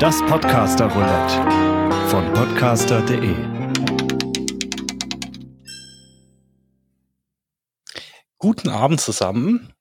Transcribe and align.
Das 0.00 0.20
Podcaster 0.26 0.86
Roulette 0.86 1.34
von 2.08 2.32
podcaster.de. 2.32 3.34
Guten 8.38 8.68
Abend 8.68 9.00
zusammen. 9.00 9.72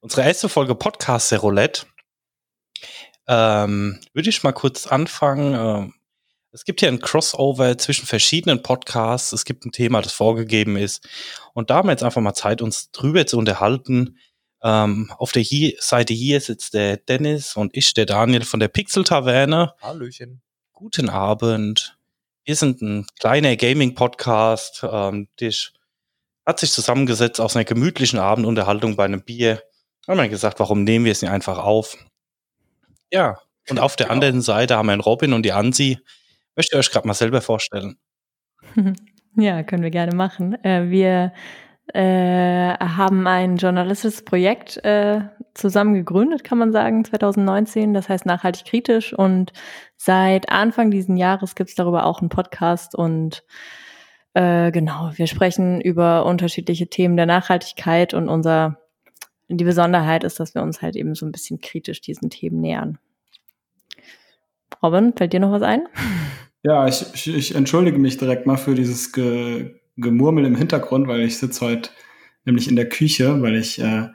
Unsere 0.00 0.22
erste 0.22 0.48
Folge 0.48 0.74
Podcaster 0.74 1.36
Roulette. 1.36 1.82
Ähm, 3.26 4.00
würde 4.14 4.30
ich 4.30 4.42
mal 4.42 4.52
kurz 4.52 4.86
anfangen. 4.86 5.54
Ähm, 5.54 5.94
es 6.50 6.64
gibt 6.64 6.80
hier 6.80 6.88
ein 6.88 7.00
Crossover 7.00 7.76
zwischen 7.76 8.06
verschiedenen 8.06 8.62
Podcasts. 8.62 9.32
Es 9.32 9.44
gibt 9.44 9.66
ein 9.66 9.72
Thema, 9.72 10.00
das 10.00 10.14
vorgegeben 10.14 10.78
ist. 10.78 11.06
Und 11.52 11.68
da 11.68 11.76
haben 11.76 11.88
wir 11.88 11.92
jetzt 11.92 12.02
einfach 12.02 12.22
mal 12.22 12.32
Zeit, 12.32 12.62
uns 12.62 12.90
drüber 12.90 13.26
zu 13.26 13.36
unterhalten. 13.36 14.18
Ähm, 14.62 15.12
auf 15.18 15.32
der 15.32 15.42
hier 15.42 15.74
Seite 15.78 16.14
hier 16.14 16.40
sitzt 16.40 16.74
der 16.74 16.96
Dennis 16.96 17.56
und 17.56 17.76
ich, 17.76 17.94
der 17.94 18.06
Daniel 18.06 18.44
von 18.44 18.60
der 18.60 18.68
Pixel 18.68 19.04
Taverne. 19.04 19.74
Hallöchen. 19.80 20.42
Guten 20.72 21.08
Abend. 21.08 21.96
Wir 22.44 22.56
sind 22.56 22.80
ein 22.82 23.06
kleiner 23.20 23.56
Gaming-Podcast. 23.56 24.84
Ähm, 24.90 25.28
der 25.38 25.52
hat 26.46 26.60
sich 26.60 26.72
zusammengesetzt 26.72 27.40
aus 27.40 27.54
einer 27.54 27.64
gemütlichen 27.64 28.18
Abendunterhaltung 28.18 28.96
bei 28.96 29.04
einem 29.04 29.22
Bier. 29.22 29.62
Haben 30.08 30.18
wir 30.18 30.28
gesagt, 30.28 30.58
warum 30.58 30.84
nehmen 30.84 31.04
wir 31.04 31.12
es 31.12 31.22
nicht 31.22 31.30
einfach 31.30 31.58
auf? 31.58 31.96
Ja, 33.12 33.38
und 33.68 33.78
auf 33.78 33.96
der 33.96 34.06
genau. 34.06 34.14
anderen 34.14 34.40
Seite 34.40 34.76
haben 34.76 34.86
wir 34.86 34.92
einen 34.92 35.02
Robin 35.02 35.34
und 35.34 35.42
die 35.42 35.52
Ansi. 35.52 35.98
Möchtet 36.56 36.74
ihr 36.74 36.78
euch 36.78 36.90
gerade 36.90 37.06
mal 37.06 37.14
selber 37.14 37.40
vorstellen? 37.40 37.98
Ja, 39.40 39.62
können 39.62 39.84
wir 39.84 39.90
gerne 39.90 40.16
machen. 40.16 40.54
Äh, 40.64 40.90
wir 40.90 41.32
äh, 41.94 42.74
haben 42.78 43.26
ein 43.26 43.56
journalistisches 43.56 44.24
Projekt 44.24 44.76
äh, 44.84 45.20
zusammen 45.54 45.94
gegründet, 45.94 46.44
kann 46.44 46.58
man 46.58 46.72
sagen, 46.72 47.04
2019. 47.04 47.94
Das 47.94 48.08
heißt 48.08 48.26
nachhaltig 48.26 48.66
kritisch. 48.66 49.12
Und 49.12 49.52
seit 49.96 50.50
Anfang 50.50 50.90
diesen 50.90 51.16
Jahres 51.16 51.54
gibt 51.54 51.70
es 51.70 51.76
darüber 51.76 52.06
auch 52.06 52.20
einen 52.20 52.28
Podcast. 52.28 52.94
Und 52.94 53.44
äh, 54.34 54.70
genau, 54.70 55.10
wir 55.14 55.26
sprechen 55.26 55.80
über 55.80 56.26
unterschiedliche 56.26 56.88
Themen 56.88 57.16
der 57.16 57.26
Nachhaltigkeit. 57.26 58.14
Und 58.14 58.28
unser 58.28 58.78
die 59.48 59.64
Besonderheit 59.64 60.24
ist, 60.24 60.40
dass 60.40 60.54
wir 60.54 60.62
uns 60.62 60.82
halt 60.82 60.94
eben 60.94 61.14
so 61.14 61.24
ein 61.24 61.32
bisschen 61.32 61.60
kritisch 61.60 62.02
diesen 62.02 62.28
Themen 62.28 62.60
nähern. 62.60 62.98
Robin, 64.82 65.14
fällt 65.16 65.32
dir 65.32 65.40
noch 65.40 65.52
was 65.52 65.62
ein? 65.62 65.88
Ja, 66.62 66.86
ich, 66.86 67.02
ich, 67.14 67.34
ich 67.34 67.54
entschuldige 67.54 67.98
mich 67.98 68.18
direkt 68.18 68.46
mal 68.46 68.58
für 68.58 68.74
dieses 68.74 69.12
Ge 69.12 69.77
Gemurmel 69.98 70.44
im 70.44 70.56
Hintergrund, 70.56 71.08
weil 71.08 71.22
ich 71.22 71.38
sitze 71.38 71.64
heute 71.66 71.90
nämlich 72.44 72.68
in 72.68 72.76
der 72.76 72.88
Küche, 72.88 73.42
weil 73.42 73.56
ich 73.56 73.78
äh, 73.80 74.08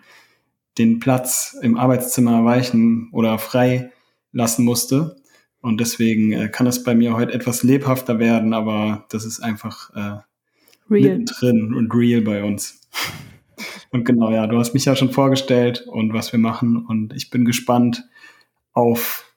den 0.78 1.00
Platz 1.00 1.56
im 1.62 1.78
Arbeitszimmer 1.78 2.44
weichen 2.46 3.10
oder 3.12 3.38
frei 3.38 3.92
lassen 4.32 4.66
musste. 4.66 5.18
Und 5.62 5.80
deswegen 5.80 6.34
äh, 6.34 6.50
kann 6.50 6.68
es 6.68 6.84
bei 6.84 6.96
mir 6.96 7.16
heute 7.16 7.34
etwas 7.34 7.64
lebhafter 7.64 8.20
werden, 8.20 8.54
aber 8.54 9.06
das 9.10 9.24
ist 9.24 9.40
einfach 9.40 9.92
äh, 9.96 10.20
real. 10.90 11.24
drin 11.26 11.74
und 11.74 11.94
real 11.94 12.22
bei 12.22 12.44
uns. 12.44 12.82
Und 13.92 14.06
genau, 14.06 14.32
ja, 14.32 14.48
du 14.48 14.58
hast 14.58 14.74
mich 14.74 14.86
ja 14.86 14.96
schon 14.96 15.12
vorgestellt 15.12 15.86
und 15.86 16.14
was 16.14 16.32
wir 16.32 16.40
machen 16.40 16.84
und 16.84 17.14
ich 17.14 17.30
bin 17.30 17.46
gespannt 17.46 18.04
auf 18.72 19.32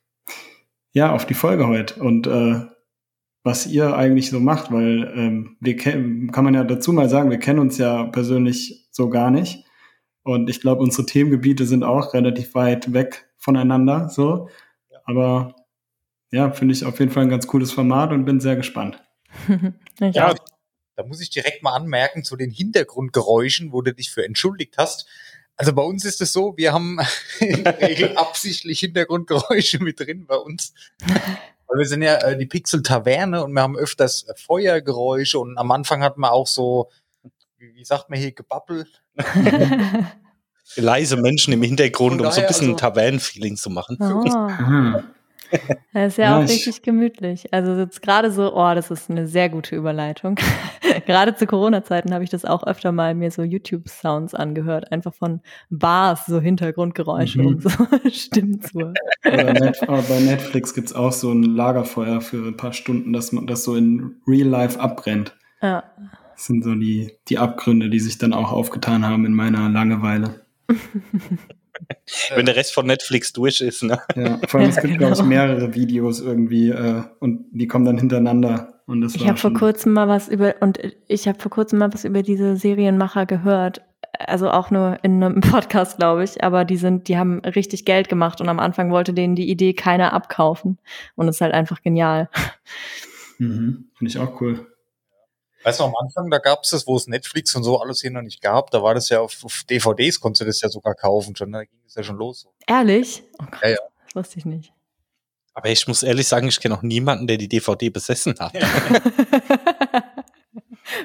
ja 0.93 1.13
auf 1.13 1.27
die 1.27 1.35
Folge 1.35 1.67
heute 1.67 2.03
und 2.03 2.27
äh, 2.27 2.63
was 3.47 3.65
ihr 3.65 3.97
eigentlich 3.97 4.29
so 4.29 4.41
macht, 4.41 4.73
weil 4.73 5.05
ähm, 5.17 5.57
wir 5.61 5.77
kann 5.77 6.33
man 6.33 6.53
ja 6.53 6.65
dazu 6.65 6.93
mal 6.93 7.09
sagen, 7.09 7.31
wir 7.31 7.39
kennen 7.39 7.61
uns 7.61 7.79
ja 7.79 8.07
persönlich 8.07 8.89
so 8.91 9.09
gar 9.09 9.31
nicht. 9.31 9.65
Und 10.25 10.51
ich 10.51 10.61
glaube, 10.61 10.83
unsere 10.83 11.07
Themengebiete 11.07 11.65
sind 11.65 11.85
auch 11.85 12.13
relativ 12.13 12.57
weit 12.57 12.93
weg 12.93 13.31
voneinander, 13.37 14.09
so. 14.09 14.49
Aber 15.05 15.55
ja, 16.33 16.51
finde 16.51 16.75
ich 16.75 16.85
auf 16.85 16.99
jeden 16.99 17.13
Fall 17.13 17.23
ein 17.23 17.29
ganz 17.29 17.47
cooles 17.47 17.71
Format 17.71 18.11
und 18.11 18.25
bin 18.25 18.41
sehr 18.41 18.57
gespannt. 18.57 19.01
ja, 20.01 20.35
da 20.97 21.05
muss 21.05 21.21
ich 21.21 21.31
direkt 21.31 21.63
mal 21.63 21.77
anmerken 21.77 22.25
zu 22.25 22.37
den 22.37 22.51
Hintergrundgeräuschen, 22.51 23.71
wo 23.71 23.81
du 23.81 23.95
dich 23.95 24.11
für 24.11 24.25
entschuldigt 24.25 24.77
hast. 24.77 25.07
Also 25.55 25.73
bei 25.73 25.83
uns 25.83 26.05
ist 26.05 26.21
es 26.21 26.33
so, 26.33 26.57
wir 26.57 26.73
haben 26.73 26.99
in 27.39 27.63
der 27.63 27.81
Regel 27.81 28.17
absichtlich 28.17 28.81
Hintergrundgeräusche 28.81 29.81
mit 29.81 30.01
drin 30.01 30.27
bei 30.27 30.37
uns. 30.37 30.75
Weil 31.69 31.79
wir 31.79 31.87
sind 31.87 32.03
ja 32.03 32.17
äh, 32.17 32.37
die 32.37 32.47
Pixel 32.47 32.83
Taverne 32.83 33.45
und 33.45 33.53
wir 33.53 33.63
haben 33.63 33.77
öfters 33.77 34.27
Feuergeräusche 34.37 35.39
und 35.39 35.59
am 35.59 35.71
Anfang 35.71 36.03
hatten 36.03 36.21
wir 36.21 36.33
auch 36.33 36.47
so, 36.47 36.91
wie, 37.59 37.75
wie 37.75 37.85
sagt 37.85 38.11
man 38.11 38.19
hier, 38.19 38.33
Gebabbel. 38.33 38.87
Leise 40.77 41.17
Menschen 41.17 41.53
im 41.53 41.63
Hintergrund, 41.63 42.21
um 42.21 42.31
so 42.31 42.41
ein 42.41 42.47
bisschen 42.47 42.67
also, 42.69 42.79
Tavernenfeeling 42.79 43.57
zu 43.57 43.71
machen. 43.71 43.97
Oh. 44.01 45.01
Das 45.93 46.13
ist 46.13 46.19
ja 46.19 46.39
auch 46.39 46.43
richtig 46.43 46.83
gemütlich. 46.83 47.53
Also 47.53 47.75
jetzt 47.75 48.03
gerade 48.03 48.31
so, 48.31 48.55
oh, 48.55 48.75
das 48.75 48.91
ist 48.91 49.11
eine 49.11 49.27
sehr 49.27 49.49
gute 49.49 49.77
Überleitung. 49.77 50.37
gerade 51.07 51.35
zu 51.35 51.47
Corona-Zeiten 51.47 52.13
habe 52.13 52.25
ich 52.25 52.31
das 52.31 52.45
auch 52.45 52.65
öfter 52.65 52.93
mal 52.93 53.15
mir 53.15 53.31
so 53.31 53.43
YouTube-Sounds 53.43 54.35
angehört, 54.35 54.93
einfach 54.93 55.15
von 55.15 55.41
Bars, 55.71 56.27
so 56.27 56.41
Hintergrundgeräusche 56.41 57.41
mhm. 57.41 57.47
und 57.47 57.63
so 57.63 57.71
Stimmen 58.11 58.61
zu. 58.61 58.93
Net 59.25 59.79
bei 59.87 60.21
Netflix 60.21 60.75
gibt 60.75 60.89
es 60.89 60.95
auch 60.95 61.13
so 61.13 61.33
ein 61.33 61.43
Lagerfeuer 61.43 62.21
für 62.21 62.47
ein 62.47 62.57
paar 62.57 62.73
Stunden, 62.73 63.13
dass 63.13 63.33
man 63.33 63.47
das 63.47 63.65
so 63.65 63.75
in 63.75 64.17
Real 64.27 64.49
Life 64.49 64.79
abbrennt. 64.79 65.37
Ja. 65.63 65.85
Das 66.35 66.45
sind 66.45 66.63
so 66.65 66.75
die, 66.75 67.13
die 67.29 67.39
Abgründe, 67.39 67.89
die 67.89 68.01
sich 68.01 68.19
dann 68.19 68.35
auch 68.35 68.53
aufgetan 68.53 69.07
haben 69.07 69.25
in 69.25 69.33
meiner 69.33 69.71
Langeweile. 69.71 70.45
Wenn 72.35 72.47
der 72.47 72.57
Rest 72.57 72.75
von 72.75 72.87
Netflix 72.87 73.33
durch 73.33 73.61
ist, 73.61 73.83
ne? 73.83 74.01
Ja, 74.15 74.41
vor 74.47 74.61
allem 74.61 74.71
es 74.71 74.77
gibt, 74.81 74.95
genau. 74.95 74.99
glaube 74.99 75.15
ich, 75.15 75.23
mehrere 75.23 75.75
Videos 75.75 76.21
irgendwie 76.21 76.71
äh, 76.71 77.03
und 77.21 77.47
die 77.53 77.67
kommen 77.67 77.85
dann 77.85 77.99
hintereinander. 77.99 78.81
Und 78.87 79.01
das 79.01 79.17
ich 79.17 79.27
habe 79.27 79.39
vor 79.39 79.53
kurzem 79.53 79.93
mal 79.93 80.09
was 80.09 80.29
über 80.29 80.55
und 80.61 80.79
ich 81.09 81.27
habe 81.27 81.39
vor 81.39 81.51
kurzem 81.51 81.81
mal 81.81 81.93
was 81.93 82.05
über 82.05 82.23
diese 82.23 82.57
Serienmacher 82.57 83.27
gehört. 83.27 83.83
Also 84.19 84.51
auch 84.51 84.71
nur 84.71 84.99
in 85.03 85.23
einem 85.23 85.41
Podcast, 85.41 85.99
glaube 85.99 86.25
ich, 86.25 86.43
aber 86.43 86.65
die 86.65 86.77
sind, 86.77 87.09
die 87.09 87.19
haben 87.19 87.41
richtig 87.41 87.85
Geld 87.85 88.09
gemacht 88.09 88.41
und 88.41 88.49
am 88.49 88.61
Anfang 88.61 88.91
wollte 88.91 89.13
denen 89.13 89.35
die 89.35 89.51
Idee 89.51 89.75
keiner 89.75 90.13
abkaufen. 90.13 90.79
Und 91.17 91.29
es 91.29 91.37
ist 91.37 91.41
halt 91.41 91.55
einfach 91.55 91.83
genial. 91.83 92.29
Mhm, 93.39 93.89
Finde 93.95 94.11
ich 94.11 94.19
auch 94.19 94.41
cool. 94.41 94.67
Weißt 95.67 95.81
du, 95.81 95.85
am 95.85 95.97
Anfang, 95.97 96.31
da 96.31 96.39
gab 96.39 96.63
es 96.63 96.71
das, 96.71 96.87
wo 96.87 96.95
es 96.97 97.09
Netflix 97.09 97.57
und 97.57 97.65
so 97.65 97.81
alles 97.81 98.01
hier 98.01 98.13
noch 98.13 98.23
nicht 98.23 98.41
gab, 98.41 98.71
da 98.71 98.85
war 98.85 98.95
das 98.95 99.09
ja 99.09 99.19
auf, 99.19 99.45
auf 99.45 99.65
DVDs, 99.69 100.21
konntest 100.21 100.43
du 100.43 100.45
das 100.45 100.61
ja 100.61 100.69
sogar 100.69 100.95
kaufen 100.95 101.35
schon, 101.35 101.51
da 101.51 101.65
ging 101.65 101.81
es 101.85 101.97
ja 101.97 102.05
schon 102.05 102.15
los. 102.19 102.47
Ehrlich? 102.69 103.25
Oh 103.41 103.47
ja, 103.63 103.71
ja. 103.71 103.79
Das 104.05 104.15
wusste 104.15 104.39
ich 104.39 104.45
nicht. 104.45 104.73
Aber 105.55 105.69
ich 105.69 105.89
muss 105.89 106.05
ehrlich 106.05 106.29
sagen, 106.29 106.47
ich 106.47 106.61
kenne 106.61 106.77
auch 106.77 106.83
niemanden, 106.83 107.27
der 107.27 107.37
die 107.37 107.49
DVD 107.49 107.91
besessen 107.91 108.37
hat. 108.39 108.53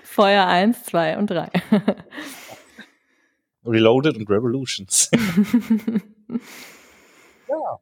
Feuer 0.03 0.45
1, 0.45 0.83
2 0.83 1.17
und 1.17 1.31
3. 1.31 1.49
Reloaded 3.65 4.15
und 4.15 4.29
Revolutions. 4.29 5.09
ja. 7.49 7.79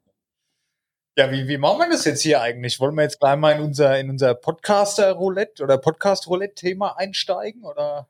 Ja, 1.16 1.30
wie, 1.30 1.48
wie 1.48 1.58
machen 1.58 1.80
wir 1.80 1.90
das 1.90 2.04
jetzt 2.04 2.22
hier 2.22 2.40
eigentlich? 2.40 2.78
Wollen 2.78 2.94
wir 2.94 3.02
jetzt 3.02 3.18
gleich 3.18 3.36
mal 3.36 3.52
in 3.52 3.62
unser, 3.62 3.98
in 3.98 4.10
unser 4.10 4.34
Podcaster-Roulette 4.34 5.62
oder 5.62 5.76
Podcast-Roulette-Thema 5.76 6.96
einsteigen? 6.96 7.64
Oder? 7.64 8.08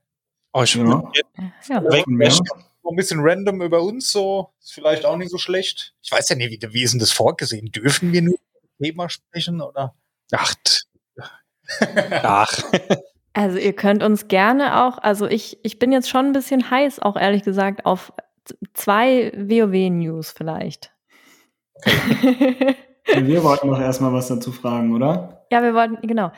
Oh, 0.53 0.62
ich 0.62 0.75
ja. 0.75 0.84
ja. 1.69 1.84
Weg, 1.84 2.05
ja. 2.06 2.31
So 2.31 2.91
ein 2.91 2.97
bisschen 2.97 3.21
random 3.21 3.62
über 3.62 3.83
uns, 3.83 4.11
so 4.11 4.53
ist 4.61 4.72
vielleicht 4.72 5.05
auch 5.05 5.16
nicht 5.16 5.31
so 5.31 5.38
schlecht. 5.38 5.94
Ich 6.03 6.12
weiß 6.12 6.28
ja 6.31 6.37
nicht, 6.37 6.50
wie, 6.50 6.72
wie 6.72 6.83
ist 6.83 6.93
denn 6.93 7.00
das 7.00 7.12
vorgesehen? 7.12 7.71
Dürfen 7.72 8.12
wir 8.12 8.22
nur 8.22 8.34
über 8.34 8.61
das 8.62 8.71
Thema 8.78 9.09
sprechen 9.09 9.61
oder? 9.61 9.94
Ach. 10.32 10.55
Ach. 12.22 12.62
Also 13.32 13.59
ihr 13.59 13.75
könnt 13.75 14.03
uns 14.03 14.28
gerne 14.28 14.84
auch, 14.84 14.99
also 14.99 15.27
ich, 15.27 15.59
ich 15.62 15.78
bin 15.78 15.93
jetzt 15.93 16.09
schon 16.09 16.27
ein 16.27 16.32
bisschen 16.32 16.71
heiß, 16.71 16.99
auch 16.99 17.17
ehrlich 17.17 17.43
gesagt, 17.43 17.87
auf 17.87 18.12
zwei 18.75 19.32
WoW-News 19.34 20.32
vielleicht. 20.32 20.93
Okay. 21.75 22.76
Wir 23.06 23.43
wollten 23.43 23.69
noch 23.69 23.81
erstmal 23.81 24.12
was 24.12 24.29
dazu 24.29 24.52
fragen, 24.52 24.94
oder? 24.94 25.47
Ja, 25.50 25.62
wir 25.62 25.75
wollten, 25.75 26.06
genau. 26.06 26.32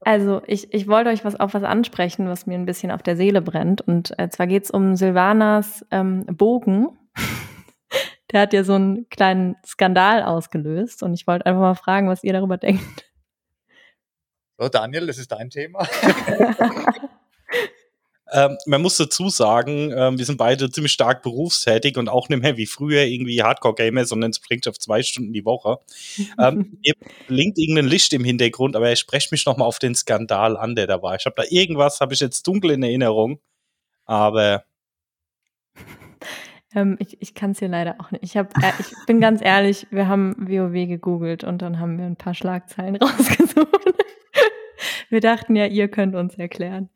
Also 0.00 0.42
ich, 0.46 0.72
ich 0.72 0.86
wollte 0.86 1.10
euch 1.10 1.24
was 1.24 1.38
auf 1.38 1.54
was 1.54 1.62
ansprechen, 1.62 2.28
was 2.28 2.46
mir 2.46 2.54
ein 2.54 2.66
bisschen 2.66 2.90
auf 2.90 3.02
der 3.02 3.16
Seele 3.16 3.40
brennt. 3.40 3.80
Und 3.80 4.18
äh, 4.18 4.28
zwar 4.28 4.46
geht 4.46 4.64
es 4.64 4.70
um 4.70 4.96
Silvanas 4.96 5.84
ähm, 5.90 6.26
Bogen. 6.26 6.88
der 8.32 8.42
hat 8.42 8.52
ja 8.52 8.64
so 8.64 8.74
einen 8.74 9.08
kleinen 9.08 9.56
Skandal 9.64 10.22
ausgelöst. 10.22 11.02
Und 11.02 11.14
ich 11.14 11.26
wollte 11.26 11.46
einfach 11.46 11.60
mal 11.60 11.74
fragen, 11.74 12.08
was 12.08 12.22
ihr 12.22 12.32
darüber 12.32 12.58
denkt. 12.58 13.10
So, 14.58 14.68
Daniel, 14.68 15.06
das 15.06 15.18
ist 15.18 15.32
dein 15.32 15.50
Thema. 15.50 15.86
Ähm, 18.34 18.58
man 18.66 18.82
muss 18.82 18.96
dazu 18.96 19.28
sagen, 19.28 19.92
ähm, 19.96 20.18
wir 20.18 20.24
sind 20.24 20.38
beide 20.38 20.68
ziemlich 20.68 20.92
stark 20.92 21.22
berufstätig 21.22 21.96
und 21.96 22.08
auch 22.08 22.28
nicht 22.28 22.42
mehr 22.42 22.56
wie 22.56 22.66
früher 22.66 23.02
irgendwie 23.02 23.42
Hardcore-Gamer, 23.42 24.04
sondern 24.04 24.32
es 24.32 24.40
bringt 24.40 24.66
auf 24.66 24.78
zwei 24.78 25.02
Stunden 25.04 25.32
die 25.32 25.44
Woche. 25.44 25.78
ähm, 26.40 26.78
ihr 26.82 26.94
blinkt 27.28 27.58
irgendein 27.58 27.86
Licht 27.86 28.12
im 28.12 28.24
Hintergrund, 28.24 28.74
aber 28.74 28.88
er 28.88 28.96
sprecht 28.96 29.30
mich 29.30 29.46
nochmal 29.46 29.68
auf 29.68 29.78
den 29.78 29.94
Skandal 29.94 30.56
an, 30.56 30.74
der 30.74 30.88
da 30.88 31.00
war. 31.00 31.14
Ich 31.14 31.26
habe 31.26 31.36
da 31.36 31.44
irgendwas, 31.48 32.00
habe 32.00 32.12
ich 32.12 32.20
jetzt 32.20 32.46
dunkel 32.46 32.72
in 32.72 32.82
Erinnerung, 32.82 33.38
aber 34.04 34.64
Ähm, 36.74 36.96
ich 36.98 37.20
ich 37.20 37.34
kann 37.34 37.52
es 37.52 37.60
hier 37.60 37.68
leider 37.68 37.96
auch 38.00 38.10
nicht. 38.10 38.24
Ich, 38.24 38.36
hab, 38.36 38.56
äh, 38.58 38.72
ich 38.80 38.92
bin 39.06 39.20
ganz 39.20 39.40
ehrlich, 39.40 39.86
wir 39.90 40.08
haben 40.08 40.34
WoW 40.38 40.88
gegoogelt 40.88 41.44
und 41.44 41.62
dann 41.62 41.78
haben 41.78 41.98
wir 41.98 42.04
ein 42.04 42.16
paar 42.16 42.34
Schlagzeilen 42.34 42.96
rausgesucht. 43.02 43.94
wir 45.08 45.20
dachten 45.20 45.54
ja, 45.54 45.66
ihr 45.66 45.88
könnt 45.88 46.14
uns 46.16 46.34
erklären. 46.34 46.90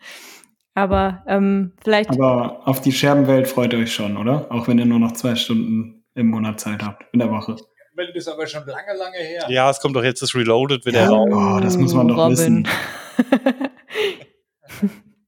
Aber 0.79 1.23
ähm, 1.27 1.73
vielleicht. 1.83 2.11
Aber 2.11 2.67
auf 2.69 2.81
die 2.81 2.93
Scherbenwelt 2.93 3.49
freut 3.49 3.73
ihr 3.73 3.81
euch 3.81 3.93
schon, 3.93 4.17
oder? 4.17 4.47
Auch 4.51 4.69
wenn 4.69 4.79
ihr 4.79 4.87
nur 4.87 4.99
noch 5.01 5.13
zwei 5.13 5.35
Stunden 5.35 6.05
im 6.15 6.29
Monat 6.29 6.61
Zeit 6.61 6.83
habt, 6.85 7.05
in 7.13 7.19
der 7.19 7.31
Woche. 7.31 7.57
Welt 7.95 8.15
ist 8.15 8.29
aber 8.29 8.47
schon 8.47 8.65
lange, 8.65 8.97
lange 8.97 9.17
her. 9.17 9.45
Ja, 9.49 9.69
es 9.71 9.81
kommt 9.81 9.97
doch 9.97 10.05
jetzt 10.05 10.23
das 10.23 10.33
Reloaded 10.35 10.87
wieder 10.87 11.01
Ja. 11.03 11.09
raus. 11.09 11.29
Oh, 11.33 11.61
das 11.61 11.77
muss 11.77 11.93
man 11.95 12.07
doch 12.07 12.17
Robin. 12.17 12.31
wissen. 12.33 12.69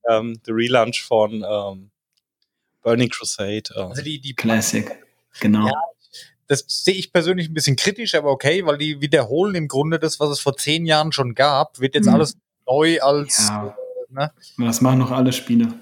Ähm, 0.08 0.40
der 0.46 0.54
Relaunch 0.54 1.02
von 1.02 1.44
ähm, 1.48 1.90
Burning 2.82 3.10
Crusade. 3.10 3.62
Ähm. 3.76 3.88
Also 3.90 4.02
die, 4.02 4.20
die 4.20 4.34
Classic. 4.34 4.90
Genau. 5.40 5.66
Ja. 5.66 5.72
das 6.48 6.64
sehe 6.66 6.94
ich 6.94 7.12
persönlich 7.12 7.48
ein 7.48 7.54
bisschen 7.54 7.76
kritisch, 7.76 8.14
aber 8.16 8.30
okay, 8.30 8.64
weil 8.66 8.78
die 8.78 9.00
wiederholen 9.00 9.54
im 9.54 9.68
Grunde 9.68 9.98
das, 10.00 10.18
was 10.18 10.30
es 10.30 10.40
vor 10.40 10.56
zehn 10.56 10.84
Jahren 10.86 11.12
schon 11.12 11.34
gab, 11.34 11.78
wird 11.78 11.94
jetzt 11.94 12.06
Mhm. 12.06 12.14
alles 12.14 12.36
neu 12.66 13.00
als 13.00 13.48
Ja. 13.50 13.76
Ne? 14.12 14.32
Das 14.58 14.80
machen 14.80 14.98
noch 14.98 15.10
alle 15.10 15.32
Spiele. 15.32 15.72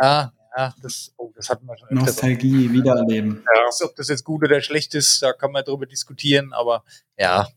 ja, 0.00 0.32
ja, 0.56 0.74
das, 0.82 1.12
oh, 1.16 1.30
das 1.34 1.48
hatten 1.48 1.66
wir 1.66 1.76
schon. 1.76 1.88
Nostalgie, 1.90 2.72
wiedererleben. 2.72 3.44
Ja. 3.44 3.86
Ob 3.86 3.94
das 3.96 4.08
jetzt 4.08 4.24
gut 4.24 4.42
oder 4.42 4.60
schlecht 4.60 4.94
ist, 4.94 5.22
da 5.22 5.32
kann 5.32 5.52
man 5.52 5.64
drüber 5.64 5.86
diskutieren, 5.86 6.52
aber 6.52 6.84
ja. 7.16 7.48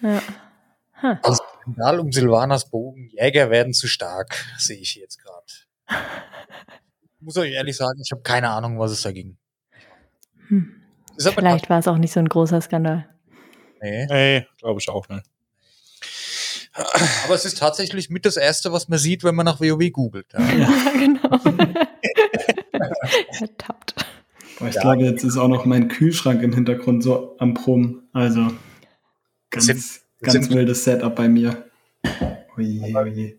Ja. 0.00 0.22
Huh. 1.00 1.16
Also 1.22 1.42
Skandal 1.62 2.00
um 2.00 2.12
Silvanas 2.12 2.68
Bogen, 2.68 3.08
Jäger 3.10 3.50
werden 3.50 3.72
zu 3.72 3.88
stark, 3.88 4.44
sehe 4.58 4.78
ich 4.78 4.94
jetzt 4.94 5.18
gerade. 5.22 5.44
Muss 7.20 7.38
euch 7.38 7.52
ehrlich 7.52 7.76
sagen, 7.76 8.00
ich 8.02 8.12
habe 8.12 8.22
keine 8.22 8.50
Ahnung, 8.50 8.78
was 8.78 8.90
es 8.92 9.02
da 9.02 9.12
ging. 9.12 9.38
Hm. 10.48 10.82
Vielleicht 11.18 11.70
war 11.70 11.78
es 11.78 11.88
auch 11.88 11.96
nicht 11.96 12.12
so 12.12 12.20
ein 12.20 12.28
großer 12.28 12.60
Skandal. 12.60 13.08
nee. 13.80 14.06
Nee, 14.06 14.46
glaube 14.58 14.80
ich 14.80 14.88
auch 14.90 15.08
nicht. 15.08 15.24
Aber 16.74 17.34
es 17.34 17.44
ist 17.44 17.58
tatsächlich 17.58 18.10
mit 18.10 18.26
das 18.26 18.36
Erste, 18.36 18.72
was 18.72 18.88
man 18.88 18.98
sieht, 18.98 19.22
wenn 19.24 19.34
man 19.34 19.46
nach 19.46 19.60
WoW 19.60 19.90
googelt. 19.92 20.26
Ja. 20.32 20.40
Ja, 20.40 20.68
genau. 20.92 21.40
Ertappt. 23.40 23.94
Boah, 24.58 24.68
ich 24.68 24.78
glaube, 24.80 25.02
jetzt 25.04 25.24
ist 25.24 25.36
auch 25.36 25.48
noch 25.48 25.64
mein 25.64 25.88
Kühlschrank 25.88 26.42
im 26.42 26.52
Hintergrund 26.52 27.02
so 27.02 27.36
am 27.38 27.54
Brummen. 27.54 28.08
Also 28.12 28.50
ganz, 29.50 29.66
sind- 29.66 29.84
ganz 30.20 30.32
sind- 30.46 30.50
wildes 30.54 30.84
Setup 30.84 31.14
bei 31.14 31.28
mir. 31.28 31.64
Oje, 32.56 32.94
oje. 32.94 33.38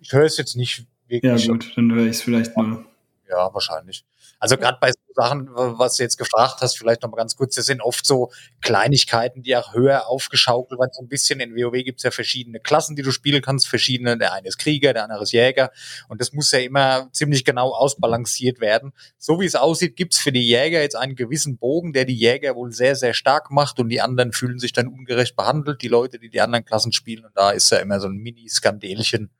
Ich 0.00 0.12
höre 0.12 0.24
es 0.24 0.36
jetzt 0.36 0.56
nicht 0.56 0.86
Ja 1.08 1.22
wirklich. 1.22 1.48
gut, 1.48 1.72
dann 1.76 1.92
höre 1.92 2.04
ich 2.04 2.10
es 2.12 2.22
vielleicht 2.22 2.56
mal. 2.56 2.84
Ja, 3.28 3.52
wahrscheinlich. 3.52 4.04
Also 4.38 4.56
gerade 4.56 4.78
bei 4.80 4.90
so 4.90 4.98
Sachen, 5.14 5.48
was 5.52 5.96
du 5.96 6.02
jetzt 6.02 6.18
gefragt 6.18 6.56
hast, 6.60 6.76
vielleicht 6.76 7.02
noch 7.02 7.10
mal 7.10 7.16
ganz 7.16 7.36
kurz, 7.36 7.54
das 7.54 7.66
sind 7.66 7.80
oft 7.80 8.04
so 8.04 8.30
Kleinigkeiten, 8.60 9.42
die 9.42 9.56
auch 9.56 9.74
höher 9.74 10.08
aufgeschaukelt 10.08 10.80
werden. 10.80 10.90
So 10.92 11.02
ein 11.02 11.08
bisschen 11.08 11.40
in 11.40 11.54
WoW 11.54 11.84
gibt's 11.84 12.02
ja 12.02 12.10
verschiedene 12.10 12.60
Klassen, 12.60 12.96
die 12.96 13.02
du 13.02 13.10
spielen 13.12 13.42
kannst, 13.42 13.68
verschiedene, 13.68 14.18
der 14.18 14.32
eine 14.32 14.48
ist 14.48 14.58
Krieger, 14.58 14.92
der 14.92 15.04
andere 15.04 15.22
ist 15.22 15.32
Jäger. 15.32 15.70
Und 16.08 16.20
das 16.20 16.32
muss 16.32 16.50
ja 16.52 16.58
immer 16.58 17.08
ziemlich 17.12 17.44
genau 17.44 17.70
ausbalanciert 17.72 18.60
werden. 18.60 18.92
So 19.18 19.40
wie 19.40 19.46
es 19.46 19.54
aussieht, 19.54 19.96
gibt's 19.96 20.18
für 20.18 20.32
die 20.32 20.46
Jäger 20.46 20.80
jetzt 20.80 20.96
einen 20.96 21.14
gewissen 21.14 21.58
Bogen, 21.58 21.92
der 21.92 22.04
die 22.04 22.16
Jäger 22.16 22.56
wohl 22.56 22.72
sehr, 22.72 22.96
sehr 22.96 23.14
stark 23.14 23.50
macht 23.50 23.78
und 23.78 23.88
die 23.88 24.00
anderen 24.00 24.32
fühlen 24.32 24.58
sich 24.58 24.72
dann 24.72 24.88
ungerecht 24.88 25.36
behandelt, 25.36 25.82
die 25.82 25.88
Leute, 25.88 26.18
die 26.18 26.30
die 26.30 26.40
anderen 26.40 26.64
Klassen 26.64 26.92
spielen. 26.92 27.24
Und 27.24 27.32
da 27.36 27.50
ist 27.50 27.70
ja 27.70 27.78
immer 27.78 28.00
so 28.00 28.08
ein 28.08 28.16
Mini-Skandelchen, 28.16 29.30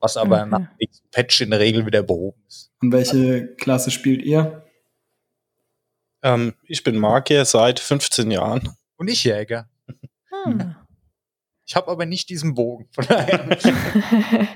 was 0.00 0.16
aber 0.16 0.42
Okay. 0.42 0.50
nach 0.50 0.58
dem 0.58 0.68
nächsten 0.80 1.08
Patch 1.10 1.40
in 1.40 1.50
der 1.50 1.60
Regel 1.60 1.86
wieder 1.86 2.02
behoben 2.02 2.42
ist. 2.48 2.70
Und 2.82 2.92
welche 2.92 3.54
Klasse 3.56 3.90
spielt 3.90 4.22
ihr? 4.22 4.63
Ähm, 6.24 6.54
ich 6.66 6.82
bin 6.82 6.98
Magier 6.98 7.44
seit 7.44 7.78
15 7.78 8.30
Jahren. 8.30 8.70
Und 8.96 9.08
ich 9.08 9.22
Jäger. 9.24 9.68
Ah. 10.32 10.76
Ich 11.66 11.76
habe 11.76 11.90
aber 11.90 12.06
nicht 12.06 12.30
diesen 12.30 12.54
Bogen. 12.54 12.88
Von 12.92 13.06
daher. 13.06 13.46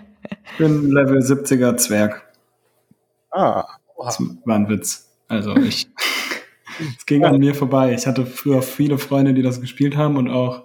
Ich 0.50 0.58
bin 0.58 0.90
Level 0.90 1.20
70er 1.20 1.76
Zwerg. 1.76 2.26
Ah, 3.30 3.64
Das 3.96 4.18
war 4.44 4.56
ein 4.56 4.68
Witz. 4.68 5.08
Also 5.28 5.54
ich. 5.56 5.88
Es 6.96 7.06
ging 7.06 7.24
an 7.24 7.38
mir 7.38 7.54
vorbei. 7.54 7.92
Ich 7.92 8.06
hatte 8.06 8.24
früher 8.24 8.62
viele 8.62 8.98
Freunde, 8.98 9.34
die 9.34 9.42
das 9.42 9.60
gespielt 9.60 9.96
haben 9.96 10.16
und 10.16 10.28
auch 10.30 10.64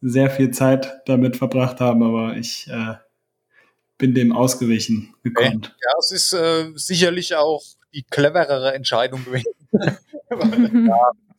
sehr 0.00 0.30
viel 0.30 0.50
Zeit 0.52 1.00
damit 1.06 1.36
verbracht 1.36 1.80
haben, 1.80 2.02
aber 2.02 2.36
ich 2.36 2.68
äh, 2.68 2.94
bin 3.96 4.14
dem 4.14 4.30
ausgewichen 4.32 5.14
gekonnt. 5.24 5.74
ja, 5.82 5.90
es 5.98 6.12
ist 6.12 6.32
äh, 6.32 6.70
sicherlich 6.76 7.34
auch 7.34 7.62
die 7.94 8.02
cleverere 8.02 8.74
Entscheidung 8.74 9.24
gewesen. 9.24 9.52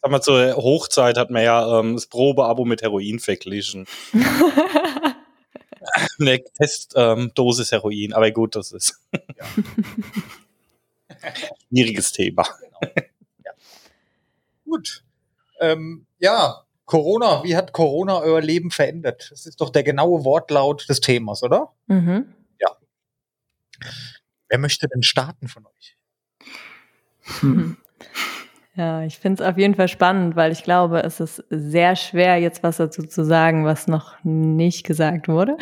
sag 0.01 0.11
mal, 0.11 0.21
zur 0.21 0.55
Hochzeit 0.55 1.17
hat 1.17 1.29
man 1.29 1.43
ja 1.43 1.79
ähm, 1.79 1.95
das 1.95 2.07
Probeabo 2.07 2.65
mit 2.65 2.81
Heroin 2.81 3.19
verglichen. 3.19 3.85
Eine 6.19 6.43
Testdosis 6.43 7.71
Heroin, 7.71 8.13
aber 8.13 8.31
gut, 8.31 8.55
das 8.55 8.71
ist 8.71 9.01
schwieriges 11.69 12.11
Thema. 12.11 12.45
Gut. 14.65 15.03
Ähm, 15.59 16.05
ja, 16.19 16.63
Corona. 16.85 17.43
Wie 17.43 17.55
hat 17.55 17.73
Corona 17.73 18.19
euer 18.19 18.41
Leben 18.41 18.71
verändert? 18.71 19.29
Das 19.31 19.45
ist 19.45 19.61
doch 19.61 19.69
der 19.69 19.83
genaue 19.83 20.23
Wortlaut 20.25 20.87
des 20.89 20.99
Themas, 21.01 21.43
oder? 21.43 21.73
mhm. 21.87 22.33
Wer 24.49 24.57
möchte 24.57 24.87
denn 24.87 25.03
starten 25.03 25.47
von 25.47 25.65
euch? 25.67 25.98
Hm. 27.41 27.77
Ja, 28.75 29.03
ich 29.03 29.19
finde 29.19 29.43
es 29.43 29.49
auf 29.49 29.57
jeden 29.57 29.75
Fall 29.75 29.89
spannend, 29.89 30.35
weil 30.35 30.51
ich 30.51 30.63
glaube, 30.63 31.03
es 31.03 31.19
ist 31.19 31.43
sehr 31.49 31.95
schwer, 31.95 32.37
jetzt 32.37 32.63
was 32.63 32.77
dazu 32.77 33.03
zu 33.03 33.25
sagen, 33.25 33.65
was 33.65 33.87
noch 33.87 34.23
nicht 34.23 34.85
gesagt 34.85 35.27
wurde. 35.27 35.57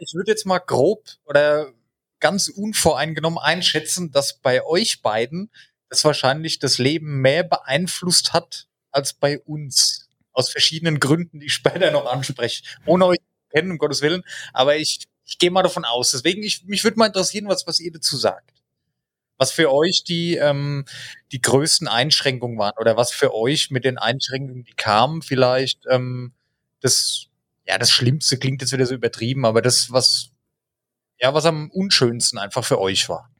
Ich 0.00 0.14
würde 0.14 0.30
jetzt 0.30 0.46
mal 0.46 0.58
grob 0.58 1.04
oder 1.24 1.72
ganz 2.20 2.48
unvoreingenommen 2.48 3.38
einschätzen, 3.38 4.10
dass 4.10 4.34
bei 4.34 4.64
euch 4.64 5.02
beiden 5.02 5.50
das 5.88 6.04
wahrscheinlich 6.04 6.58
das 6.58 6.78
Leben 6.78 7.20
mehr 7.20 7.42
beeinflusst 7.42 8.32
hat 8.32 8.68
als 8.90 9.12
bei 9.12 9.38
uns. 9.40 10.08
Aus 10.32 10.50
verschiedenen 10.50 11.00
Gründen, 11.00 11.40
die 11.40 11.46
ich 11.46 11.54
später 11.54 11.90
noch 11.90 12.06
anspreche. 12.06 12.62
Ohne 12.86 13.06
euch 13.06 13.18
zu 13.18 13.56
kennen, 13.56 13.72
um 13.72 13.78
Gottes 13.78 14.02
Willen. 14.02 14.22
Aber 14.52 14.76
ich, 14.76 15.04
ich 15.24 15.38
gehe 15.38 15.50
mal 15.50 15.62
davon 15.62 15.84
aus. 15.84 16.12
Deswegen, 16.12 16.42
ich, 16.42 16.64
mich 16.64 16.84
würde 16.84 16.98
mal 16.98 17.06
interessieren, 17.06 17.48
was, 17.48 17.66
was 17.66 17.80
ihr 17.80 17.92
dazu 17.92 18.16
sagt. 18.16 18.57
Was 19.38 19.52
für 19.52 19.72
euch 19.72 20.04
die, 20.04 20.36
ähm, 20.36 20.84
die 21.32 21.40
größten 21.40 21.88
Einschränkungen 21.88 22.58
waren 22.58 22.74
oder 22.78 22.96
was 22.96 23.12
für 23.12 23.34
euch 23.34 23.70
mit 23.70 23.84
den 23.84 23.96
Einschränkungen, 23.96 24.64
die 24.64 24.74
kamen, 24.74 25.22
vielleicht 25.22 25.84
ähm, 25.88 26.32
das, 26.80 27.28
ja, 27.66 27.78
das 27.78 27.90
Schlimmste 27.90 28.38
klingt 28.38 28.60
jetzt 28.60 28.72
wieder 28.72 28.86
so 28.86 28.94
übertrieben, 28.94 29.46
aber 29.46 29.62
das, 29.62 29.92
was, 29.92 30.30
ja, 31.20 31.32
was 31.34 31.46
am 31.46 31.70
unschönsten 31.70 32.38
einfach 32.38 32.64
für 32.64 32.80
euch 32.80 33.08
war. 33.08 33.30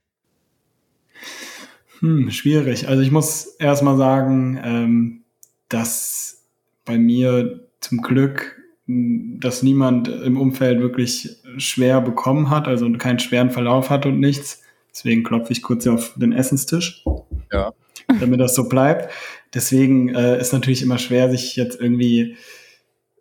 Hm, 2.00 2.30
schwierig. 2.30 2.88
Also 2.88 3.02
ich 3.02 3.10
muss 3.10 3.46
erstmal 3.58 3.96
sagen, 3.96 4.60
ähm, 4.62 5.24
dass 5.68 6.44
bei 6.84 6.96
mir 6.96 7.68
zum 7.80 8.02
Glück, 8.02 8.56
mh, 8.86 9.38
dass 9.40 9.62
niemand 9.62 10.08
im 10.08 10.40
Umfeld 10.40 10.80
wirklich 10.80 11.36
schwer 11.56 12.00
bekommen 12.00 12.50
hat, 12.50 12.68
also 12.68 12.90
keinen 12.92 13.18
schweren 13.18 13.50
Verlauf 13.50 13.90
hat 13.90 14.06
und 14.06 14.20
nichts. 14.20 14.62
Deswegen 14.98 15.22
klopfe 15.22 15.52
ich 15.52 15.62
kurz 15.62 15.84
hier 15.84 15.92
auf 15.92 16.14
den 16.16 16.32
Essenstisch. 16.32 17.04
Ja. 17.52 17.72
Damit 18.18 18.40
das 18.40 18.56
so 18.56 18.68
bleibt. 18.68 19.12
Deswegen 19.54 20.08
äh, 20.08 20.40
ist 20.40 20.52
natürlich 20.52 20.82
immer 20.82 20.98
schwer, 20.98 21.30
sich 21.30 21.54
jetzt 21.54 21.80
irgendwie 21.80 22.36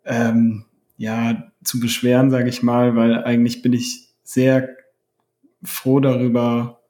ähm, 0.04 0.64
ja 0.96 1.52
zu 1.62 1.78
beschweren, 1.78 2.32
sage 2.32 2.48
ich 2.48 2.64
mal, 2.64 2.96
weil 2.96 3.22
eigentlich 3.22 3.62
bin 3.62 3.74
ich 3.74 4.08
sehr 4.24 4.70
froh 5.62 6.00
darüber, 6.00 6.80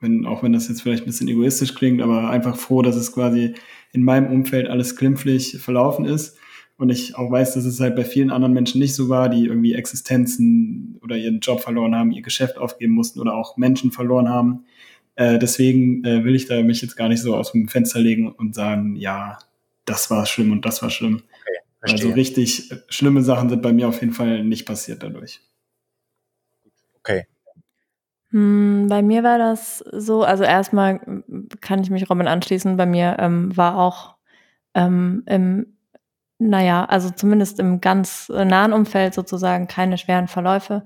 wenn, 0.00 0.24
auch 0.24 0.44
wenn 0.44 0.52
das 0.52 0.68
jetzt 0.68 0.82
vielleicht 0.82 1.02
ein 1.02 1.06
bisschen 1.06 1.28
egoistisch 1.28 1.74
klingt, 1.74 2.00
aber 2.00 2.30
einfach 2.30 2.56
froh, 2.56 2.82
dass 2.82 2.94
es 2.94 3.12
quasi 3.12 3.54
in 3.92 4.04
meinem 4.04 4.30
Umfeld 4.30 4.68
alles 4.68 4.94
glimpflich 4.94 5.58
verlaufen 5.58 6.04
ist. 6.04 6.36
Und 6.78 6.90
ich 6.90 7.16
auch 7.16 7.30
weiß, 7.30 7.54
dass 7.54 7.64
es 7.64 7.80
halt 7.80 7.96
bei 7.96 8.04
vielen 8.04 8.30
anderen 8.30 8.52
Menschen 8.52 8.80
nicht 8.80 8.94
so 8.94 9.08
war, 9.08 9.28
die 9.30 9.46
irgendwie 9.46 9.74
Existenzen 9.74 10.98
oder 11.02 11.16
ihren 11.16 11.40
Job 11.40 11.60
verloren 11.60 11.94
haben, 11.94 12.12
ihr 12.12 12.22
Geschäft 12.22 12.58
aufgeben 12.58 12.92
mussten 12.92 13.20
oder 13.20 13.34
auch 13.34 13.56
Menschen 13.56 13.92
verloren 13.92 14.28
haben. 14.28 14.64
Äh, 15.14 15.38
deswegen 15.38 16.04
äh, 16.04 16.24
will 16.24 16.34
ich 16.34 16.46
da 16.46 16.62
mich 16.62 16.82
jetzt 16.82 16.96
gar 16.96 17.08
nicht 17.08 17.22
so 17.22 17.34
aus 17.34 17.52
dem 17.52 17.68
Fenster 17.68 17.98
legen 17.98 18.30
und 18.30 18.54
sagen, 18.54 18.96
ja, 18.96 19.38
das 19.86 20.10
war 20.10 20.26
schlimm 20.26 20.52
und 20.52 20.66
das 20.66 20.82
war 20.82 20.90
schlimm. 20.90 21.22
Also 21.80 22.08
Verstehe. 22.08 22.16
richtig 22.16 22.72
äh, 22.72 22.76
schlimme 22.88 23.22
Sachen 23.22 23.48
sind 23.48 23.62
bei 23.62 23.72
mir 23.72 23.88
auf 23.88 24.00
jeden 24.00 24.12
Fall 24.12 24.44
nicht 24.44 24.66
passiert 24.66 25.02
dadurch. 25.02 25.40
Okay. 26.98 27.24
Hm, 28.30 28.86
Bei 28.88 29.02
mir 29.02 29.22
war 29.22 29.38
das 29.38 29.78
so, 29.78 30.24
also 30.24 30.44
erstmal 30.44 31.22
kann 31.60 31.80
ich 31.80 31.90
mich 31.90 32.10
Robin 32.10 32.26
anschließen. 32.26 32.76
Bei 32.76 32.86
mir 32.86 33.16
ähm, 33.18 33.56
war 33.56 33.78
auch 33.78 34.16
ähm, 34.74 35.22
im, 35.26 35.75
naja, 36.38 36.84
also 36.84 37.10
zumindest 37.10 37.58
im 37.60 37.80
ganz 37.80 38.30
äh, 38.34 38.44
nahen 38.44 38.72
Umfeld 38.72 39.14
sozusagen 39.14 39.68
keine 39.68 39.98
schweren 39.98 40.28
Verläufe. 40.28 40.84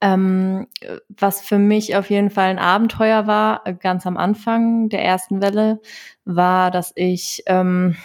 Ähm, 0.00 0.66
was 1.08 1.40
für 1.40 1.58
mich 1.58 1.96
auf 1.96 2.10
jeden 2.10 2.30
Fall 2.30 2.50
ein 2.50 2.58
Abenteuer 2.58 3.26
war, 3.26 3.64
ganz 3.80 4.06
am 4.06 4.16
Anfang 4.18 4.90
der 4.90 5.02
ersten 5.02 5.40
Welle, 5.40 5.80
war, 6.24 6.70
dass 6.70 6.92
ich 6.96 7.42
ähm, 7.46 7.96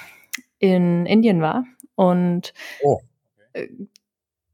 in 0.59 1.05
Indien 1.05 1.41
war 1.41 1.65
und 1.95 2.53
oh. 2.83 2.99
Äh, 3.53 3.67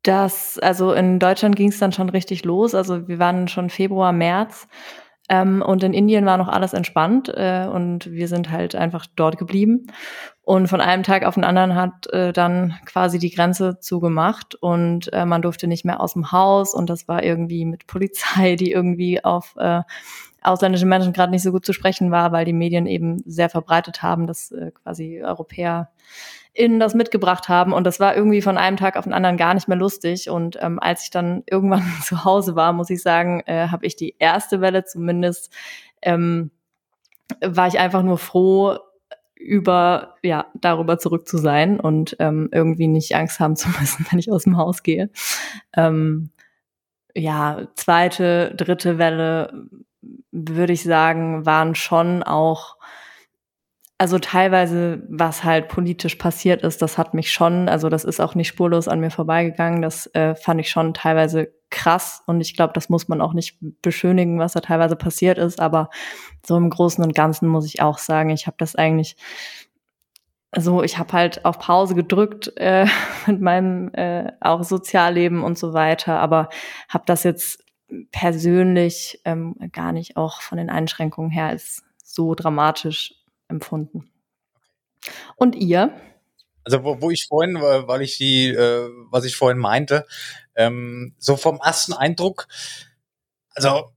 das, 0.04 0.58
also 0.60 0.94
in 0.94 1.20
Deutschland 1.20 1.58
ging 1.58 1.70
es 1.70 1.80
dann 1.80 1.92
schon 1.92 2.10
richtig 2.10 2.46
los. 2.46 2.74
Also 2.74 3.10
wir 3.10 3.20
waren 3.20 3.50
schon 3.50 3.70
Februar, 3.70 4.14
März 4.14 4.68
ähm, 5.30 5.62
und 5.62 5.84
in 5.84 5.94
Indien 5.94 6.26
war 6.26 6.38
noch 6.38 6.48
alles 6.48 6.74
entspannt 6.74 7.30
äh, 7.36 7.68
und 7.68 8.12
wir 8.12 8.28
sind 8.28 8.50
halt 8.50 8.76
einfach 8.76 9.06
dort 9.16 9.38
geblieben. 9.38 9.88
Und 10.42 10.68
von 10.68 10.80
einem 10.80 11.04
Tag 11.04 11.26
auf 11.26 11.36
den 11.36 11.44
anderen 11.44 11.76
hat 11.76 12.08
äh, 12.14 12.32
dann 12.32 12.76
quasi 12.86 13.20
die 13.20 13.32
Grenze 13.32 13.80
zugemacht 13.80 14.56
und 14.56 15.12
äh, 15.12 15.26
man 15.26 15.42
durfte 15.42 15.68
nicht 15.68 15.84
mehr 15.84 16.00
aus 16.00 16.14
dem 16.14 16.32
Haus 16.32 16.74
und 16.74 16.90
das 16.90 17.08
war 17.10 17.24
irgendwie 17.24 17.66
mit 17.66 17.88
Polizei, 17.88 18.56
die 18.56 18.72
irgendwie 18.72 19.24
auf 19.24 19.56
äh, 19.58 19.82
ausländische 20.42 20.86
Menschen 20.86 21.12
gerade 21.12 21.32
nicht 21.32 21.44
so 21.44 21.52
gut 21.52 21.66
zu 21.66 21.74
sprechen 21.74 22.12
war, 22.12 22.32
weil 22.32 22.46
die 22.46 22.54
Medien 22.54 22.86
eben 22.86 23.22
sehr 23.26 23.50
verbreitet 23.50 24.02
haben, 24.02 24.28
dass 24.28 24.52
äh, 24.52 24.72
quasi 24.84 25.22
Europäer 25.22 25.90
innen 26.58 26.80
das 26.80 26.96
mitgebracht 26.96 27.50
haben 27.50 27.72
und 27.74 27.84
das 27.86 28.00
war 28.00 28.16
irgendwie 28.16 28.42
von 28.42 28.58
einem 28.58 28.78
Tag 28.78 28.98
auf 28.98 29.04
den 29.04 29.14
anderen 29.14 29.38
gar 29.38 29.54
nicht 29.54 29.68
mehr 29.68 29.78
lustig 29.78 30.30
und 30.30 30.58
ähm, 30.62 30.80
als 30.80 31.04
ich 31.04 31.12
dann 31.12 31.44
irgendwann 31.50 31.86
zu 32.04 32.24
Hause 32.24 32.56
war, 32.56 32.74
muss 32.74 32.90
ich 32.90 33.02
sagen, 33.02 33.42
äh, 33.46 33.68
habe 33.68 33.86
ich 33.86 33.96
die 33.96 34.16
erste 34.20 34.62
Welle 34.62 34.84
zumindest 34.84 35.54
ähm, 36.02 36.52
war 37.46 37.68
ich 37.68 37.80
einfach 37.80 38.04
nur 38.04 38.18
froh 38.18 38.78
über 39.36 40.16
ja 40.24 40.48
darüber 40.56 40.98
zurück 40.98 41.28
zu 41.28 41.38
sein 41.38 41.80
und 41.80 42.16
ähm, 42.20 42.50
irgendwie 42.52 42.88
nicht 42.88 43.16
Angst 43.16 43.40
haben 43.40 43.56
zu 43.56 43.70
müssen, 43.80 44.06
wenn 44.12 44.20
ich 44.20 44.32
aus 44.32 44.44
dem 44.44 44.58
Haus 44.58 44.84
gehe. 44.84 45.10
Ähm, 45.76 46.32
ja, 47.14 47.68
zweite, 47.76 48.54
dritte 48.56 48.98
Welle 48.98 49.68
würde 50.32 50.74
ich 50.74 50.84
sagen, 50.84 51.46
waren 51.46 51.76
schon 51.76 52.24
auch 52.24 52.78
also 54.00 54.20
teilweise, 54.20 55.02
was 55.10 55.44
halt 55.44 55.70
politisch 55.70 56.16
passiert 56.16 56.62
ist, 56.62 56.84
das 56.84 57.00
hat 57.00 57.16
mich 57.16 57.32
schon, 57.32 57.68
also 57.68 57.90
das 57.90 58.04
ist 58.04 58.20
auch 58.20 58.36
nicht 58.36 58.48
spurlos 58.48 58.88
an 58.88 59.00
mir 59.00 59.10
vorbeigegangen. 59.10 59.82
Das 59.82 60.06
äh, 60.14 60.36
fand 60.36 60.60
ich 60.62 60.70
schon 60.70 60.94
teilweise 60.94 61.52
krass 61.72 62.22
und 62.28 62.40
ich 62.40 62.56
glaube, 62.56 62.74
das 62.74 62.90
muss 62.90 63.08
man 63.08 63.22
auch 63.22 63.34
nicht 63.34 63.58
beschönigen, 63.82 64.38
was 64.38 64.54
da 64.54 64.60
teilweise 64.60 64.96
passiert 64.96 65.40
ist. 65.40 65.60
Aber 65.60 65.90
so 66.46 66.56
im 66.58 66.70
Großen 66.70 67.04
und 67.04 67.16
Ganzen 67.16 67.48
muss 67.48 67.66
ich 67.66 67.82
auch 67.82 67.98
sagen, 67.98 68.30
ich 68.30 68.46
habe 68.46 68.58
das 68.60 68.76
eigentlich 68.76 69.18
so, 70.56 70.84
ich 70.84 70.98
habe 71.00 71.14
halt 71.14 71.44
auf 71.44 71.58
Pause 71.58 71.96
gedrückt 71.96 72.54
äh, 72.58 72.86
mit 73.26 73.42
meinem 73.42 73.92
äh, 73.94 74.32
auch 74.42 74.64
Sozialleben 74.64 75.44
und 75.44 75.58
so 75.58 75.74
weiter, 75.74 76.20
aber 76.20 76.50
habe 76.88 77.06
das 77.08 77.24
jetzt 77.24 77.64
persönlich 78.12 79.22
ähm, 79.26 79.56
gar 79.72 79.92
nicht 79.92 80.18
auch 80.18 80.42
von 80.42 80.60
den 80.60 80.70
Einschränkungen 80.70 81.32
her 81.32 81.48
als 81.48 81.84
so 82.04 82.36
dramatisch 82.36 83.17
empfunden. 83.48 84.12
Und 85.36 85.56
ihr? 85.56 85.92
Also 86.64 86.84
wo, 86.84 87.02
wo 87.02 87.12
ich 87.12 87.28
vorhin, 87.28 87.56
weil 87.56 88.02
ich 88.02 88.18
die, 88.18 88.50
äh, 88.50 88.90
was 89.10 89.26
ich 89.26 89.36
vorhin 89.36 89.58
meinte, 89.60 90.06
ähm, 90.56 91.14
so 91.18 91.38
vom 91.38 91.60
ersten 91.64 91.94
Eindruck, 91.94 92.48
also 93.56 93.92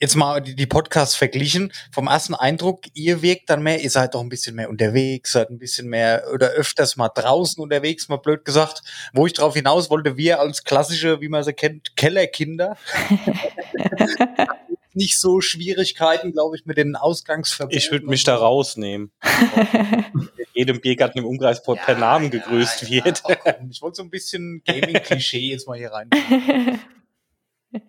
jetzt 0.00 0.16
mal 0.16 0.40
die, 0.40 0.56
die 0.56 0.66
Podcasts 0.66 1.14
verglichen, 1.14 1.72
vom 1.92 2.08
ersten 2.08 2.34
Eindruck, 2.34 2.86
ihr 2.94 3.22
wirkt 3.22 3.50
dann 3.50 3.62
mehr, 3.62 3.80
ihr 3.80 3.90
seid 3.90 4.14
doch 4.14 4.22
ein 4.22 4.30
bisschen 4.30 4.56
mehr 4.56 4.70
unterwegs, 4.70 5.32
seid 5.32 5.50
ein 5.50 5.58
bisschen 5.58 5.88
mehr 5.88 6.24
oder 6.32 6.48
öfters 6.48 6.96
mal 6.96 7.10
draußen 7.10 7.62
unterwegs, 7.62 8.08
mal 8.08 8.16
blöd 8.16 8.44
gesagt. 8.44 8.82
Wo 9.12 9.26
ich 9.26 9.34
drauf 9.34 9.54
hinaus 9.54 9.90
wollte, 9.90 10.16
wir 10.16 10.40
als 10.40 10.64
klassische, 10.64 11.20
wie 11.20 11.28
man 11.28 11.44
sie 11.44 11.52
kennt, 11.52 11.96
Kellerkinder, 11.96 12.76
nicht 15.00 15.18
so 15.18 15.40
Schwierigkeiten, 15.40 16.32
glaube 16.32 16.56
ich, 16.56 16.66
mit 16.66 16.76
den 16.76 16.94
Ausgangsverboten. 16.94 17.78
Ich 17.78 17.90
würde 17.90 18.06
mich 18.06 18.22
da 18.22 18.36
rausnehmen. 18.36 19.10
jedem 20.52 20.82
Biergarten 20.82 21.18
im 21.18 21.24
Umkreis 21.24 21.62
ja, 21.66 21.74
per 21.74 21.96
Namen 21.96 22.30
gegrüßt 22.30 22.82
ja, 22.82 23.04
wird. 23.04 23.22
Ja, 23.26 23.56
ich 23.70 23.80
wollte 23.80 23.96
so 23.96 24.02
ein 24.02 24.10
bisschen 24.10 24.62
Gaming-Klischee 24.66 25.52
jetzt 25.52 25.66
mal 25.66 25.78
hier 25.78 25.90
rein. 25.90 26.10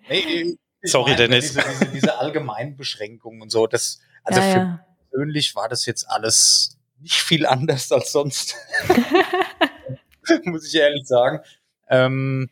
hey, 0.03 0.57
Sorry, 0.83 1.11
meine, 1.11 1.27
Dennis. 1.27 1.53
Diese, 1.53 1.63
diese, 1.67 1.91
diese 1.91 2.17
allgemeinen 2.17 2.77
Beschränkungen 2.77 3.41
und 3.41 3.51
so, 3.51 3.67
das, 3.67 3.99
also 4.23 4.41
für 4.41 4.65
mich 4.65 4.79
persönlich 5.09 5.55
war 5.55 5.67
das 5.67 5.85
jetzt 5.85 6.09
alles 6.09 6.77
nicht 6.99 7.21
viel 7.21 7.45
anders 7.45 7.91
als 7.91 8.13
sonst. 8.13 8.55
Muss 10.45 10.65
ich 10.65 10.79
ehrlich 10.79 11.05
sagen. 11.05 11.41
Ähm, 11.89 12.49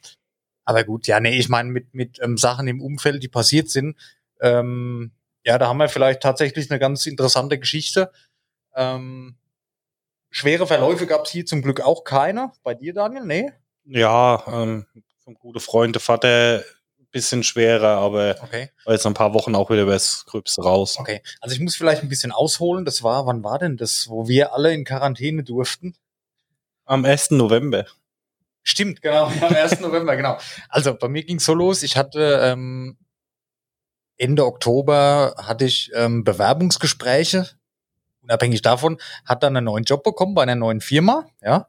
aber 0.66 0.84
gut, 0.84 1.08
ja, 1.08 1.22
nee, 1.22 1.38
ich 1.38 1.48
meine, 1.48 1.72
mit, 1.72 1.94
mit 1.94 2.20
ähm, 2.22 2.38
Sachen 2.38 2.68
im 2.68 2.82
Umfeld, 2.82 3.24
die 3.24 3.30
passiert 3.30 3.70
sind, 3.70 3.96
ähm, 4.42 5.12
ja, 5.44 5.58
da 5.58 5.68
haben 5.68 5.78
wir 5.78 5.90
vielleicht 5.90 6.22
tatsächlich 6.22 6.70
eine 6.70 6.80
ganz 6.80 7.06
interessante 7.06 7.60
Geschichte. 7.60 8.12
Ähm, 8.76 9.38
schwere 10.30 10.68
Verläufe 10.68 11.08
gab 11.08 11.26
es 11.26 11.32
hier 11.32 11.46
zum 11.46 11.62
Glück 11.62 11.82
auch 11.82 12.04
keine. 12.04 12.52
Bei 12.64 12.74
dir, 12.74 12.94
Daniel? 12.94 13.26
Nee? 13.26 13.52
Ja, 13.86 14.44
ähm, 14.48 14.86
vom 15.24 15.36
gute 15.36 15.60
Freund, 15.60 15.96
der 15.96 16.02
Vater 16.02 16.64
bisschen 17.12 17.44
schwerer, 17.44 17.98
aber 17.98 18.36
okay. 18.44 18.70
war 18.86 18.94
jetzt 18.94 19.06
ein 19.06 19.14
paar 19.14 19.34
Wochen 19.34 19.56
auch 19.56 19.70
wieder 19.70 19.86
das 19.86 20.26
Gröbste 20.26 20.62
raus. 20.62 20.98
Okay, 21.00 21.22
also 21.42 21.56
ich 21.56 21.62
muss 21.62 21.76
vielleicht 21.76 22.04
ein 22.04 22.10
bisschen 22.10 22.32
ausholen. 22.32 22.86
Das 22.86 23.04
war, 23.04 23.26
wann 23.26 23.44
war 23.44 23.60
denn 23.60 23.78
das, 23.78 24.10
wo 24.10 24.28
wir 24.28 24.54
alle 24.54 24.74
in 24.74 24.86
Quarantäne 24.86 25.44
durften? 25.44 25.96
Am 26.86 27.06
1. 27.06 27.32
November. 27.32 27.86
Stimmt, 28.64 29.02
genau, 29.02 29.26
am 29.26 29.56
1. 29.56 29.80
November, 29.80 30.16
genau. 30.16 30.38
Also 30.70 30.94
bei 30.94 31.08
mir 31.08 31.24
ging 31.24 31.40
so 31.40 31.54
los, 31.54 31.82
ich 31.82 31.98
hatte 31.98 32.40
ähm, 32.44 32.98
Ende 34.20 34.46
Oktober 34.46 35.34
hatte 35.38 35.66
ich 35.66 35.92
ähm, 35.96 36.24
Bewerbungsgespräche. 36.24 37.48
Unabhängig 38.22 38.62
davon 38.62 39.00
hat 39.26 39.42
dann 39.44 39.56
einen 39.56 39.66
neuen 39.66 39.86
Job 39.86 40.04
bekommen 40.04 40.36
bei 40.36 40.44
einer 40.44 40.56
neuen 40.56 40.82
Firma, 40.82 41.26
ja. 41.42 41.68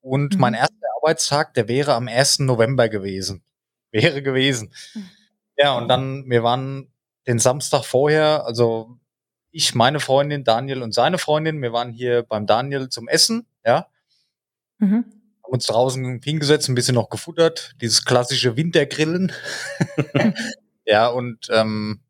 Und 0.00 0.34
mhm. 0.34 0.40
mein 0.40 0.54
erster 0.54 0.74
Arbeitstag, 0.96 1.54
der 1.54 1.66
wäre 1.66 1.94
am 1.94 2.08
1. 2.08 2.40
November 2.40 2.88
gewesen. 2.88 3.42
Wäre 3.90 4.22
gewesen. 4.22 4.72
Mhm. 4.94 5.10
Ja, 5.56 5.76
und 5.76 5.88
dann, 5.88 6.28
wir 6.28 6.42
waren 6.44 6.92
den 7.26 7.38
Samstag 7.38 7.84
vorher, 7.84 8.44
also 8.46 8.96
ich, 9.50 9.74
meine 9.74 9.98
Freundin, 9.98 10.44
Daniel 10.44 10.82
und 10.82 10.92
seine 10.92 11.18
Freundin, 11.18 11.60
wir 11.62 11.72
waren 11.72 11.90
hier 11.90 12.22
beim 12.22 12.46
Daniel 12.46 12.90
zum 12.90 13.08
Essen, 13.08 13.46
ja. 13.64 13.88
Mhm. 14.78 15.04
Haben 15.42 15.52
uns 15.52 15.66
draußen 15.66 16.20
hingesetzt, 16.22 16.68
ein 16.68 16.74
bisschen 16.76 16.94
noch 16.94 17.08
gefuttert, 17.08 17.72
dieses 17.80 18.04
klassische 18.04 18.56
Wintergrillen. 18.56 19.32
Ja, 20.88 21.08
und 21.08 21.48
ähm, 21.50 22.00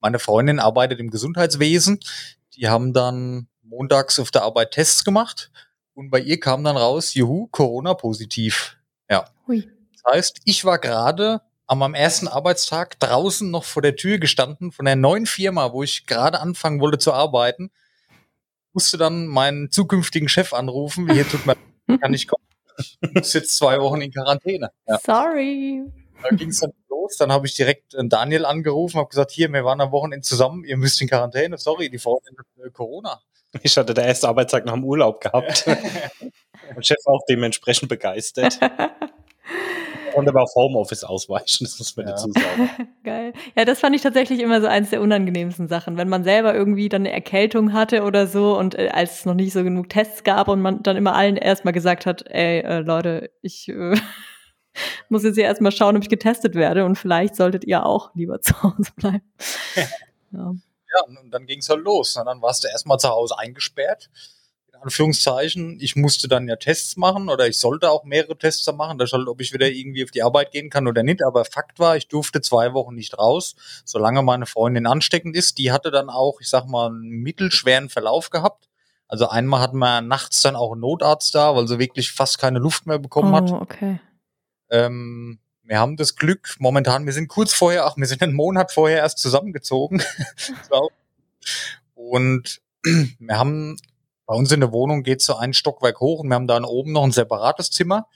meine 0.00 0.18
Freundin 0.18 0.58
arbeitet 0.58 0.98
im 0.98 1.10
Gesundheitswesen. 1.10 2.00
Die 2.56 2.68
haben 2.68 2.92
dann 2.92 3.46
montags 3.62 4.18
auf 4.18 4.32
der 4.32 4.42
Arbeit 4.42 4.72
Tests 4.72 5.04
gemacht 5.04 5.52
und 5.94 6.10
bei 6.10 6.18
ihr 6.18 6.40
kam 6.40 6.64
dann 6.64 6.76
raus, 6.76 7.14
juhu, 7.14 7.46
Corona-positiv. 7.52 8.76
Ja. 9.08 9.26
Hui. 9.46 9.68
Das 9.92 10.12
heißt, 10.12 10.40
ich 10.46 10.64
war 10.64 10.80
gerade 10.80 11.42
am 11.68 11.78
meinem 11.78 11.94
ersten 11.94 12.26
Arbeitstag 12.26 12.98
draußen 12.98 13.48
noch 13.48 13.62
vor 13.62 13.82
der 13.82 13.94
Tür 13.94 14.18
gestanden 14.18 14.72
von 14.72 14.84
der 14.84 14.96
neuen 14.96 15.26
Firma, 15.26 15.72
wo 15.72 15.84
ich 15.84 16.06
gerade 16.06 16.40
anfangen 16.40 16.80
wollte 16.80 16.98
zu 16.98 17.12
arbeiten. 17.12 17.70
Musste 18.72 18.98
dann 18.98 19.28
meinen 19.28 19.70
zukünftigen 19.70 20.28
Chef 20.28 20.52
anrufen. 20.54 21.08
Hier 21.12 21.28
tut 21.28 21.46
mir, 21.46 21.56
kann 22.00 22.14
ich 22.14 22.26
kommen. 22.26 22.44
Ich 22.78 23.12
muss 23.12 23.32
jetzt 23.32 23.56
zwei 23.56 23.78
Wochen 23.80 24.00
in 24.00 24.10
Quarantäne. 24.10 24.70
Ja. 24.88 24.98
Sorry. 25.04 25.84
Da 26.22 26.30
ging 26.30 26.48
es 26.48 26.60
dann 26.60 26.72
los. 27.08 27.16
Dann 27.16 27.32
habe 27.32 27.46
ich 27.46 27.54
direkt 27.54 27.94
äh, 27.94 28.06
Daniel 28.06 28.44
angerufen, 28.44 28.98
habe 28.98 29.08
gesagt, 29.08 29.30
hier, 29.30 29.52
wir 29.52 29.64
waren 29.64 29.80
am 29.80 29.92
Wochenende 29.92 30.22
zusammen, 30.22 30.64
ihr 30.64 30.76
müsst 30.76 31.00
in 31.00 31.08
Quarantäne. 31.08 31.58
Sorry, 31.58 31.90
die 31.90 31.98
Freundin 31.98 32.36
hat 32.38 32.66
äh, 32.66 32.70
Corona. 32.70 33.20
Ich 33.62 33.76
hatte 33.76 33.94
der 33.94 34.04
erste 34.04 34.28
Arbeitstag 34.28 34.66
nach 34.66 34.74
dem 34.74 34.84
Urlaub 34.84 35.20
gehabt. 35.20 35.64
Und 36.76 36.86
Chef 36.86 36.98
auch 37.06 37.20
dementsprechend 37.28 37.88
begeistert. 37.88 38.58
Und 40.14 40.28
aber 40.28 40.42
auf 40.42 40.54
Homeoffice 40.54 41.04
ausweichen, 41.04 41.64
das 41.64 41.78
muss 41.78 41.96
man 41.96 42.06
ja. 42.06 42.12
dazu 42.12 42.32
sagen. 42.32 42.88
Geil. 43.04 43.32
Ja, 43.56 43.64
das 43.64 43.80
fand 43.80 43.94
ich 43.94 44.02
tatsächlich 44.02 44.40
immer 44.40 44.60
so 44.60 44.66
eins 44.66 44.90
der 44.90 45.00
unangenehmsten 45.00 45.68
Sachen, 45.68 45.96
wenn 45.96 46.08
man 46.08 46.24
selber 46.24 46.54
irgendwie 46.54 46.88
dann 46.88 47.02
eine 47.02 47.12
Erkältung 47.12 47.72
hatte 47.72 48.02
oder 48.02 48.26
so 48.26 48.58
und 48.58 48.78
äh, 48.78 48.88
als 48.88 49.20
es 49.20 49.24
noch 49.26 49.34
nicht 49.34 49.52
so 49.52 49.62
genug 49.62 49.88
Tests 49.88 50.24
gab 50.24 50.48
und 50.48 50.60
man 50.60 50.82
dann 50.82 50.96
immer 50.96 51.14
allen 51.14 51.36
erstmal 51.36 51.72
gesagt 51.72 52.04
hat, 52.06 52.24
ey, 52.28 52.60
äh, 52.60 52.80
Leute, 52.80 53.30
ich 53.42 53.68
äh, 53.68 53.94
muss 55.08 55.24
jetzt 55.24 55.36
ja 55.36 55.44
erstmal 55.44 55.72
schauen, 55.72 55.96
ob 55.96 56.02
ich 56.02 56.08
getestet 56.08 56.54
werde 56.54 56.84
und 56.84 56.96
vielleicht 56.96 57.36
solltet 57.36 57.64
ihr 57.64 57.84
auch 57.84 58.14
lieber 58.14 58.40
zu 58.40 58.62
Hause 58.62 58.92
bleiben. 58.96 59.22
ja. 60.32 60.54
ja, 60.54 61.20
und 61.20 61.30
dann 61.30 61.46
ging 61.46 61.60
es 61.60 61.68
halt 61.68 61.80
los. 61.80 62.16
Und 62.16 62.26
dann 62.26 62.42
warst 62.42 62.64
du 62.64 62.68
erstmal 62.68 62.98
zu 62.98 63.08
Hause 63.08 63.38
eingesperrt. 63.38 64.10
In 64.72 64.82
Anführungszeichen, 64.82 65.78
ich 65.80 65.96
musste 65.96 66.28
dann 66.28 66.46
ja 66.46 66.54
Tests 66.54 66.96
machen 66.96 67.28
oder 67.28 67.48
ich 67.48 67.58
sollte 67.58 67.90
auch 67.90 68.04
mehrere 68.04 68.38
Tests 68.38 68.70
machen, 68.72 68.96
das 68.96 69.12
halt, 69.12 69.26
ob 69.26 69.40
ich 69.40 69.52
wieder 69.52 69.68
irgendwie 69.68 70.04
auf 70.04 70.12
die 70.12 70.22
Arbeit 70.22 70.52
gehen 70.52 70.70
kann 70.70 70.86
oder 70.86 71.02
nicht. 71.02 71.24
Aber 71.24 71.44
Fakt 71.44 71.80
war, 71.80 71.96
ich 71.96 72.06
durfte 72.06 72.40
zwei 72.40 72.74
Wochen 72.74 72.94
nicht 72.94 73.18
raus, 73.18 73.56
solange 73.84 74.22
meine 74.22 74.46
Freundin 74.46 74.86
ansteckend 74.86 75.34
ist. 75.34 75.58
Die 75.58 75.72
hatte 75.72 75.90
dann 75.90 76.08
auch, 76.08 76.40
ich 76.40 76.48
sag 76.48 76.66
mal, 76.66 76.86
einen 76.86 77.08
mittelschweren 77.08 77.88
Verlauf 77.88 78.30
gehabt. 78.30 78.68
Also 79.08 79.26
einmal 79.28 79.60
hatten 79.60 79.78
wir 79.78 80.02
nachts 80.02 80.42
dann 80.42 80.54
auch 80.54 80.72
einen 80.72 80.82
Notarzt 80.82 81.34
da, 81.34 81.56
weil 81.56 81.66
sie 81.66 81.78
wirklich 81.78 82.12
fast 82.12 82.38
keine 82.38 82.58
Luft 82.58 82.86
mehr 82.86 82.98
bekommen 82.98 83.32
oh, 83.32 83.36
hat. 83.36 83.50
Okay. 83.50 84.00
Ähm, 84.70 85.38
Wir 85.62 85.78
haben 85.78 85.96
das 85.96 86.16
Glück, 86.16 86.56
momentan, 86.58 87.04
wir 87.06 87.12
sind 87.12 87.28
kurz 87.28 87.52
vorher, 87.52 87.84
ach, 87.86 87.96
wir 87.96 88.06
sind 88.06 88.22
einen 88.22 88.34
Monat 88.34 88.72
vorher 88.72 88.98
erst 88.98 89.18
zusammengezogen. 89.18 90.02
und 91.94 92.60
wir 92.82 93.38
haben, 93.38 93.76
bei 94.26 94.34
uns 94.34 94.50
in 94.52 94.60
der 94.60 94.72
Wohnung 94.72 95.02
geht 95.02 95.20
so 95.20 95.36
ein 95.36 95.52
Stockwerk 95.52 96.00
hoch 96.00 96.20
und 96.20 96.28
wir 96.28 96.34
haben 96.36 96.46
dann 96.46 96.64
oben 96.64 96.92
noch 96.92 97.04
ein 97.04 97.12
separates 97.12 97.70
Zimmer. 97.70 98.08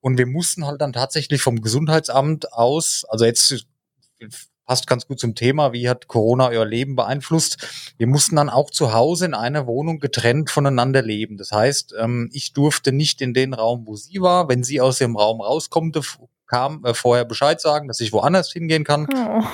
Und 0.00 0.18
wir 0.18 0.26
mussten 0.26 0.66
halt 0.66 0.80
dann 0.80 0.92
tatsächlich 0.92 1.42
vom 1.42 1.62
Gesundheitsamt 1.62 2.52
aus, 2.52 3.04
also 3.08 3.24
jetzt 3.24 3.66
passt 4.66 4.86
ganz 4.86 5.06
gut 5.06 5.18
zum 5.18 5.34
Thema, 5.34 5.72
wie 5.72 5.88
hat 5.88 6.08
Corona 6.08 6.48
euer 6.48 6.64
Leben 6.64 6.96
beeinflusst. 6.96 7.94
Wir 7.98 8.06
mussten 8.06 8.36
dann 8.36 8.48
auch 8.48 8.70
zu 8.70 8.92
Hause 8.92 9.26
in 9.26 9.34
einer 9.34 9.66
Wohnung 9.66 9.98
getrennt 9.98 10.50
voneinander 10.50 11.02
leben. 11.02 11.36
Das 11.36 11.52
heißt, 11.52 11.94
ähm, 11.98 12.30
ich 12.32 12.52
durfte 12.52 12.92
nicht 12.92 13.20
in 13.20 13.34
den 13.34 13.54
Raum, 13.54 13.86
wo 13.86 13.96
sie 13.96 14.20
war. 14.20 14.48
Wenn 14.48 14.62
sie 14.62 14.80
aus 14.80 14.98
dem 14.98 15.16
Raum 15.16 15.40
rauskommt, 15.40 15.98
kam 16.46 16.84
äh, 16.84 16.94
vorher 16.94 17.24
Bescheid 17.24 17.60
sagen, 17.60 17.88
dass 17.88 18.00
ich 18.00 18.12
woanders 18.12 18.52
hingehen 18.52 18.84
kann. 18.84 19.06
Oh. 19.14 19.44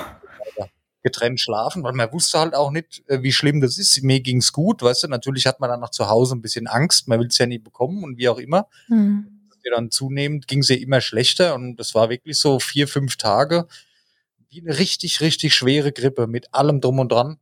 Getrennt 1.01 1.39
schlafen, 1.39 1.81
weil 1.83 1.93
man 1.93 2.11
wusste 2.11 2.39
halt 2.39 2.53
auch 2.53 2.71
nicht, 2.71 3.03
äh, 3.07 3.23
wie 3.23 3.31
schlimm 3.31 3.61
das 3.61 3.77
ist. 3.77 4.03
Mir 4.03 4.19
ging's 4.19 4.51
gut, 4.51 4.81
weißt 4.81 5.03
du. 5.03 5.07
Natürlich 5.07 5.47
hat 5.47 5.61
man 5.61 5.69
dann 5.69 5.79
nach 5.79 5.91
zu 5.91 6.09
Hause 6.09 6.35
ein 6.35 6.41
bisschen 6.41 6.67
Angst. 6.67 7.07
Man 7.07 7.19
will 7.19 7.27
es 7.27 7.37
ja 7.37 7.45
nie 7.45 7.57
bekommen 7.57 8.03
und 8.03 8.17
wie 8.17 8.27
auch 8.27 8.37
immer. 8.37 8.67
Mhm. 8.89 9.35
Dann 9.71 9.91
zunehmend 9.91 10.47
ging 10.47 10.59
es 10.59 10.69
ja 10.69 10.77
immer 10.77 10.99
schlechter 10.99 11.53
und 11.53 11.75
das 11.75 11.93
war 11.93 12.09
wirklich 12.09 12.39
so 12.39 12.59
vier, 12.59 12.87
fünf 12.87 13.17
Tage 13.17 13.67
wie 14.49 14.61
eine 14.61 14.77
richtig, 14.77 15.21
richtig 15.21 15.53
schwere 15.53 15.91
Grippe 15.91 16.27
mit 16.27 16.53
allem 16.53 16.81
drum 16.81 16.99
und 16.99 17.11
dran. 17.11 17.39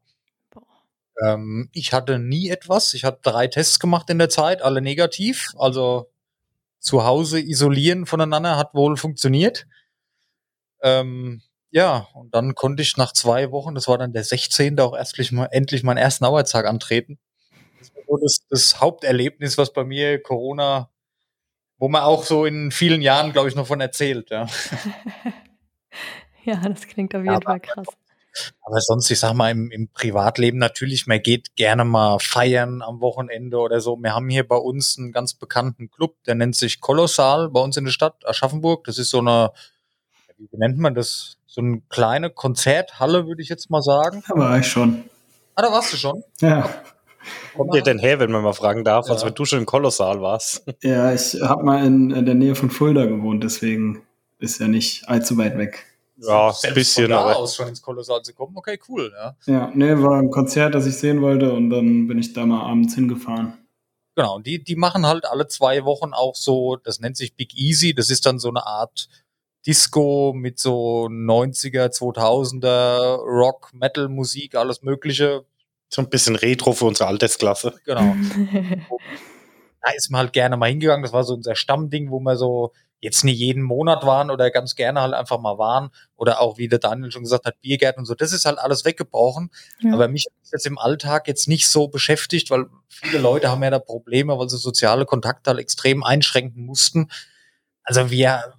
Ähm, 1.23 1.69
ich 1.73 1.93
hatte 1.93 2.19
nie 2.19 2.49
etwas. 2.49 2.93
Ich 2.93 3.03
hatte 3.03 3.19
drei 3.23 3.47
Tests 3.47 3.79
gemacht 3.79 4.09
in 4.09 4.19
der 4.19 4.29
Zeit, 4.29 4.61
alle 4.61 4.81
negativ. 4.81 5.53
Also 5.57 6.09
zu 6.79 7.05
Hause 7.05 7.39
isolieren 7.39 8.05
voneinander 8.05 8.57
hat 8.57 8.73
wohl 8.73 8.97
funktioniert. 8.97 9.67
Ähm, 10.81 11.41
ja, 11.71 12.07
und 12.13 12.33
dann 12.33 12.55
konnte 12.55 12.83
ich 12.83 12.97
nach 12.97 13.13
zwei 13.13 13.51
Wochen, 13.51 13.75
das 13.75 13.87
war 13.87 13.97
dann 13.97 14.13
der 14.13 14.23
16. 14.23 14.79
auch 14.79 14.95
erstlich 14.95 15.31
mal, 15.31 15.47
endlich 15.51 15.83
meinen 15.83 15.97
ersten 15.97 16.25
Arbeitstag 16.25 16.65
antreten. 16.65 17.19
Das 17.79 17.93
war 17.95 18.03
so 18.07 18.17
das, 18.17 18.39
das 18.49 18.79
Haupterlebnis, 18.81 19.57
was 19.57 19.73
bei 19.73 19.83
mir 19.83 20.21
Corona, 20.21 20.89
wo 21.77 21.89
man 21.89 22.03
auch 22.03 22.23
so 22.23 22.45
in 22.45 22.71
vielen 22.71 23.01
Jahren, 23.01 23.33
glaube 23.33 23.49
ich, 23.49 23.55
noch 23.55 23.67
von 23.67 23.81
erzählt. 23.81 24.29
Ja. 24.29 24.47
Ja, 26.47 26.55
das 26.55 26.87
klingt 26.87 27.13
auf 27.13 27.23
jeden 27.23 27.33
ja, 27.33 27.41
Fall 27.41 27.59
krass. 27.59 27.87
Aber 28.61 28.79
sonst, 28.79 29.11
ich 29.11 29.19
sag 29.19 29.33
mal, 29.33 29.51
im, 29.51 29.69
im 29.69 29.89
Privatleben 29.89 30.59
natürlich, 30.59 31.05
man 31.05 31.21
geht 31.21 31.55
gerne 31.57 31.83
mal 31.83 32.19
feiern 32.19 32.81
am 32.81 33.01
Wochenende 33.01 33.57
oder 33.57 33.81
so. 33.81 33.97
Wir 33.97 34.13
haben 34.13 34.29
hier 34.29 34.47
bei 34.47 34.55
uns 34.55 34.97
einen 34.97 35.11
ganz 35.11 35.33
bekannten 35.33 35.89
Club, 35.91 36.15
der 36.25 36.35
nennt 36.35 36.55
sich 36.55 36.79
Kolossal 36.79 37.49
bei 37.49 37.59
uns 37.59 37.75
in 37.75 37.83
der 37.83 37.91
Stadt, 37.91 38.25
Aschaffenburg. 38.25 38.85
Das 38.85 38.97
ist 38.97 39.09
so 39.09 39.19
eine, 39.19 39.51
wie 40.37 40.47
nennt 40.53 40.77
man 40.77 40.95
das? 40.95 41.37
So 41.47 41.59
eine 41.59 41.81
kleine 41.89 42.29
Konzerthalle, 42.29 43.27
würde 43.27 43.41
ich 43.41 43.49
jetzt 43.49 43.69
mal 43.69 43.81
sagen. 43.81 44.23
Da 44.29 44.35
war 44.35 44.57
ich 44.57 44.67
schon. 44.67 45.03
Ah, 45.55 45.63
da 45.63 45.71
warst 45.71 45.91
du 45.91 45.97
schon? 45.97 46.23
Ja. 46.39 46.69
Kommt 47.55 47.75
ihr 47.75 47.81
denn 47.81 47.99
her, 47.99 48.19
wenn 48.19 48.31
man 48.31 48.43
mal 48.43 48.53
fragen 48.53 48.85
darf, 48.85 49.07
ja. 49.07 49.13
als 49.13 49.25
wenn 49.25 49.33
du 49.33 49.43
schon 49.43 49.59
in 49.59 49.65
Kolossal 49.65 50.21
warst? 50.21 50.63
Ja, 50.81 51.11
ich 51.13 51.41
habe 51.41 51.63
mal 51.63 51.85
in, 51.85 52.11
in 52.11 52.25
der 52.25 52.35
Nähe 52.35 52.55
von 52.55 52.69
Fulda 52.69 53.05
gewohnt, 53.05 53.43
deswegen 53.43 54.03
ist 54.39 54.59
ja 54.59 54.67
nicht 54.69 55.09
allzu 55.09 55.37
weit 55.37 55.57
weg. 55.57 55.85
Ja, 56.17 56.53
ein 56.63 56.73
bisschen. 56.73 57.05
Von 57.05 57.11
da 57.11 57.33
aus 57.33 57.55
schon 57.55 57.67
ins 57.67 57.81
Kolossal 57.81 58.23
zu 58.23 58.33
kommen, 58.33 58.57
okay, 58.57 58.79
cool. 58.89 59.13
Ja. 59.15 59.35
ja, 59.45 59.71
nee, 59.73 59.95
war 60.01 60.19
ein 60.19 60.31
Konzert, 60.31 60.73
das 60.73 60.85
ich 60.85 60.97
sehen 60.97 61.21
wollte 61.21 61.51
und 61.53 61.69
dann 61.69 62.07
bin 62.07 62.17
ich 62.17 62.33
da 62.33 62.45
mal 62.45 62.61
abends 62.61 62.95
hingefahren. 62.95 63.53
Genau, 64.15 64.39
die, 64.39 64.63
die 64.63 64.75
machen 64.75 65.05
halt 65.05 65.25
alle 65.25 65.47
zwei 65.47 65.85
Wochen 65.85 66.13
auch 66.13 66.35
so, 66.35 66.75
das 66.77 66.99
nennt 66.99 67.17
sich 67.17 67.35
Big 67.35 67.55
Easy, 67.55 67.93
das 67.93 68.09
ist 68.09 68.25
dann 68.25 68.39
so 68.39 68.49
eine 68.49 68.65
Art 68.65 69.07
Disco 69.67 70.33
mit 70.35 70.57
so 70.57 71.07
90er, 71.07 71.89
2000er 71.89 73.17
Rock, 73.17 73.69
Metal 73.73 74.07
Musik, 74.07 74.55
alles 74.55 74.81
mögliche. 74.81 75.45
So 75.89 76.01
ein 76.01 76.09
bisschen 76.09 76.35
Retro 76.35 76.71
für 76.71 76.85
unsere 76.85 77.09
Altersklasse. 77.09 77.75
Genau. 77.85 78.15
da 79.81 79.91
ist 79.95 80.09
man 80.09 80.19
halt 80.19 80.33
gerne 80.33 80.57
mal 80.57 80.69
hingegangen, 80.69 81.03
das 81.03 81.13
war 81.13 81.23
so 81.23 81.33
unser 81.33 81.55
Stammding, 81.55 82.09
wo 82.09 82.19
man 82.19 82.37
so 82.37 82.71
jetzt 82.99 83.23
nie 83.23 83.31
jeden 83.31 83.61
Monat 83.61 84.05
waren 84.05 84.31
oder 84.31 84.49
ganz 84.49 84.75
gerne 84.75 85.01
halt 85.01 85.13
einfach 85.13 85.39
mal 85.39 85.57
waren 85.57 85.91
oder 86.15 86.41
auch, 86.41 86.57
wie 86.57 86.67
der 86.67 86.79
Daniel 86.79 87.11
schon 87.11 87.23
gesagt 87.23 87.45
hat, 87.45 87.61
Biergärten 87.61 87.99
und 87.99 88.05
so, 88.05 88.15
das 88.15 88.33
ist 88.33 88.45
halt 88.45 88.57
alles 88.57 88.85
weggebrochen. 88.85 89.51
Ja. 89.79 89.93
Aber 89.93 90.07
mich 90.07 90.25
hat 90.25 90.51
jetzt 90.51 90.65
im 90.65 90.77
Alltag 90.77 91.27
jetzt 91.27 91.47
nicht 91.47 91.67
so 91.67 91.87
beschäftigt, 91.87 92.49
weil 92.49 92.65
viele 92.89 93.19
Leute 93.19 93.51
haben 93.51 93.63
ja 93.63 93.69
da 93.69 93.79
Probleme, 93.79 94.37
weil 94.37 94.49
sie 94.49 94.57
soziale 94.57 95.05
Kontakte 95.05 95.51
halt 95.51 95.59
extrem 95.59 96.03
einschränken 96.03 96.65
mussten. 96.65 97.09
Also 97.83 98.09
wir, 98.09 98.53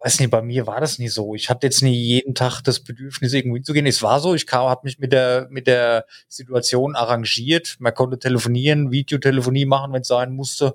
weiß 0.00 0.20
nicht, 0.20 0.30
bei 0.30 0.42
mir 0.42 0.66
war 0.66 0.80
das 0.80 0.98
nie 0.98 1.08
so. 1.08 1.34
Ich 1.34 1.48
hatte 1.48 1.66
jetzt 1.66 1.82
nie 1.82 1.96
jeden 1.96 2.34
Tag 2.34 2.60
das 2.62 2.80
Bedürfnis, 2.80 3.32
irgendwie 3.32 3.62
zu 3.62 3.72
gehen. 3.72 3.86
Es 3.86 4.02
war 4.02 4.20
so, 4.20 4.34
ich 4.34 4.46
kam, 4.46 4.68
habe 4.68 4.82
mich 4.84 4.98
mit 4.98 5.12
der, 5.12 5.48
mit 5.50 5.66
der 5.66 6.04
Situation 6.28 6.94
arrangiert. 6.94 7.76
Man 7.78 7.94
konnte 7.94 8.18
telefonieren, 8.18 8.90
Videotelefonie 8.90 9.64
machen, 9.64 9.94
wenn 9.94 10.02
es 10.02 10.08
sein 10.08 10.32
musste. 10.32 10.74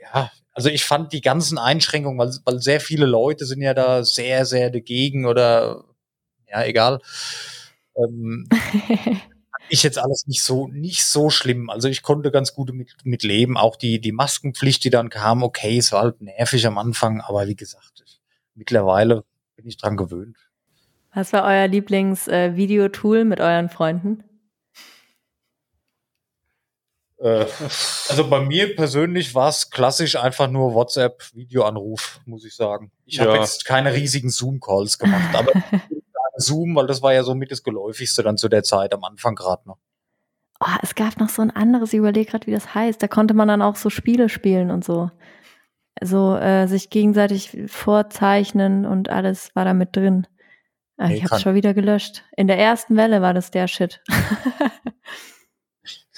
Ja, 0.00 0.30
also 0.58 0.70
ich 0.70 0.84
fand 0.84 1.12
die 1.12 1.20
ganzen 1.20 1.56
Einschränkungen, 1.56 2.18
weil, 2.18 2.36
weil 2.44 2.60
sehr 2.60 2.80
viele 2.80 3.06
Leute 3.06 3.46
sind 3.46 3.62
ja 3.62 3.74
da 3.74 4.02
sehr, 4.02 4.44
sehr 4.44 4.70
dagegen 4.70 5.24
oder 5.24 5.84
ja, 6.48 6.64
egal. 6.64 6.98
Ähm, 7.94 8.48
ich 9.68 9.84
jetzt 9.84 9.98
alles 9.98 10.26
nicht 10.26 10.42
so, 10.42 10.66
nicht 10.66 11.04
so 11.04 11.30
schlimm. 11.30 11.70
Also 11.70 11.86
ich 11.86 12.02
konnte 12.02 12.32
ganz 12.32 12.54
gut 12.54 12.74
mit, 12.74 12.90
mit 13.04 13.22
leben. 13.22 13.56
Auch 13.56 13.76
die, 13.76 14.00
die 14.00 14.10
Maskenpflicht, 14.10 14.82
die 14.82 14.90
dann 14.90 15.10
kam, 15.10 15.44
okay, 15.44 15.78
es 15.78 15.92
war 15.92 16.02
halt 16.02 16.20
nervig 16.20 16.66
am 16.66 16.76
Anfang, 16.76 17.20
aber 17.20 17.46
wie 17.46 17.54
gesagt, 17.54 18.02
mittlerweile 18.56 19.22
bin 19.54 19.68
ich 19.68 19.76
dran 19.76 19.96
gewöhnt. 19.96 20.38
Was 21.14 21.32
war 21.32 21.44
euer 21.44 21.68
Lieblings-Videotool 21.68 23.18
äh, 23.18 23.24
mit 23.24 23.38
euren 23.38 23.68
Freunden? 23.68 24.24
Äh, 27.20 27.46
also 28.08 28.28
bei 28.28 28.40
mir 28.40 28.74
persönlich 28.76 29.34
war 29.34 29.48
es 29.48 29.70
klassisch 29.70 30.16
einfach 30.16 30.48
nur 30.48 30.74
WhatsApp-Videoanruf, 30.74 32.20
muss 32.26 32.44
ich 32.44 32.54
sagen. 32.54 32.92
Ich 33.04 33.16
ja. 33.16 33.24
habe 33.24 33.38
jetzt 33.38 33.64
keine 33.64 33.92
riesigen 33.92 34.30
Zoom-Calls 34.30 34.98
gemacht, 34.98 35.34
aber 35.34 35.52
Zoom, 36.36 36.76
weil 36.76 36.86
das 36.86 37.02
war 37.02 37.12
ja 37.12 37.24
so 37.24 37.34
mit 37.34 37.50
das 37.50 37.62
Geläufigste 37.62 38.22
dann 38.22 38.36
zu 38.36 38.48
der 38.48 38.62
Zeit 38.62 38.94
am 38.94 39.04
Anfang 39.04 39.34
gerade 39.34 39.62
noch. 39.66 39.78
Oh, 40.60 40.76
es 40.82 40.94
gab 40.94 41.18
noch 41.18 41.28
so 41.28 41.42
ein 41.42 41.50
anderes, 41.50 41.92
ich 41.92 41.98
überlege 41.98 42.30
gerade, 42.30 42.46
wie 42.46 42.52
das 42.52 42.74
heißt. 42.74 43.02
Da 43.02 43.08
konnte 43.08 43.34
man 43.34 43.48
dann 43.48 43.62
auch 43.62 43.76
so 43.76 43.90
Spiele 43.90 44.28
spielen 44.28 44.70
und 44.70 44.84
so. 44.84 45.10
Also 46.00 46.36
äh, 46.36 46.66
sich 46.66 46.90
gegenseitig 46.90 47.56
vorzeichnen 47.66 48.86
und 48.86 49.08
alles 49.08 49.54
war 49.54 49.64
da 49.64 49.74
mit 49.74 49.96
drin. 49.96 50.26
Äh, 50.96 51.08
nee, 51.08 51.14
ich 51.16 51.24
habe 51.24 51.40
schon 51.40 51.54
wieder 51.54 51.74
gelöscht. 51.74 52.24
In 52.36 52.48
der 52.48 52.58
ersten 52.58 52.96
Welle 52.96 53.22
war 53.22 53.34
das 53.34 53.50
der 53.50 53.68
Shit. 53.68 54.00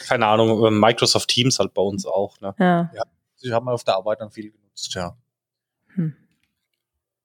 keine 0.07 0.27
Ahnung, 0.27 0.65
ähm, 0.67 0.81
Microsoft 0.81 1.29
Teams 1.29 1.59
halt 1.59 1.75
bei 1.75 1.83
uns 1.83 2.07
auch. 2.07 2.41
Ne? 2.41 2.55
Ja. 2.59 2.91
ja. 2.95 3.03
Sie 3.37 3.53
haben 3.53 3.69
auf 3.69 3.85
der 3.85 3.97
Arbeit 3.97 4.21
dann 4.21 4.31
viel 4.31 4.51
genutzt, 4.51 4.95
ja. 4.95 5.17
Hm. 5.95 6.15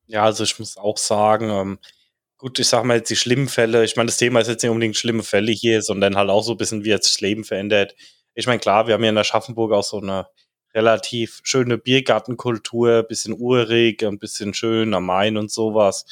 Ja, 0.07 0.23
also 0.23 0.43
ich 0.43 0.57
muss 0.59 0.77
auch 0.77 0.97
sagen, 0.97 1.49
ähm, 1.49 1.79
gut, 2.37 2.59
ich 2.59 2.67
sag 2.67 2.83
mal 2.83 2.97
jetzt 2.97 3.09
die 3.09 3.15
schlimmen 3.15 3.47
Fälle, 3.47 3.83
ich 3.83 3.95
meine, 3.95 4.07
das 4.07 4.17
Thema 4.17 4.39
ist 4.39 4.47
jetzt 4.47 4.63
nicht 4.63 4.69
unbedingt 4.69 4.95
schlimme 4.95 5.23
Fälle 5.23 5.51
hier, 5.51 5.81
sondern 5.81 6.15
halt 6.15 6.29
auch 6.29 6.43
so 6.43 6.51
ein 6.53 6.57
bisschen, 6.57 6.83
wie 6.83 6.89
jetzt 6.89 7.07
das 7.07 7.21
Leben 7.21 7.43
verändert. 7.43 7.95
Ich 8.33 8.47
meine, 8.47 8.59
klar, 8.59 8.87
wir 8.87 8.93
haben 8.93 9.01
hier 9.01 9.09
in 9.09 9.15
der 9.15 9.23
Schaffenburg 9.23 9.71
auch 9.71 9.83
so 9.83 9.99
eine 9.99 10.27
relativ 10.73 11.39
schöne 11.43 11.77
Biergartenkultur, 11.77 13.03
bisschen 13.03 13.33
urig, 13.33 14.03
ein 14.03 14.19
bisschen 14.19 14.53
schön 14.53 14.93
am 14.93 15.05
Main 15.05 15.37
und 15.37 15.49
sowas. 15.49 16.05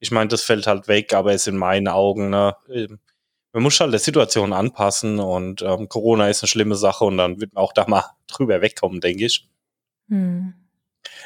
Ich 0.00 0.10
meine, 0.10 0.28
das 0.28 0.42
fällt 0.42 0.66
halt 0.66 0.88
weg, 0.88 1.12
aber 1.12 1.34
ist 1.34 1.46
in 1.46 1.56
meinen 1.56 1.88
Augen, 1.88 2.30
ne, 2.30 2.56
ähm, 2.72 2.98
man 3.56 3.62
muss 3.62 3.80
halt 3.80 3.90
der 3.90 4.00
Situation 4.00 4.52
anpassen 4.52 5.18
und 5.18 5.62
ähm, 5.62 5.88
Corona 5.88 6.28
ist 6.28 6.42
eine 6.42 6.48
schlimme 6.48 6.76
Sache 6.76 7.06
und 7.06 7.16
dann 7.16 7.40
wird 7.40 7.54
man 7.54 7.64
auch 7.64 7.72
da 7.72 7.86
mal 7.88 8.04
drüber 8.26 8.60
wegkommen, 8.60 9.00
denke 9.00 9.24
ich. 9.24 9.48
Hm. 10.10 10.52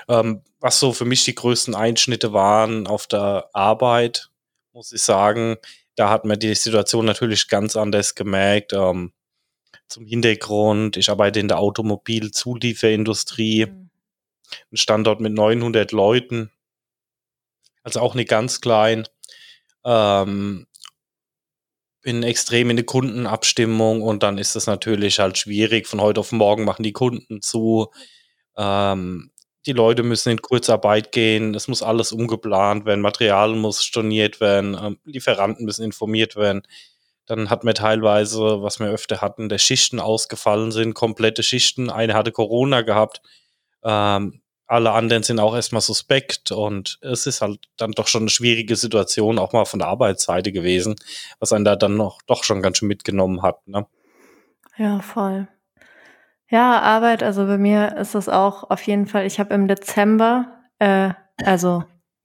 Ähm, 0.06 0.42
was 0.60 0.78
so 0.78 0.92
für 0.92 1.04
mich 1.04 1.24
die 1.24 1.34
größten 1.34 1.74
Einschnitte 1.74 2.32
waren 2.32 2.86
auf 2.86 3.08
der 3.08 3.50
Arbeit, 3.52 4.30
muss 4.72 4.92
ich 4.92 5.02
sagen, 5.02 5.56
da 5.96 6.08
hat 6.08 6.24
man 6.24 6.38
die 6.38 6.54
Situation 6.54 7.04
natürlich 7.04 7.48
ganz 7.48 7.74
anders 7.74 8.14
gemerkt. 8.14 8.74
Ähm, 8.74 9.12
zum 9.88 10.06
Hintergrund, 10.06 10.96
ich 10.96 11.10
arbeite 11.10 11.40
in 11.40 11.48
der 11.48 11.58
Automobilzulieferindustrie, 11.58 13.64
hm. 13.64 13.90
ein 14.70 14.76
Standort 14.76 15.20
mit 15.20 15.32
900 15.32 15.90
Leuten, 15.90 16.52
also 17.82 17.98
auch 17.98 18.14
nicht 18.14 18.28
ganz 18.28 18.60
klein. 18.60 19.08
Ähm, 19.84 20.68
bin 22.02 22.22
extrem 22.22 22.70
in 22.70 22.76
die 22.76 22.84
Kundenabstimmung 22.84 24.02
und 24.02 24.22
dann 24.22 24.38
ist 24.38 24.56
es 24.56 24.66
natürlich 24.66 25.18
halt 25.18 25.38
schwierig. 25.38 25.86
Von 25.86 26.00
heute 26.00 26.20
auf 26.20 26.32
morgen 26.32 26.64
machen 26.64 26.82
die 26.82 26.92
Kunden 26.92 27.42
zu. 27.42 27.90
Ähm, 28.56 29.30
die 29.66 29.72
Leute 29.72 30.02
müssen 30.02 30.30
in 30.30 30.42
Kurzarbeit 30.42 31.12
gehen. 31.12 31.54
Es 31.54 31.68
muss 31.68 31.82
alles 31.82 32.12
umgeplant 32.12 32.86
werden. 32.86 33.02
Material 33.02 33.54
muss 33.54 33.84
storniert 33.84 34.40
werden. 34.40 34.76
Ähm, 34.80 34.98
Lieferanten 35.04 35.66
müssen 35.66 35.84
informiert 35.84 36.36
werden. 36.36 36.62
Dann 37.26 37.50
hat 37.50 37.62
man 37.64 37.74
teilweise, 37.74 38.62
was 38.62 38.80
wir 38.80 38.88
öfter 38.88 39.20
hatten, 39.20 39.48
der 39.48 39.58
Schichten 39.58 40.00
ausgefallen 40.00 40.72
sind, 40.72 40.94
komplette 40.94 41.42
Schichten. 41.42 41.90
Eine 41.90 42.14
hatte 42.14 42.32
Corona 42.32 42.80
gehabt. 42.80 43.20
Ähm, 43.84 44.40
alle 44.70 44.92
anderen 44.92 45.24
sind 45.24 45.40
auch 45.40 45.56
erstmal 45.56 45.80
suspekt 45.80 46.52
und 46.52 47.00
es 47.02 47.26
ist 47.26 47.40
halt 47.40 47.58
dann 47.76 47.90
doch 47.90 48.06
schon 48.06 48.22
eine 48.22 48.30
schwierige 48.30 48.76
Situation, 48.76 49.40
auch 49.40 49.52
mal 49.52 49.64
von 49.64 49.80
der 49.80 49.88
Arbeitsseite 49.88 50.52
gewesen, 50.52 50.94
was 51.40 51.52
einen 51.52 51.64
da 51.64 51.74
dann 51.74 51.96
noch 51.96 52.22
doch 52.22 52.44
schon 52.44 52.62
ganz 52.62 52.78
schön 52.78 52.86
mitgenommen 52.86 53.42
hat. 53.42 53.66
Ne? 53.66 53.86
Ja, 54.76 55.00
voll. 55.00 55.48
Ja, 56.48 56.80
Arbeit, 56.80 57.24
also 57.24 57.46
bei 57.46 57.58
mir 57.58 57.96
ist 57.96 58.14
das 58.14 58.28
auch 58.28 58.70
auf 58.70 58.82
jeden 58.82 59.08
Fall, 59.08 59.26
ich 59.26 59.40
habe 59.40 59.54
im 59.54 59.66
Dezember, 59.66 60.60
äh, 60.78 61.10
also 61.44 61.82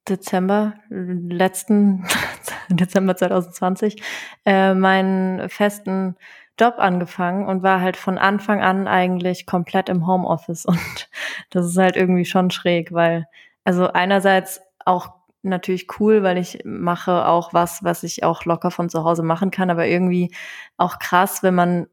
Dezember, 0.08 0.76
letzten 0.90 2.06
Dezember 2.70 3.18
2020, 3.18 4.04
äh, 4.46 4.76
meinen 4.76 5.50
festen 5.50 6.16
Job 6.60 6.76
angefangen 6.78 7.48
und 7.48 7.64
war 7.64 7.82
halt 7.82 7.98
von 7.98 8.18
Anfang 8.18 8.62
an 8.62 8.88
eigentlich 8.88 9.46
komplett 9.46 9.90
im 9.90 10.08
Homeoffice. 10.08 10.66
Und 10.66 11.10
das 11.50 11.66
ist 11.68 11.78
halt 11.78 11.96
irgendwie 11.98 12.26
schon 12.26 12.52
schräg, 12.52 12.94
weil, 12.94 13.28
also 13.64 13.92
einerseits 13.92 14.62
auch 14.86 15.14
natürlich 15.44 15.88
cool, 16.00 16.24
weil 16.24 16.38
ich 16.38 16.60
mache 16.66 17.28
auch 17.28 17.54
was, 17.54 17.84
was 17.84 18.04
ich 18.04 18.24
auch 18.24 18.46
locker 18.46 18.72
von 18.72 18.90
zu 18.90 19.04
Hause 19.04 19.24
machen 19.24 19.52
kann, 19.52 19.70
aber 19.70 19.88
irgendwie 19.88 20.34
auch 20.78 21.00
krass, 21.00 21.44
wenn 21.44 21.56
man 21.56 21.88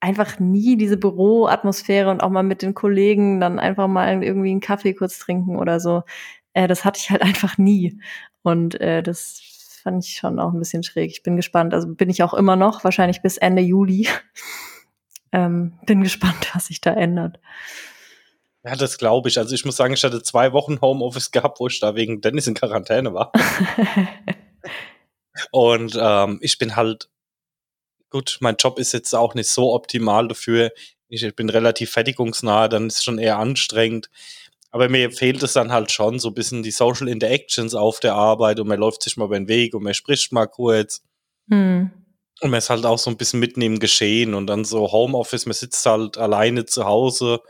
einfach 0.00 0.40
nie 0.40 0.76
diese 0.76 0.96
Büroatmosphäre 0.96 2.10
und 2.10 2.22
auch 2.22 2.30
mal 2.30 2.42
mit 2.42 2.62
den 2.62 2.74
Kollegen 2.74 3.40
dann 3.40 3.58
einfach 3.58 3.86
mal 3.88 4.22
irgendwie 4.22 4.50
einen 4.50 4.60
Kaffee 4.60 4.94
kurz 4.94 5.18
trinken 5.18 5.56
oder 5.56 5.80
so. 5.80 6.02
Äh, 6.54 6.68
das 6.68 6.84
hatte 6.84 6.98
ich 7.00 7.10
halt 7.10 7.22
einfach 7.22 7.58
nie. 7.58 8.00
Und 8.42 8.80
äh, 8.80 9.02
das 9.02 9.40
fand 9.82 10.04
ich 10.04 10.16
schon 10.16 10.38
auch 10.38 10.52
ein 10.52 10.58
bisschen 10.58 10.82
schräg. 10.82 11.10
Ich 11.10 11.22
bin 11.22 11.36
gespannt. 11.36 11.74
Also 11.74 11.88
bin 11.88 12.10
ich 12.10 12.22
auch 12.22 12.34
immer 12.34 12.56
noch, 12.56 12.84
wahrscheinlich 12.84 13.22
bis 13.22 13.36
Ende 13.36 13.62
Juli. 13.62 14.08
ähm, 15.32 15.78
bin 15.86 16.02
gespannt, 16.02 16.54
was 16.54 16.66
sich 16.66 16.80
da 16.80 16.92
ändert. 16.92 17.38
Ja, 18.64 18.76
das 18.76 18.98
glaube 18.98 19.28
ich. 19.28 19.38
Also 19.38 19.54
ich 19.54 19.64
muss 19.64 19.76
sagen, 19.76 19.94
ich 19.94 20.04
hatte 20.04 20.22
zwei 20.22 20.52
Wochen 20.52 20.80
Homeoffice 20.80 21.32
gehabt, 21.32 21.58
wo 21.58 21.66
ich 21.66 21.80
da 21.80 21.94
wegen 21.96 22.20
Dennis 22.20 22.46
in 22.46 22.54
Quarantäne 22.54 23.12
war. 23.12 23.32
Und 25.50 25.98
ähm, 26.00 26.38
ich 26.42 26.58
bin 26.58 26.76
halt 26.76 27.08
gut, 28.10 28.38
mein 28.40 28.56
Job 28.56 28.78
ist 28.78 28.92
jetzt 28.92 29.14
auch 29.14 29.34
nicht 29.34 29.48
so 29.48 29.72
optimal 29.72 30.28
dafür. 30.28 30.70
Ich 31.08 31.34
bin 31.34 31.50
relativ 31.50 31.90
fertigungsnah, 31.90 32.68
dann 32.68 32.86
ist 32.86 32.98
es 32.98 33.04
schon 33.04 33.18
eher 33.18 33.38
anstrengend. 33.38 34.10
Aber 34.72 34.88
mir 34.88 35.12
fehlt 35.12 35.42
es 35.42 35.52
dann 35.52 35.70
halt 35.70 35.92
schon 35.92 36.18
so 36.18 36.28
ein 36.28 36.34
bisschen 36.34 36.62
die 36.62 36.70
Social 36.70 37.06
Interactions 37.06 37.74
auf 37.74 38.00
der 38.00 38.14
Arbeit 38.14 38.58
und 38.58 38.66
man 38.68 38.80
läuft 38.80 39.02
sich 39.02 39.18
mal 39.18 39.26
über 39.26 39.38
den 39.38 39.46
Weg 39.46 39.74
und 39.74 39.82
man 39.82 39.92
spricht 39.92 40.32
mal 40.32 40.46
kurz. 40.46 41.02
Hm. 41.50 41.90
Und 42.40 42.50
man 42.50 42.58
ist 42.58 42.70
halt 42.70 42.86
auch 42.86 42.98
so 42.98 43.10
ein 43.10 43.18
bisschen 43.18 43.38
mitten 43.38 43.60
im 43.60 43.78
Geschehen 43.78 44.34
und 44.34 44.46
dann 44.46 44.64
so 44.64 44.90
Homeoffice, 44.90 45.44
man 45.44 45.52
sitzt 45.52 45.84
halt 45.84 46.16
alleine 46.16 46.64
zu 46.64 46.86
Hause. 46.86 47.40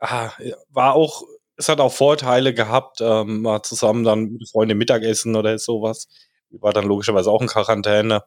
Ah, 0.00 0.30
war 0.70 0.94
auch, 0.94 1.22
es 1.56 1.68
hat 1.68 1.80
auch 1.80 1.92
Vorteile 1.92 2.54
gehabt, 2.54 3.00
ähm, 3.02 3.42
mal 3.42 3.62
zusammen 3.62 4.04
dann 4.04 4.32
mit 4.32 4.48
Freunden 4.48 4.78
Mittagessen 4.78 5.36
oder 5.36 5.58
sowas. 5.58 6.08
Ich 6.50 6.62
war 6.62 6.72
dann 6.72 6.86
logischerweise 6.86 7.30
auch 7.30 7.42
in 7.42 7.48
Quarantäne 7.48 8.24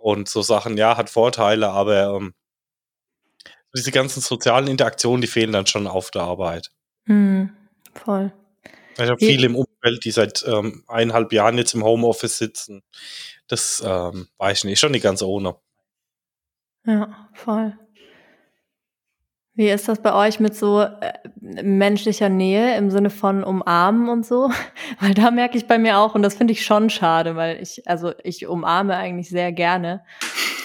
und 0.00 0.28
so 0.28 0.42
Sachen, 0.42 0.76
ja, 0.76 0.96
hat 0.96 1.08
Vorteile, 1.08 1.70
aber 1.70 2.16
ähm, 2.16 2.34
diese 3.74 3.92
ganzen 3.92 4.20
sozialen 4.20 4.68
Interaktionen, 4.68 5.22
die 5.22 5.26
fehlen 5.26 5.52
dann 5.52 5.66
schon 5.66 5.86
auf 5.86 6.10
der 6.10 6.22
Arbeit. 6.22 6.70
Hm, 7.06 7.50
voll. 7.94 8.32
Ich 8.98 9.08
habe 9.08 9.18
viele 9.18 9.46
im 9.46 9.56
Umfeld, 9.56 10.04
die 10.04 10.10
seit 10.10 10.44
ähm, 10.46 10.84
eineinhalb 10.88 11.32
Jahren 11.32 11.58
jetzt 11.58 11.74
im 11.74 11.84
Homeoffice 11.84 12.38
sitzen. 12.38 12.82
Das 13.46 13.82
ähm, 13.84 14.28
weiß 14.38 14.58
ich 14.58 14.64
nicht, 14.64 14.80
schon 14.80 14.92
nicht 14.92 15.02
ganz 15.02 15.22
ohne. 15.22 15.56
Ja, 16.86 17.28
voll. 17.34 17.76
Wie 19.56 19.70
ist 19.70 19.88
das 19.88 20.02
bei 20.02 20.12
euch 20.12 20.38
mit 20.38 20.54
so 20.54 20.82
äh, 20.82 21.14
menschlicher 21.40 22.28
Nähe 22.28 22.76
im 22.76 22.90
Sinne 22.90 23.08
von 23.08 23.42
umarmen 23.42 24.10
und 24.10 24.26
so? 24.26 24.50
Weil 25.00 25.14
da 25.14 25.30
merke 25.30 25.56
ich 25.56 25.66
bei 25.66 25.78
mir 25.78 25.98
auch, 25.98 26.14
und 26.14 26.22
das 26.22 26.34
finde 26.34 26.52
ich 26.52 26.64
schon 26.64 26.90
schade, 26.90 27.36
weil 27.36 27.62
ich, 27.62 27.88
also 27.88 28.12
ich 28.22 28.46
umarme 28.46 28.96
eigentlich 28.96 29.30
sehr 29.30 29.52
gerne. 29.52 30.04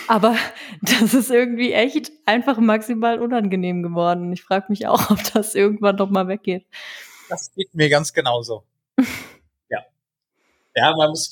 Aber 0.10 0.36
das 0.82 1.14
ist 1.14 1.32
irgendwie 1.32 1.72
echt 1.72 2.12
einfach 2.26 2.58
maximal 2.58 3.22
unangenehm 3.22 3.82
geworden. 3.82 4.24
Und 4.26 4.34
ich 4.34 4.44
frage 4.44 4.66
mich 4.68 4.88
auch, 4.88 5.10
ob 5.10 5.20
das 5.34 5.56
irgendwann 5.56 5.96
doch 5.96 6.10
mal 6.10 6.28
weggeht. 6.28 6.66
Das 7.30 7.54
geht 7.56 7.74
mir 7.74 7.88
ganz 7.88 8.12
genauso. 8.12 8.66
ja. 9.70 9.80
Ja, 10.76 10.96
man 10.98 11.12
muss, 11.12 11.32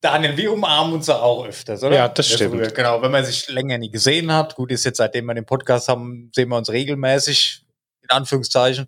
Daniel, 0.00 0.36
wir 0.36 0.52
umarmen 0.52 0.94
uns 0.94 1.08
auch 1.08 1.44
öfters, 1.44 1.82
oder? 1.82 1.96
Ja, 1.96 2.08
das 2.08 2.28
stimmt. 2.28 2.54
Früher, 2.54 2.70
genau, 2.70 3.02
wenn 3.02 3.10
man 3.10 3.24
sich 3.24 3.48
länger 3.48 3.78
nie 3.78 3.90
gesehen 3.90 4.32
hat. 4.32 4.54
Gut, 4.54 4.70
ist 4.70 4.84
jetzt 4.84 4.98
seitdem 4.98 5.26
wir 5.26 5.34
den 5.34 5.46
Podcast 5.46 5.88
haben, 5.88 6.30
sehen 6.34 6.48
wir 6.48 6.56
uns 6.56 6.70
regelmäßig, 6.70 7.64
in 8.02 8.10
Anführungszeichen. 8.10 8.86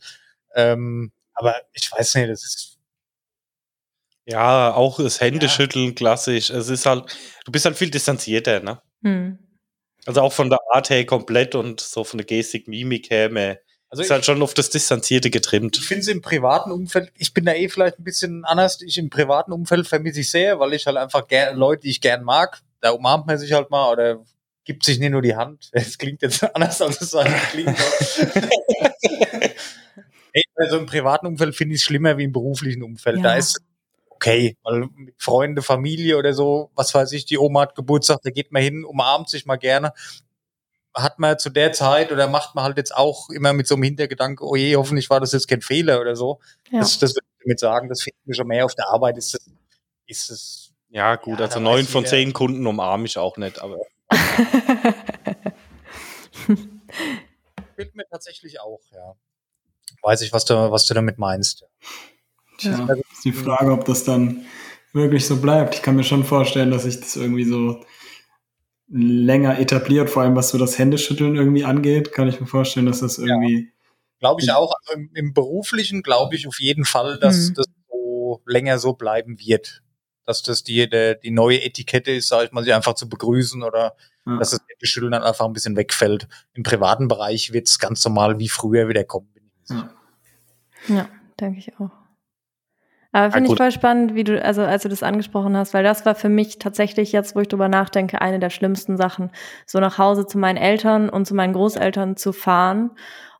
Ähm, 0.54 1.10
aber 1.34 1.56
ich 1.72 1.90
weiß 1.90 2.14
nicht, 2.16 2.30
das 2.30 2.44
ist. 2.44 2.78
Ja, 4.26 4.74
auch 4.74 4.98
das 4.98 5.20
Händeschütteln 5.20 5.88
ja. 5.88 5.92
klassisch. 5.94 6.50
Es 6.50 6.68
ist 6.68 6.86
halt, 6.86 7.16
du 7.44 7.50
bist 7.50 7.64
halt 7.64 7.76
viel 7.76 7.90
distanzierter, 7.90 8.60
ne? 8.60 8.80
Hm. 9.02 9.38
Also 10.06 10.20
auch 10.20 10.32
von 10.32 10.48
der 10.48 10.60
Art 10.72 10.90
her 10.90 11.04
komplett 11.06 11.56
und 11.56 11.80
so 11.80 12.04
von 12.04 12.18
der 12.18 12.26
Gestik, 12.26 12.68
Mimik 12.68 13.10
her, 13.10 13.30
mehr 13.30 13.60
also 13.90 14.04
ist 14.04 14.10
halt 14.10 14.24
schon 14.24 14.40
auf 14.40 14.54
das 14.54 14.70
Distanzierte 14.70 15.30
getrimmt. 15.30 15.76
Ich 15.76 15.84
finde 15.84 16.02
es 16.02 16.08
im 16.08 16.22
privaten 16.22 16.70
Umfeld, 16.70 17.12
ich 17.16 17.34
bin 17.34 17.44
da 17.44 17.52
eh 17.54 17.68
vielleicht 17.68 17.98
ein 17.98 18.04
bisschen 18.04 18.44
anders. 18.44 18.80
Ich 18.82 18.98
im 18.98 19.10
privaten 19.10 19.52
Umfeld 19.52 19.88
vermisse 19.88 20.20
ich 20.20 20.30
sehr, 20.30 20.60
weil 20.60 20.72
ich 20.74 20.86
halt 20.86 20.96
einfach 20.96 21.26
Leute, 21.54 21.82
die 21.82 21.90
ich 21.90 22.00
gern 22.00 22.22
mag, 22.22 22.60
da 22.80 22.90
umarmt 22.90 23.26
man 23.26 23.36
sich 23.36 23.52
halt 23.52 23.70
mal 23.70 23.90
oder 23.90 24.24
gibt 24.64 24.84
sich 24.84 25.00
nicht 25.00 25.10
nur 25.10 25.22
die 25.22 25.34
Hand. 25.34 25.70
Es 25.72 25.98
klingt 25.98 26.22
jetzt 26.22 26.42
anders, 26.54 26.80
als 26.80 27.00
es 27.00 27.14
eigentlich 27.16 27.42
klingt. 27.50 27.76
also 30.54 30.78
im 30.78 30.86
privaten 30.86 31.26
Umfeld 31.26 31.56
finde 31.56 31.74
ich 31.74 31.80
es 31.80 31.84
schlimmer 31.84 32.16
wie 32.16 32.24
im 32.24 32.32
beruflichen 32.32 32.84
Umfeld. 32.84 33.16
Ja. 33.16 33.22
Da 33.24 33.34
ist 33.34 33.60
okay, 34.08 34.56
weil 34.62 34.88
mit 34.94 35.14
Freunde, 35.18 35.62
Familie 35.62 36.16
oder 36.16 36.32
so, 36.32 36.70
was 36.76 36.94
weiß 36.94 37.10
ich, 37.12 37.24
die 37.24 37.38
Oma 37.38 37.62
hat 37.62 37.74
Geburtstag, 37.74 38.20
da 38.22 38.30
geht 38.30 38.52
man 38.52 38.62
hin, 38.62 38.84
umarmt 38.84 39.28
sich 39.28 39.46
mal 39.46 39.56
gerne 39.56 39.92
hat 40.94 41.18
man 41.18 41.38
zu 41.38 41.50
der 41.50 41.72
Zeit 41.72 42.12
oder 42.12 42.28
macht 42.28 42.54
man 42.54 42.64
halt 42.64 42.76
jetzt 42.76 42.94
auch 42.94 43.30
immer 43.30 43.52
mit 43.52 43.66
so 43.66 43.74
einem 43.74 43.84
Hintergedanke, 43.84 44.44
oh 44.44 44.56
je, 44.56 44.76
hoffentlich 44.76 45.08
war 45.10 45.20
das 45.20 45.32
jetzt 45.32 45.48
kein 45.48 45.60
Fehler 45.62 46.00
oder 46.00 46.16
so. 46.16 46.40
Ja. 46.70 46.80
Das, 46.80 46.98
das 46.98 47.14
würde 47.14 47.26
ich 47.38 47.44
damit 47.44 47.60
sagen, 47.60 47.88
das 47.88 48.02
finde 48.02 48.18
ich 48.26 48.36
schon 48.36 48.46
mehr 48.46 48.64
auf 48.64 48.74
der 48.74 48.88
Arbeit 48.88 49.16
ist 49.18 49.34
es, 49.34 49.50
ist. 50.06 50.72
Ja, 50.88 51.14
gut, 51.16 51.38
ja, 51.38 51.46
also 51.46 51.60
neun 51.60 51.86
von 51.86 52.04
zehn 52.04 52.32
Kunden 52.32 52.66
umarme 52.66 53.06
ich 53.06 53.16
auch 53.16 53.36
nicht, 53.36 53.60
aber. 53.60 53.78
Fehlt 57.76 57.94
mir 57.94 58.04
tatsächlich 58.10 58.60
auch, 58.60 58.80
ja. 58.90 59.14
Weiß 60.02 60.22
ich, 60.22 60.32
was 60.32 60.44
du, 60.44 60.54
was 60.72 60.86
du 60.86 60.94
damit 60.94 61.18
meinst. 61.18 61.64
Ja, 62.58 62.88
ist 62.92 63.24
die 63.24 63.32
Frage, 63.32 63.72
ob 63.72 63.84
das 63.84 64.02
dann 64.04 64.44
wirklich 64.92 65.26
so 65.26 65.36
bleibt. 65.36 65.76
Ich 65.76 65.82
kann 65.82 65.94
mir 65.96 66.04
schon 66.04 66.24
vorstellen, 66.24 66.70
dass 66.72 66.84
ich 66.84 66.98
das 66.98 67.16
irgendwie 67.16 67.44
so 67.44 67.84
länger 68.90 69.58
etabliert, 69.58 70.10
vor 70.10 70.22
allem 70.22 70.36
was 70.36 70.50
so 70.50 70.58
das 70.58 70.78
Händeschütteln 70.78 71.36
irgendwie 71.36 71.64
angeht, 71.64 72.12
kann 72.12 72.28
ich 72.28 72.40
mir 72.40 72.46
vorstellen, 72.46 72.86
dass 72.86 73.00
das 73.00 73.18
irgendwie. 73.18 73.64
Ja. 73.64 73.70
Glaube 74.18 74.42
ich 74.42 74.52
auch. 74.52 74.74
Also 74.80 75.00
im, 75.00 75.10
im, 75.14 75.32
Beruflichen 75.32 76.02
glaube 76.02 76.36
ich 76.36 76.46
auf 76.46 76.60
jeden 76.60 76.84
Fall, 76.84 77.18
dass 77.18 77.50
mhm. 77.50 77.54
das 77.54 77.66
so 77.90 78.42
länger 78.44 78.78
so 78.78 78.92
bleiben 78.92 79.38
wird. 79.38 79.82
Dass 80.26 80.42
das 80.42 80.62
die, 80.62 80.88
der, 80.88 81.14
die 81.14 81.30
neue 81.30 81.62
Etikette 81.62 82.10
ist, 82.10 82.28
sage 82.28 82.46
ich 82.46 82.52
mal, 82.52 82.62
sie 82.62 82.72
einfach 82.72 82.94
zu 82.94 83.08
begrüßen 83.08 83.62
oder 83.62 83.94
ja. 84.26 84.36
dass 84.36 84.50
das 84.50 84.60
Händeschütteln 84.68 85.12
dann 85.12 85.22
einfach 85.22 85.46
ein 85.46 85.52
bisschen 85.52 85.76
wegfällt. 85.76 86.28
Im 86.52 86.62
privaten 86.62 87.08
Bereich 87.08 87.52
wird 87.52 87.68
es 87.68 87.78
ganz 87.78 88.04
normal 88.04 88.38
wie 88.38 88.48
früher 88.48 88.88
wieder 88.88 89.04
kommen. 89.04 89.28
Ja, 89.68 89.90
ja 90.88 91.08
denke 91.40 91.58
ich 91.60 91.72
auch. 91.78 91.99
Aber 93.12 93.32
finde 93.32 93.50
ich 93.50 93.56
voll 93.56 93.72
spannend, 93.72 94.14
wie 94.14 94.22
du, 94.22 94.42
also 94.42 94.62
als 94.62 94.84
du 94.84 94.88
das 94.88 95.02
angesprochen 95.02 95.56
hast, 95.56 95.74
weil 95.74 95.82
das 95.82 96.06
war 96.06 96.14
für 96.14 96.28
mich 96.28 96.58
tatsächlich 96.58 97.10
jetzt, 97.10 97.34
wo 97.34 97.40
ich 97.40 97.48
drüber 97.48 97.68
nachdenke, 97.68 98.20
eine 98.20 98.38
der 98.38 98.50
schlimmsten 98.50 98.96
Sachen, 98.96 99.30
so 99.66 99.80
nach 99.80 99.98
Hause 99.98 100.26
zu 100.26 100.38
meinen 100.38 100.56
Eltern 100.56 101.08
und 101.08 101.26
zu 101.26 101.34
meinen 101.34 101.52
Großeltern 101.52 102.16
zu 102.16 102.32
fahren 102.32 102.92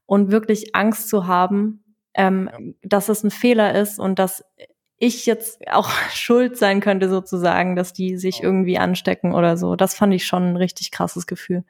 und 0.07 0.33
wirklich 0.33 0.75
Angst 0.75 1.09
zu 1.09 1.29
haben, 1.29 1.85
ähm, 2.15 2.51
ja. 2.53 2.59
dass 2.83 3.09
es 3.09 3.23
ein 3.23 3.31
Fehler 3.31 3.75
ist 3.77 4.01
und 4.01 4.19
dass 4.19 4.45
ich 4.99 5.25
jetzt 5.25 5.61
auch 5.69 5.89
schuld 6.15 6.57
sein 6.57 6.81
könnte 6.81 7.09
sozusagen, 7.09 7.77
dass 7.77 7.93
die 7.93 8.17
sich 8.17 8.43
irgendwie 8.43 8.79
anstecken 8.79 9.35
oder 9.35 9.57
so. 9.57 9.77
Das 9.77 9.95
fand 9.95 10.13
ich 10.15 10.27
schon 10.27 10.53
ein 10.53 10.57
richtig 10.57 10.91
krasses 10.91 11.29
Gefühl. 11.29 11.65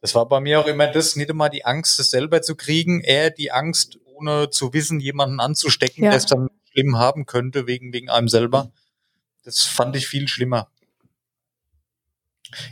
Das 0.00 0.14
war 0.14 0.28
bei 0.28 0.40
mir 0.40 0.60
auch 0.60 0.66
immer 0.68 0.86
das, 0.86 1.16
nicht 1.16 1.30
immer 1.30 1.48
die 1.48 1.64
Angst, 1.64 1.98
das 1.98 2.10
selber 2.10 2.40
zu 2.40 2.54
kriegen, 2.54 3.00
eher 3.00 3.30
die 3.30 3.50
Angst, 3.50 3.98
ohne 4.16 4.50
zu 4.50 4.72
wissen, 4.72 5.00
jemanden 5.00 5.40
anzustecken, 5.40 6.04
ja. 6.04 6.10
der 6.10 6.18
es 6.18 6.26
dann 6.26 6.48
schlimm 6.70 6.98
haben 6.98 7.26
könnte, 7.26 7.66
wegen, 7.66 7.92
wegen 7.92 8.10
einem 8.10 8.28
selber. 8.28 8.70
Das 9.44 9.62
fand 9.62 9.96
ich 9.96 10.06
viel 10.06 10.28
schlimmer. 10.28 10.68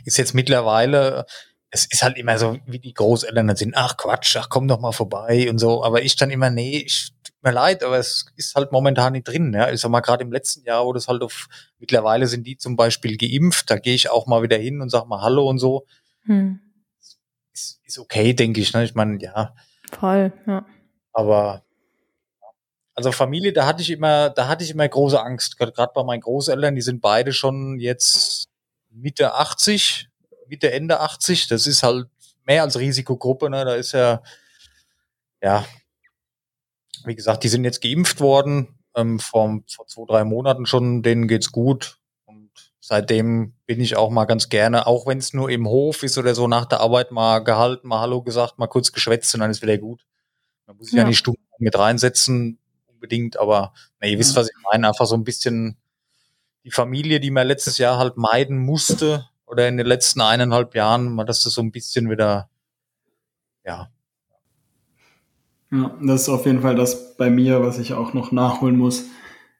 Ist 0.05 0.17
jetzt 0.17 0.33
mittlerweile, 0.33 1.25
es 1.69 1.85
ist 1.85 2.01
halt 2.01 2.17
immer 2.17 2.37
so, 2.37 2.57
wie 2.65 2.79
die 2.79 2.93
Großeltern 2.93 3.47
dann 3.47 3.55
sind, 3.55 3.75
ach 3.75 3.97
Quatsch, 3.97 4.35
ach 4.37 4.49
komm 4.49 4.67
doch 4.67 4.79
mal 4.79 4.91
vorbei 4.91 5.49
und 5.49 5.59
so. 5.59 5.83
Aber 5.83 6.01
ich 6.01 6.15
dann 6.15 6.31
immer, 6.31 6.49
nee, 6.49 6.83
ich 6.85 7.11
tut 7.23 7.35
mir 7.41 7.51
leid, 7.51 7.83
aber 7.83 7.97
es 7.97 8.25
ist 8.35 8.55
halt 8.55 8.71
momentan 8.71 9.13
nicht 9.13 9.27
drin. 9.27 9.53
Ja. 9.53 9.71
Ich 9.71 9.81
sag 9.81 9.89
mal, 9.89 10.01
gerade 10.01 10.23
im 10.23 10.31
letzten 10.31 10.63
Jahr, 10.63 10.85
wo 10.85 10.93
das 10.93 11.07
halt 11.07 11.21
auf, 11.21 11.47
mittlerweile 11.79 12.27
sind 12.27 12.45
die 12.47 12.57
zum 12.57 12.75
Beispiel 12.75 13.17
geimpft, 13.17 13.69
da 13.69 13.77
gehe 13.77 13.95
ich 13.95 14.09
auch 14.09 14.27
mal 14.27 14.43
wieder 14.43 14.57
hin 14.57 14.81
und 14.81 14.89
sag 14.89 15.05
mal 15.07 15.21
Hallo 15.21 15.47
und 15.47 15.59
so. 15.59 15.85
Hm. 16.23 16.59
Ist, 17.53 17.79
ist 17.83 17.99
okay, 17.99 18.33
denke 18.33 18.61
ich. 18.61 18.73
Ne? 18.73 18.83
Ich 18.83 18.95
meine, 18.95 19.21
ja. 19.21 19.55
Voll, 19.91 20.33
ja 20.45 20.65
Aber 21.15 21.63
also 22.93 23.11
Familie, 23.11 23.51
da 23.53 23.65
hatte 23.65 23.81
ich 23.81 23.89
immer, 23.89 24.29
da 24.29 24.47
hatte 24.47 24.63
ich 24.63 24.71
immer 24.71 24.87
große 24.87 25.21
Angst. 25.21 25.57
Gerade 25.57 25.91
bei 25.93 26.03
meinen 26.03 26.21
Großeltern, 26.21 26.75
die 26.75 26.81
sind 26.81 27.01
beide 27.01 27.33
schon 27.33 27.79
jetzt 27.79 28.47
Mitte 28.89 29.33
80, 29.33 30.09
Mitte 30.47 30.71
Ende 30.71 30.99
80. 30.99 31.47
Das 31.47 31.67
ist 31.67 31.83
halt 31.83 32.07
mehr 32.45 32.63
als 32.63 32.79
Risikogruppe. 32.79 33.49
Ne? 33.49 33.65
Da 33.65 33.75
ist 33.75 33.93
ja, 33.93 34.21
ja, 35.41 35.65
wie 37.05 37.15
gesagt, 37.15 37.43
die 37.43 37.49
sind 37.49 37.65
jetzt 37.65 37.81
geimpft 37.81 38.21
worden 38.21 38.79
ähm, 38.95 39.19
vor, 39.19 39.61
vor 39.69 39.87
zwei, 39.87 40.03
drei 40.07 40.23
Monaten 40.23 40.65
schon. 40.65 41.03
Denen 41.03 41.27
geht's 41.27 41.51
gut. 41.51 41.97
Und 42.25 42.51
seitdem 42.79 43.55
bin 43.65 43.81
ich 43.81 43.97
auch 43.97 44.09
mal 44.09 44.25
ganz 44.25 44.47
gerne, 44.47 44.87
auch 44.87 45.05
wenn 45.05 45.17
es 45.17 45.33
nur 45.33 45.49
im 45.49 45.67
Hof 45.67 46.03
ist 46.03 46.17
oder 46.17 46.35
so 46.35 46.47
nach 46.47 46.65
der 46.65 46.79
Arbeit 46.79 47.11
mal 47.11 47.39
gehalten, 47.39 47.89
mal 47.89 47.99
Hallo 47.99 48.21
gesagt, 48.21 48.57
mal 48.57 48.67
kurz 48.67 48.93
geschwätzt 48.93 49.33
und 49.33 49.41
dann 49.41 49.51
ist 49.51 49.61
wieder 49.61 49.77
gut. 49.77 50.05
Man 50.67 50.77
muss 50.77 50.87
sich 50.87 50.95
ja, 50.95 51.03
ja 51.03 51.07
nicht 51.07 51.19
Stunden 51.19 51.41
mit 51.59 51.77
reinsetzen 51.77 52.59
unbedingt, 52.87 53.37
aber 53.37 53.73
na, 53.99 54.07
ihr 54.07 54.19
wisst, 54.19 54.35
was 54.35 54.47
ich 54.49 54.55
meine. 54.71 54.87
Einfach 54.87 55.05
so 55.05 55.15
ein 55.15 55.23
bisschen 55.23 55.77
die 56.63 56.71
Familie, 56.71 57.19
die 57.19 57.31
man 57.31 57.47
letztes 57.47 57.77
Jahr 57.77 57.97
halt 57.99 58.17
meiden 58.17 58.57
musste 58.57 59.29
oder 59.45 59.67
in 59.67 59.77
den 59.77 59.85
letzten 59.85 60.21
eineinhalb 60.21 60.73
Jahren, 60.73 61.13
mal 61.13 61.25
dass 61.25 61.43
das 61.43 61.53
so 61.53 61.61
ein 61.61 61.71
bisschen 61.71 62.09
wieder, 62.09 62.49
ja. 63.63 63.89
Ja, 65.71 65.95
das 66.01 66.23
ist 66.23 66.29
auf 66.29 66.45
jeden 66.45 66.61
Fall 66.61 66.75
das 66.75 67.15
bei 67.17 67.29
mir, 67.29 67.61
was 67.61 67.77
ich 67.77 67.93
auch 67.93 68.13
noch 68.13 68.31
nachholen 68.31 68.77
muss. 68.77 69.05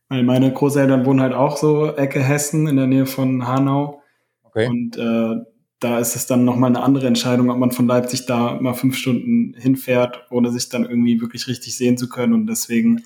Weil 0.08 0.24
meine 0.24 0.52
Großeltern 0.54 1.06
wohnen 1.06 1.22
halt 1.22 1.34
auch 1.34 1.58
so 1.58 1.96
Ecke 1.96 2.22
Hessen 2.22 2.68
in 2.68 2.76
der 2.76 2.88
Nähe 2.88 3.06
von 3.06 3.48
Hanau. 3.48 4.02
Okay. 4.44 4.68
Und 4.68 4.98
äh, 4.98 5.44
da 5.80 6.00
ist 6.00 6.16
es 6.16 6.26
dann 6.26 6.46
nochmal 6.46 6.70
eine 6.70 6.82
andere 6.82 7.08
Entscheidung, 7.08 7.50
ob 7.50 7.58
man 7.58 7.72
von 7.72 7.88
Leipzig 7.88 8.26
da 8.26 8.60
mal 8.62 8.74
fünf 8.74 8.98
Stunden 8.98 9.54
hinfährt, 9.58 10.26
ohne 10.32 10.52
sich 10.52 10.70
dann 10.70 10.86
irgendwie 10.86 11.22
wirklich 11.22 11.48
richtig 11.48 11.76
sehen 11.76 11.98
zu 11.98 12.08
können. 12.08 12.34
Und 12.34 12.48
deswegen 12.48 13.04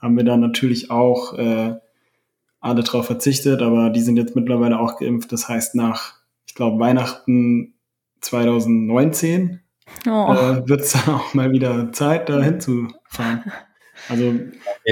haben 0.00 0.16
wir 0.16 0.24
da 0.24 0.36
natürlich 0.36 0.90
auch 0.90 1.34
äh, 1.34 1.74
alle 2.60 2.82
drauf 2.82 3.06
verzichtet, 3.06 3.62
aber 3.62 3.90
die 3.90 4.00
sind 4.00 4.16
jetzt 4.16 4.34
mittlerweile 4.34 4.80
auch 4.80 4.98
geimpft. 4.98 5.30
Das 5.32 5.48
heißt, 5.48 5.74
nach, 5.74 6.14
ich 6.46 6.54
glaube, 6.54 6.80
Weihnachten 6.80 7.74
2019 8.22 9.60
oh. 10.06 10.32
äh, 10.32 10.68
wird 10.68 10.80
es 10.80 10.92
dann 10.92 11.14
auch 11.14 11.34
mal 11.34 11.52
wieder 11.52 11.92
Zeit, 11.92 12.28
da 12.28 12.42
hinzufahren. 12.42 13.52
Also, 14.08 14.34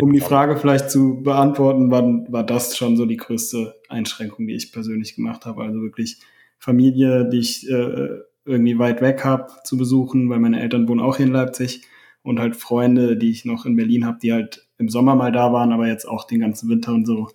um 0.00 0.12
die 0.12 0.20
Frage 0.20 0.56
vielleicht 0.56 0.90
zu 0.90 1.22
beantworten, 1.22 1.90
war, 1.90 2.02
war 2.28 2.44
das 2.44 2.76
schon 2.76 2.96
so 2.96 3.06
die 3.06 3.16
größte 3.16 3.74
Einschränkung, 3.88 4.46
die 4.46 4.54
ich 4.54 4.72
persönlich 4.72 5.14
gemacht 5.14 5.44
habe. 5.46 5.62
Also 5.62 5.82
wirklich 5.82 6.20
Familie, 6.58 7.28
die 7.28 7.38
ich 7.38 7.68
äh, 7.68 8.08
irgendwie 8.44 8.78
weit 8.78 9.00
weg 9.00 9.24
habe, 9.24 9.52
zu 9.64 9.76
besuchen, 9.76 10.28
weil 10.30 10.38
meine 10.38 10.60
Eltern 10.60 10.88
wohnen 10.88 11.00
auch 11.00 11.16
hier 11.16 11.26
in 11.26 11.32
Leipzig 11.32 11.82
und 12.22 12.40
halt 12.40 12.56
Freunde, 12.56 13.16
die 13.16 13.30
ich 13.30 13.44
noch 13.44 13.66
in 13.66 13.76
Berlin 13.76 14.06
habe, 14.06 14.18
die 14.22 14.32
halt 14.32 14.66
im 14.78 14.88
Sommer 14.88 15.14
mal 15.14 15.32
da 15.32 15.52
waren, 15.52 15.72
aber 15.72 15.86
jetzt 15.86 16.06
auch 16.06 16.26
den 16.26 16.40
ganzen 16.40 16.68
Winter 16.68 16.92
und 16.92 17.06
so 17.06 17.30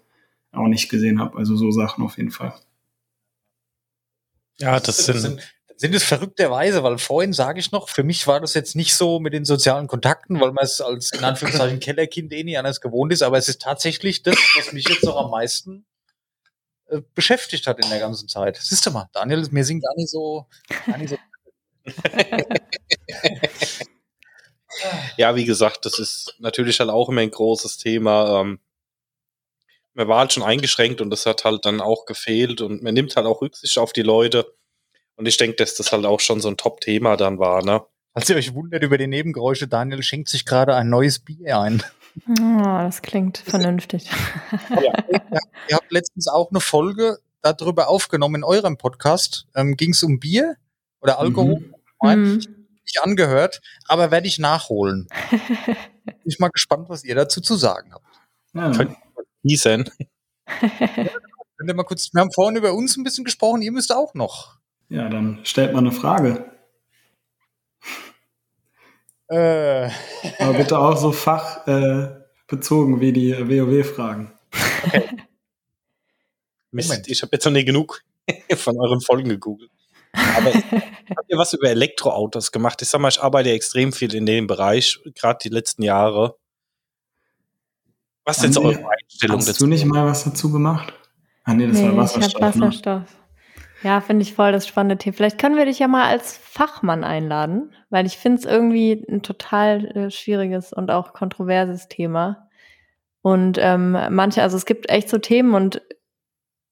auch 0.52 0.68
nicht 0.68 0.90
gesehen 0.90 1.20
habe. 1.20 1.38
Also 1.38 1.56
so 1.56 1.72
Sachen 1.72 2.04
auf 2.04 2.18
jeden 2.18 2.32
Fall. 2.32 2.54
Ja, 4.60 4.80
das 4.80 5.06
sind, 5.06 5.20
sind, 5.20 5.42
sind 5.78 5.96
es 5.96 6.04
verrückterweise, 6.04 6.84
weil 6.84 6.98
vorhin 6.98 7.32
sage 7.32 7.60
ich 7.60 7.72
noch, 7.72 7.88
für 7.88 8.04
mich 8.04 8.28
war 8.28 8.42
das 8.42 8.54
jetzt 8.54 8.76
nicht 8.76 8.94
so 8.94 9.20
mit 9.20 9.34
den 9.34 9.46
sozialen 9.46 9.88
Kontakten, 9.88 10.40
weil 10.42 10.52
man 10.52 10.66
es 10.66 10.82
als 10.82 11.12
in 11.12 11.24
Anführungszeichen 11.24 11.80
Kellerkind 11.80 12.34
eh 12.34 12.44
nie 12.44 12.58
anders 12.58 12.82
gewohnt 12.82 13.14
ist, 13.14 13.22
aber 13.22 13.38
es 13.38 13.48
ist 13.48 13.62
tatsächlich 13.62 14.22
das, 14.24 14.36
was 14.58 14.74
mich 14.74 14.88
jetzt 14.90 15.06
noch 15.06 15.16
am 15.16 15.32
meisten 15.32 15.86
äh, 16.90 17.02
beschäftigt 17.16 17.68
hat 17.68 17.84
in 17.84 17.90
der 17.90 18.00
ganzen 18.00 18.28
Zeit. 18.28 18.58
Siehst 18.58 18.86
du 18.86 18.92
mal, 18.92 19.10
Daniel, 19.14 19.48
mir 19.52 19.64
sind 19.64 19.82
gar 19.82 19.96
nicht 19.96 20.10
so, 20.10 20.48
gar 20.86 20.98
nicht 20.98 21.10
so 21.10 21.18
ja, 25.18 25.36
wie 25.36 25.46
gesagt, 25.46 25.86
das 25.86 26.00
ist 26.00 26.36
natürlich 26.40 26.80
halt 26.80 26.90
auch 26.90 27.10
immer 27.10 27.22
ein 27.22 27.32
großes 27.32 27.78
Thema. 27.78 28.42
Ähm, 28.42 28.60
man 29.94 30.08
war 30.08 30.20
halt 30.20 30.34
schon 30.34 30.44
eingeschränkt 30.44 31.02
und 31.02 31.10
das 31.10 31.26
hat 31.26 31.44
halt 31.46 31.66
dann 31.66 31.82
auch 31.82 32.06
gefehlt 32.06 32.62
und 32.62 32.84
man 32.84 32.94
nimmt 32.94 33.16
halt 33.16 33.26
auch 33.26 33.42
Rücksicht 33.42 33.78
auf 33.78 33.94
die 33.94 34.04
Leute. 34.04 34.54
Und 35.16 35.28
ich 35.28 35.38
denke, 35.38 35.58
dass 35.58 35.76
das 35.76 35.92
halt 35.92 36.06
auch 36.06 36.22
schon 36.22 36.40
so 36.40 36.48
ein 36.48 36.58
Top-Thema 36.58 37.18
dann 37.18 37.40
war, 37.40 37.64
ne? 37.64 37.86
Falls 38.14 38.30
ihr 38.30 38.36
euch 38.36 38.54
wundert 38.54 38.84
über 38.84 38.98
die 38.98 39.08
Nebengeräusche, 39.08 39.68
Daniel 39.68 40.04
schenkt 40.04 40.30
sich 40.30 40.46
gerade 40.46 40.76
ein 40.76 40.90
neues 40.90 41.20
Bier 41.20 41.60
ein. 41.60 41.84
Oh, 42.28 42.64
das 42.64 43.02
klingt 43.02 43.38
vernünftig. 43.46 44.10
ja, 44.70 44.94
ihr 45.68 45.76
habt 45.76 45.92
letztens 45.92 46.28
auch 46.28 46.50
eine 46.50 46.60
Folge 46.60 47.20
darüber 47.42 47.88
aufgenommen 47.88 48.36
in 48.36 48.44
eurem 48.44 48.78
Podcast. 48.78 49.46
Ähm, 49.56 49.76
Ging 49.78 49.92
es 49.92 50.04
um 50.04 50.20
Bier 50.20 50.56
oder 51.02 51.20
Alkohol? 51.20 51.60
Mhm 52.02 52.60
nicht 52.90 53.04
angehört, 53.04 53.62
aber 53.88 54.12
werde 54.12 54.28
ich 54.28 54.40
nachholen. 54.40 55.08
Bin 56.06 56.16
ich 56.26 56.40
mal 56.40 56.50
gespannt, 56.50 56.90
was 56.90 57.04
ihr 57.04 57.16
dazu 57.16 57.42
zu 57.42 57.56
sagen 57.56 57.94
habt. 57.94 58.06
Ja. 58.54 58.72
Könnt 58.72 58.98
ihr 59.44 59.58
sein. 59.58 59.90
Könnt 60.60 61.70
ihr 61.70 61.76
mal 61.76 61.84
kurz, 61.84 62.14
wir 62.14 62.22
haben 62.22 62.32
vorhin 62.32 62.58
über 62.58 62.74
uns 62.74 62.98
ein 62.98 63.04
bisschen 63.04 63.26
gesprochen, 63.26 63.62
ihr 63.62 63.72
müsst 63.72 63.94
auch 63.94 64.14
noch. 64.14 64.58
Ja, 64.90 65.08
dann 65.08 65.40
stellt 65.44 65.74
mal 65.74 65.80
eine 65.80 65.92
Frage. 65.92 66.49
Äh. 69.30 69.90
Aber 70.40 70.54
bitte 70.54 70.78
auch 70.80 70.98
so 70.98 71.12
fachbezogen 71.12 72.98
äh, 72.98 73.02
wie 73.02 73.14
die 73.14 73.34
WoW-Fragen. 73.38 74.32
Okay. 74.86 75.10
Mist, 76.72 77.08
ich 77.08 77.22
habe 77.22 77.32
jetzt 77.34 77.46
noch 77.46 77.52
nicht 77.52 77.66
genug 77.66 78.04
von 78.56 78.80
euren 78.80 79.02
Folgen 79.02 79.30
gegoogelt. 79.30 79.72
Aber 80.12 80.52
habt 80.54 81.30
ihr 81.30 81.38
was 81.38 81.54
über 81.54 81.70
Elektroautos 81.70 82.52
gemacht? 82.52 82.82
Ich 82.82 82.90
sag 82.90 83.00
mal, 83.02 83.10
ich 83.10 83.22
arbeite 83.22 83.52
extrem 83.52 83.94
viel 83.94 84.14
in 84.16 84.26
dem 84.26 84.48
Bereich, 84.48 85.00
gerade 85.16 85.40
die 85.44 85.50
letzten 85.50 85.84
Jahre. 85.84 86.36
Was 88.26 88.38
ist 88.38 88.46
jetzt 88.46 88.58
eure 88.58 88.88
Einstellung 88.90 89.38
hast 89.38 89.48
dazu? 89.48 89.50
Hast 89.50 89.62
du 89.62 89.68
nicht 89.68 89.86
mal 89.86 90.06
was 90.06 90.24
dazu 90.24 90.52
gemacht? 90.52 90.94
Ah, 91.44 91.54
nee, 91.54 91.68
das 91.68 91.78
nee, 91.78 91.86
war 91.86 91.98
Wasserstoff. 91.98 92.28
Ich 92.28 92.44
hab 92.44 92.56
ne? 92.56 92.62
Wasserstoff. 92.62 93.19
Ja, 93.84 94.02
finde 94.02 94.24
ich 94.24 94.34
voll 94.34 94.52
das 94.52 94.68
spannende 94.68 94.98
Thema. 94.98 95.16
Vielleicht 95.16 95.40
können 95.40 95.56
wir 95.56 95.66
dich 95.66 95.80
ja 95.80 95.88
mal 95.88 96.10
als 96.10 96.38
Fachmann 96.38 97.04
einladen, 97.04 97.72
weil 97.90 98.06
ich 98.06 98.18
finde 98.18 98.40
es 98.40 98.46
irgendwie 98.46 99.06
ein 99.10 99.22
total 99.22 99.86
äh, 99.86 100.12
schwieriges 100.12 100.74
und 100.74 100.92
auch 100.92 101.14
kontroverses 101.14 101.88
Thema. 101.88 102.50
Und 103.22 103.58
ähm, 103.60 103.92
manche, 104.10 104.42
also 104.42 104.58
es 104.58 104.66
gibt 104.66 104.90
echt 104.90 105.10
so 105.10 105.18
Themen 105.18 105.54
und 105.54 105.82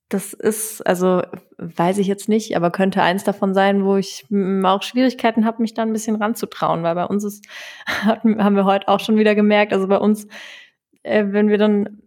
das 0.10 0.32
ist, 0.34 0.86
also 0.88 1.22
weiß 1.58 1.98
ich 1.98 2.08
jetzt 2.08 2.30
nicht, 2.30 2.56
aber 2.56 2.72
könnte 2.72 3.02
eins 3.02 3.26
davon 3.26 3.54
sein, 3.54 3.84
wo 3.84 3.98
ich 3.98 4.26
auch 4.64 4.84
Schwierigkeiten 4.84 5.46
habe, 5.46 5.62
mich 5.62 5.74
da 5.74 5.82
ein 5.82 5.92
bisschen 5.92 6.16
ranzutrauen, 6.16 6.84
weil 6.84 6.96
bei 6.96 7.06
uns 7.06 7.24
ist, 7.26 7.46
haben 7.86 8.56
wir 8.56 8.66
heute 8.66 8.88
auch 8.88 9.00
schon 9.00 9.18
wieder 9.18 9.36
gemerkt, 9.36 9.74
also 9.74 9.88
bei 9.88 9.98
uns, 9.98 10.28
äh, 11.04 11.26
wenn 11.28 11.50
wir 11.50 11.58
dann 11.58 12.02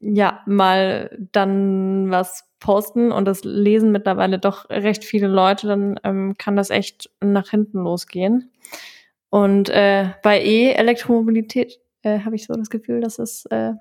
ja 0.00 0.42
mal 0.46 1.16
dann 1.32 2.10
was 2.10 2.44
posten 2.60 3.12
und 3.12 3.26
das 3.26 3.44
lesen 3.44 3.92
mittlerweile 3.92 4.38
doch 4.38 4.70
recht 4.70 5.04
viele 5.04 5.28
Leute, 5.28 5.66
dann 5.66 6.00
ähm, 6.02 6.34
kann 6.38 6.56
das 6.56 6.70
echt 6.70 7.10
nach 7.20 7.50
hinten 7.50 7.78
losgehen. 7.78 8.52
Und 9.30 9.68
äh, 9.68 10.10
bei 10.22 10.42
E-Elektromobilität 10.42 11.80
äh, 12.02 12.20
habe 12.20 12.36
ich 12.36 12.46
so 12.46 12.54
das 12.54 12.70
Gefühl, 12.70 13.00
das 13.00 13.18
ist 13.18 13.46
äh, 13.50 13.72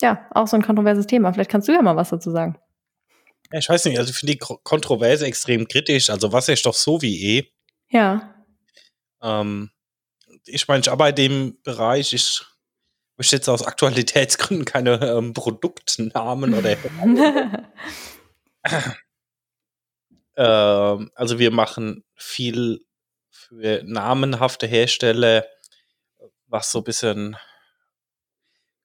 ja 0.00 0.26
auch 0.30 0.46
so 0.46 0.56
ein 0.56 0.62
kontroverses 0.62 1.06
Thema. 1.06 1.32
Vielleicht 1.32 1.50
kannst 1.50 1.68
du 1.68 1.72
ja 1.72 1.82
mal 1.82 1.96
was 1.96 2.10
dazu 2.10 2.30
sagen. 2.30 2.56
Ja, 3.52 3.58
ich 3.58 3.68
weiß 3.68 3.84
nicht, 3.86 3.98
also 3.98 4.10
ich 4.10 4.16
finde 4.16 4.34
die 4.34 4.38
Kontroverse 4.38 5.26
extrem 5.26 5.66
kritisch. 5.66 6.10
Also 6.10 6.32
Wasserstoff 6.32 6.76
so 6.76 7.02
wie 7.02 7.38
eh. 7.38 7.46
Ja. 7.90 8.34
Ähm, 9.22 9.70
ich 10.44 10.68
meine, 10.68 10.80
ich 10.80 10.90
arbeite 10.90 11.22
im 11.22 11.58
Bereich, 11.62 12.12
ich 12.12 12.40
möchte 13.20 13.36
jetzt 13.36 13.48
aus 13.50 13.62
Aktualitätsgründen 13.62 14.64
keine 14.64 14.98
ähm, 15.06 15.34
Produktnamen 15.34 16.54
oder. 16.54 16.70
ähm, 20.38 21.10
also 21.14 21.38
wir 21.38 21.50
machen 21.50 22.02
viel 22.14 22.80
für 23.28 23.82
namenhafte 23.84 24.66
Hersteller, 24.66 25.44
was 26.46 26.72
so 26.72 26.78
ein 26.78 26.84
bisschen 26.84 27.36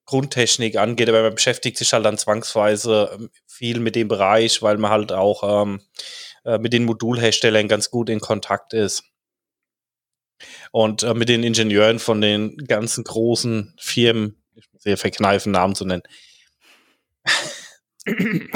Grundtechnik 0.03 0.75
angeht, 0.75 1.07
aber 1.07 1.21
man 1.21 1.35
beschäftigt 1.35 1.77
sich 1.77 1.93
halt 1.93 2.03
dann 2.05 2.17
zwangsweise 2.17 3.11
ähm, 3.13 3.29
viel 3.47 3.79
mit 3.79 3.95
dem 3.95 4.09
Bereich, 4.09 4.61
weil 4.61 4.77
man 4.77 4.91
halt 4.91 5.13
auch 5.13 5.63
ähm, 5.63 5.79
äh, 6.43 6.57
mit 6.57 6.73
den 6.73 6.83
Modulherstellern 6.83 7.69
ganz 7.69 7.89
gut 7.89 8.09
in 8.09 8.19
Kontakt 8.19 8.73
ist. 8.73 9.05
Und 10.71 11.03
äh, 11.03 11.13
mit 11.13 11.29
den 11.29 11.43
Ingenieuren 11.43 11.99
von 11.99 12.21
den 12.21 12.57
ganzen 12.57 13.03
großen 13.03 13.73
Firmen, 13.79 14.41
ich 14.55 14.71
muss 14.71 14.83
hier 14.83 14.97
verkneifen, 14.97 15.51
Namen 15.51 15.75
zu 15.75 15.85
nennen. 15.85 16.03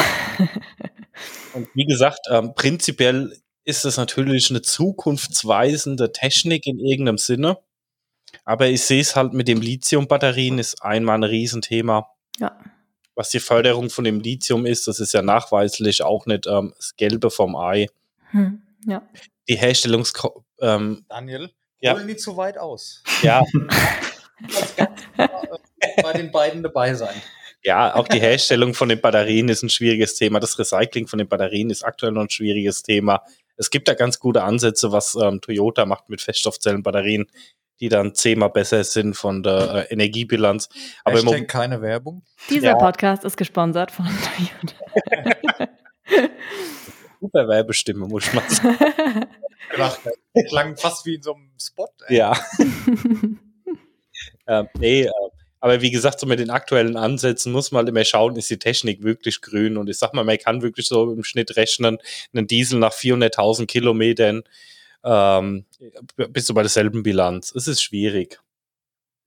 Und 1.53 1.67
wie 1.73 1.85
gesagt, 1.85 2.19
ähm, 2.29 2.53
prinzipiell 2.55 3.35
ist 3.65 3.85
es 3.85 3.97
natürlich 3.97 4.49
eine 4.49 4.61
zukunftsweisende 4.61 6.11
Technik 6.11 6.65
in 6.67 6.79
irgendeinem 6.79 7.17
Sinne. 7.17 7.57
Aber 8.45 8.67
ich 8.67 8.83
sehe 8.83 9.01
es 9.01 9.15
halt 9.15 9.33
mit 9.33 9.47
dem 9.47 9.61
Lithium-Batterien 9.61 10.59
ist 10.59 10.83
einmal 10.83 11.15
ein 11.15 11.23
Riesenthema. 11.23 12.09
Ja. 12.39 12.57
Was 13.15 13.29
die 13.29 13.39
Förderung 13.39 13.89
von 13.89 14.03
dem 14.03 14.21
Lithium 14.21 14.65
ist, 14.65 14.87
das 14.87 14.99
ist 14.99 15.13
ja 15.13 15.21
nachweislich 15.21 16.03
auch 16.03 16.25
nicht 16.25 16.47
ähm, 16.47 16.73
das 16.77 16.95
Gelbe 16.95 17.31
vom 17.31 17.55
Ei. 17.55 17.87
Hm, 18.31 18.61
ja. 18.85 19.07
Die 19.47 19.55
Herstellungs... 19.55 20.13
Ähm, 20.61 21.05
Daniel, 21.09 21.51
ja. 21.81 21.93
hol 21.93 22.05
nicht 22.05 22.21
zu 22.21 22.37
weit 22.37 22.57
aus. 22.57 23.03
Ja. 23.21 23.43
bei 26.01 26.13
den 26.13 26.31
beiden 26.31 26.63
dabei 26.63 26.93
sein. 26.93 27.15
Ja, 27.63 27.95
auch 27.95 28.07
die 28.07 28.19
Herstellung 28.19 28.73
von 28.73 28.87
den 28.87 29.01
Batterien 29.01 29.49
ist 29.49 29.63
ein 29.63 29.69
schwieriges 29.69 30.15
Thema. 30.15 30.39
Das 30.39 30.57
Recycling 30.57 31.07
von 31.07 31.19
den 31.19 31.27
Batterien 31.27 31.69
ist 31.69 31.83
aktuell 31.83 32.13
noch 32.13 32.21
ein 32.21 32.29
schwieriges 32.29 32.83
Thema. 32.83 33.23
Es 33.57 33.69
gibt 33.69 33.89
da 33.89 33.93
ganz 33.93 34.19
gute 34.19 34.43
Ansätze, 34.43 34.93
was 34.93 35.15
ähm, 35.21 35.41
Toyota 35.41 35.85
macht 35.85 36.07
mit 36.09 36.21
Feststoffzellenbatterien, 36.21 37.27
die 37.81 37.89
dann 37.89 38.15
zehnmal 38.15 38.49
besser 38.49 38.85
sind 38.85 39.15
von 39.15 39.43
der 39.43 39.89
äh, 39.89 39.93
Energiebilanz. 39.93 40.69
Aber 41.03 41.17
Hashtag 41.17 41.49
keine 41.49 41.81
Werbung. 41.81 42.23
Dieser 42.49 42.69
ja. 42.69 42.75
Podcast 42.75 43.25
ist 43.25 43.35
gesponsert 43.35 43.91
von 43.91 44.05
Toyota. 44.05 45.69
Super 47.19 47.47
Werbestimme, 47.49 48.07
muss 48.07 48.27
ich 48.27 48.33
sagen. 49.75 50.11
Klang 50.47 50.77
fast 50.77 51.05
wie 51.05 51.15
in 51.15 51.23
so 51.23 51.33
einem 51.33 51.51
Spot. 51.59 51.89
Ey. 52.07 52.17
Ja. 52.17 52.33
äh, 54.45 54.63
nee, 54.77 55.03
äh, 55.03 55.11
aber 55.61 55.81
wie 55.81 55.91
gesagt, 55.91 56.19
so 56.19 56.25
mit 56.25 56.39
den 56.39 56.49
aktuellen 56.49 56.95
Ansätzen 56.95 57.51
muss 57.51 57.71
man 57.71 57.79
halt 57.79 57.89
immer 57.89 58.05
schauen, 58.05 58.37
ist 58.37 58.49
die 58.49 58.59
Technik 58.59 59.03
wirklich 59.03 59.41
grün? 59.41 59.77
Und 59.77 59.89
ich 59.89 59.97
sag 59.97 60.13
mal, 60.13 60.23
man 60.23 60.37
kann 60.37 60.61
wirklich 60.61 60.87
so 60.87 61.11
im 61.11 61.23
Schnitt 61.23 61.57
rechnen, 61.57 61.97
einen 62.33 62.47
Diesel 62.47 62.79
nach 62.79 62.93
400.000 62.93 63.65
Kilometern 63.65 64.43
ähm, 65.03 65.65
bist 66.29 66.49
du 66.49 66.53
bei 66.53 66.61
derselben 66.61 67.03
Bilanz. 67.03 67.53
Es 67.55 67.67
ist 67.67 67.81
schwierig. 67.81 68.41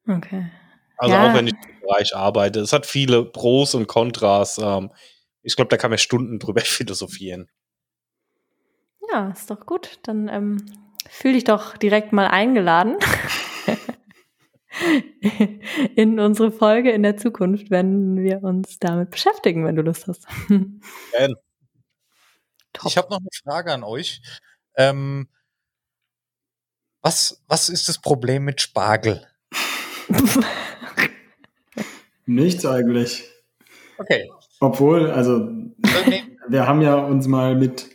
Okay. 0.08 0.50
Also 0.96 1.14
ja. 1.14 1.30
auch 1.30 1.34
wenn 1.34 1.48
ich 1.48 1.54
im 1.54 1.80
Bereich 1.80 2.14
arbeite, 2.14 2.60
es 2.60 2.72
hat 2.72 2.86
viele 2.86 3.24
Pros 3.24 3.74
und 3.74 3.86
Kontras. 3.86 4.58
Ähm, 4.58 4.90
ich 5.42 5.56
glaube, 5.56 5.68
da 5.68 5.76
kann 5.76 5.90
man 5.90 5.98
Stunden 5.98 6.38
drüber 6.38 6.60
philosophieren. 6.60 7.50
Ja, 9.12 9.28
ist 9.30 9.50
doch 9.50 9.66
gut. 9.66 9.98
Dann 10.04 10.28
ähm, 10.28 10.64
fühl 11.08 11.34
dich 11.34 11.44
doch 11.44 11.76
direkt 11.76 12.12
mal 12.12 12.28
eingeladen. 12.28 12.96
in 15.96 16.18
unsere 16.18 16.50
Folge 16.50 16.90
in 16.92 17.02
der 17.02 17.18
Zukunft, 17.18 17.70
wenn 17.70 18.16
wir 18.22 18.42
uns 18.42 18.78
damit 18.78 19.10
beschäftigen, 19.10 19.66
wenn 19.66 19.76
du 19.76 19.82
Lust 19.82 20.06
hast. 20.06 20.26
Gerne. 20.48 21.34
Ich 22.86 22.96
habe 22.96 23.10
noch 23.10 23.18
eine 23.18 23.28
Frage 23.44 23.72
an 23.74 23.84
euch. 23.84 24.22
Ähm, 24.76 25.28
was, 27.02 27.42
was 27.48 27.68
ist 27.68 27.88
das 27.88 28.00
Problem 28.00 28.44
mit 28.44 28.62
Spargel? 28.62 29.26
Nichts 32.24 32.64
eigentlich. 32.64 33.28
Okay. 33.98 34.30
Obwohl, 34.60 35.10
also 35.10 35.50
wir 36.48 36.66
haben 36.66 36.80
ja 36.80 36.94
uns 36.94 37.26
mal 37.26 37.54
mit 37.54 37.91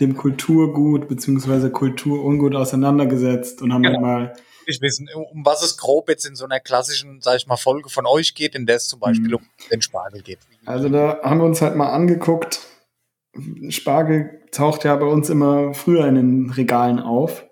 dem 0.00 0.16
Kulturgut 0.16 1.08
beziehungsweise 1.08 1.70
Kulturungut 1.70 2.54
auseinandergesetzt 2.54 3.62
und 3.62 3.72
haben 3.72 3.82
genau. 3.82 4.00
mal 4.00 4.36
nicht 4.66 4.82
wissen, 4.82 5.08
um 5.32 5.44
was 5.44 5.62
es 5.62 5.76
grob 5.76 6.08
jetzt 6.08 6.26
in 6.26 6.34
so 6.34 6.44
einer 6.44 6.60
klassischen, 6.60 7.20
sag 7.20 7.36
ich 7.36 7.46
mal, 7.46 7.56
Folge 7.56 7.88
von 7.88 8.06
euch 8.06 8.34
geht, 8.34 8.54
in 8.54 8.66
der 8.66 8.76
es 8.76 8.88
zum 8.88 9.00
Beispiel 9.00 9.28
mhm. 9.28 9.34
um 9.36 9.42
den 9.70 9.82
Spargel 9.82 10.22
geht. 10.22 10.38
Also 10.64 10.88
da 10.88 11.20
haben 11.22 11.38
wir 11.38 11.46
uns 11.46 11.62
halt 11.62 11.76
mal 11.76 11.90
angeguckt. 11.90 12.60
Spargel 13.68 14.40
taucht 14.50 14.84
ja 14.84 14.96
bei 14.96 15.06
uns 15.06 15.30
immer 15.30 15.74
früher 15.74 16.06
in 16.06 16.14
den 16.16 16.50
Regalen 16.50 16.98
auf. 16.98 17.44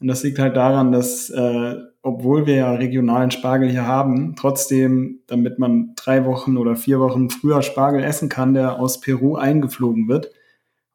Und 0.00 0.06
das 0.06 0.22
liegt 0.22 0.38
halt 0.38 0.56
daran, 0.56 0.92
dass, 0.92 1.28
äh, 1.28 1.74
obwohl 2.02 2.46
wir 2.46 2.54
ja 2.54 2.72
regionalen 2.72 3.32
Spargel 3.32 3.68
hier 3.68 3.86
haben, 3.86 4.36
trotzdem, 4.36 5.22
damit 5.26 5.58
man 5.58 5.94
drei 5.96 6.24
Wochen 6.24 6.56
oder 6.56 6.76
vier 6.76 7.00
Wochen 7.00 7.30
früher 7.30 7.62
Spargel 7.62 8.04
essen 8.04 8.28
kann, 8.28 8.54
der 8.54 8.78
aus 8.78 9.00
Peru 9.00 9.36
eingeflogen 9.36 10.08
wird. 10.08 10.30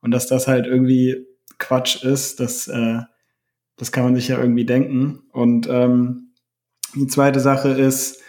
Und 0.04 0.12
dass 0.12 0.28
das 0.28 0.48
halt 0.48 0.68
irgendwie 0.68 1.26
Quatsch 1.58 2.04
ist, 2.04 2.40
dass 2.40 2.68
äh, 2.68 3.00
das 3.78 3.92
kann 3.92 4.04
man 4.04 4.16
sich 4.16 4.28
ja 4.28 4.40
irgendwie 4.40 4.66
denken. 4.66 5.24
Und 5.32 5.68
ähm, 5.70 6.34
die 6.96 7.08
zweite 7.08 7.40
Sache 7.40 7.70
ist, 7.70 8.22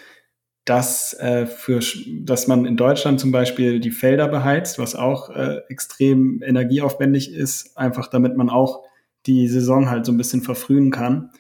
dass, 0.65 1.13
äh, 1.21 1.47
für, 1.47 1.81
dass 2.23 2.47
man 2.47 2.65
in 2.65 2.79
Deutschland 2.79 3.21
zum 3.21 3.33
Beispiel 3.33 3.81
die 3.81 3.91
Felder 3.91 4.29
beheizt, 4.29 4.79
was 4.79 4.95
auch 4.95 5.29
äh, 5.31 5.59
extrem 5.69 6.43
energieaufwendig 6.43 7.35
ist, 7.35 7.77
einfach 7.77 8.09
damit 8.09 8.37
man 8.37 8.49
auch 8.49 8.83
die 9.27 9.49
Saison 9.49 9.91
halt 9.91 10.07
so 10.07 10.13
ein 10.13 10.17
bisschen 10.17 10.41
verfrühen 10.41 10.91
kann. 10.91 11.31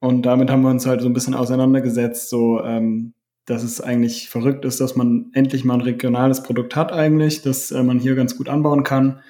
Und 0.00 0.26
damit 0.26 0.50
haben 0.50 0.62
wir 0.62 0.70
uns 0.70 0.86
halt 0.86 1.00
so 1.00 1.08
ein 1.08 1.14
bisschen 1.14 1.34
auseinandergesetzt, 1.34 2.28
so 2.28 2.62
ähm, 2.62 3.14
dass 3.46 3.62
es 3.62 3.80
eigentlich 3.80 4.28
verrückt 4.28 4.64
ist, 4.64 4.80
dass 4.80 4.96
man 4.96 5.30
endlich 5.32 5.64
mal 5.64 5.74
ein 5.74 5.80
regionales 5.80 6.42
Produkt 6.42 6.76
hat 6.76 6.92
eigentlich, 6.92 7.40
das 7.42 7.70
äh, 7.70 7.82
man 7.82 7.98
hier 7.98 8.14
ganz 8.14 8.36
gut 8.36 8.48
anbauen 8.48 8.82
kann 8.82 9.20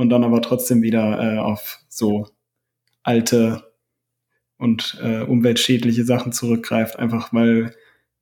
und 0.00 0.08
dann 0.08 0.24
aber 0.24 0.40
trotzdem 0.40 0.82
wieder 0.82 1.36
äh, 1.36 1.38
auf 1.38 1.78
so 1.88 2.26
alte 3.02 3.62
und 4.56 4.98
äh, 5.02 5.20
umweltschädliche 5.20 6.04
Sachen 6.04 6.32
zurückgreift, 6.32 6.98
einfach 6.98 7.32
weil 7.32 7.74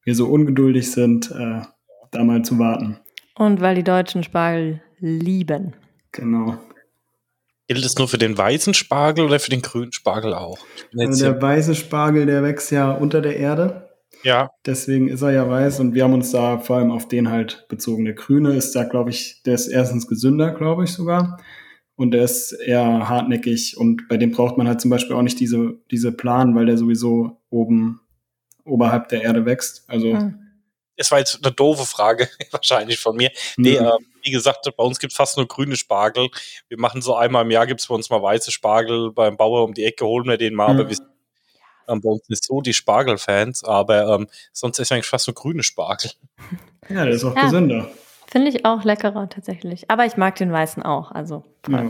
wir 0.02 0.14
so 0.14 0.26
ungeduldig 0.28 0.90
sind, 0.90 1.30
äh, 1.30 1.62
da 2.10 2.24
mal 2.24 2.42
zu 2.44 2.58
warten. 2.58 2.98
Und 3.34 3.60
weil 3.60 3.76
die 3.76 3.84
Deutschen 3.84 4.22
Spargel 4.22 4.80
lieben. 4.98 5.74
Genau. 6.12 6.58
Gilt 7.68 7.84
es 7.84 7.96
nur 7.98 8.08
für 8.08 8.18
den 8.18 8.36
weißen 8.36 8.74
Spargel 8.74 9.26
oder 9.26 9.38
für 9.38 9.50
den 9.50 9.62
grünen 9.62 9.92
Spargel 9.92 10.34
auch? 10.34 10.58
Also 10.96 11.24
der 11.24 11.40
weiße 11.40 11.74
Spargel, 11.74 12.26
der 12.26 12.42
wächst 12.42 12.72
ja 12.72 12.90
unter 12.90 13.20
der 13.20 13.36
Erde. 13.36 13.88
Ja. 14.24 14.50
Deswegen 14.66 15.08
ist 15.08 15.22
er 15.22 15.32
ja 15.32 15.48
weiß 15.48 15.78
und 15.80 15.94
wir 15.94 16.02
haben 16.04 16.14
uns 16.14 16.32
da 16.32 16.58
vor 16.58 16.78
allem 16.78 16.90
auf 16.90 17.06
den 17.06 17.30
halt 17.30 17.66
bezogen. 17.68 18.04
Der 18.04 18.14
grüne 18.14 18.56
ist 18.56 18.74
da, 18.74 18.84
glaube 18.84 19.10
ich, 19.10 19.42
der 19.44 19.54
ist 19.54 19.68
erstens 19.68 20.08
gesünder, 20.08 20.52
glaube 20.52 20.84
ich 20.84 20.90
sogar 20.90 21.38
und 21.98 22.12
der 22.12 22.24
ist 22.24 22.52
eher 22.52 23.08
hartnäckig 23.08 23.76
und 23.76 24.08
bei 24.08 24.16
dem 24.16 24.30
braucht 24.30 24.56
man 24.56 24.68
halt 24.68 24.80
zum 24.80 24.90
Beispiel 24.90 25.16
auch 25.16 25.22
nicht 25.22 25.40
diese, 25.40 25.74
diese 25.90 26.12
Plan, 26.12 26.54
weil 26.54 26.66
der 26.66 26.78
sowieso 26.78 27.40
oben 27.50 28.00
oberhalb 28.64 29.08
der 29.08 29.22
Erde 29.22 29.44
wächst. 29.44 29.84
Also 29.88 30.12
hm. 30.12 30.38
Es 31.00 31.12
war 31.12 31.20
jetzt 31.20 31.44
eine 31.44 31.54
doofe 31.54 31.86
Frage, 31.86 32.28
wahrscheinlich 32.50 32.98
von 32.98 33.16
mir. 33.16 33.30
Nee, 33.56 33.78
mhm. 33.78 33.86
äh, 33.86 33.92
wie 34.24 34.32
gesagt, 34.32 34.68
bei 34.76 34.82
uns 34.82 34.98
gibt 34.98 35.12
es 35.12 35.16
fast 35.16 35.36
nur 35.36 35.46
grüne 35.46 35.76
Spargel. 35.76 36.28
Wir 36.66 36.78
machen 36.78 37.02
so 37.02 37.14
einmal 37.14 37.44
im 37.44 37.52
Jahr 37.52 37.68
gibt 37.68 37.80
es 37.80 37.86
bei 37.86 37.94
uns 37.94 38.10
mal 38.10 38.20
weiße 38.20 38.50
Spargel. 38.50 39.12
Beim 39.12 39.36
Bauer 39.36 39.62
um 39.62 39.74
die 39.74 39.84
Ecke 39.84 40.04
holen 40.04 40.26
wir 40.26 40.36
den 40.36 40.54
mal, 40.54 40.74
mhm. 40.74 40.80
aber 40.80 40.88
wir 40.88 40.96
sind 40.96 41.08
ähm, 41.86 42.00
bei 42.00 42.10
uns 42.10 42.28
nicht 42.28 42.44
so 42.44 42.60
die 42.60 42.74
Spargelfans, 42.74 43.62
aber 43.62 44.14
ähm, 44.16 44.26
sonst 44.52 44.80
ist 44.80 44.90
eigentlich 44.90 45.06
fast 45.06 45.28
nur 45.28 45.34
grüne 45.34 45.62
Spargel. 45.62 46.10
Ja, 46.88 47.04
der 47.04 47.14
ist 47.14 47.24
auch 47.24 47.36
ja. 47.36 47.44
gesünder. 47.44 47.88
Finde 48.30 48.50
ich 48.50 48.66
auch 48.66 48.84
leckerer 48.84 49.28
tatsächlich. 49.30 49.90
Aber 49.90 50.04
ich 50.04 50.16
mag 50.16 50.36
den 50.36 50.52
weißen 50.52 50.82
auch. 50.82 51.12
Also. 51.12 51.44
Ja. 51.68 51.82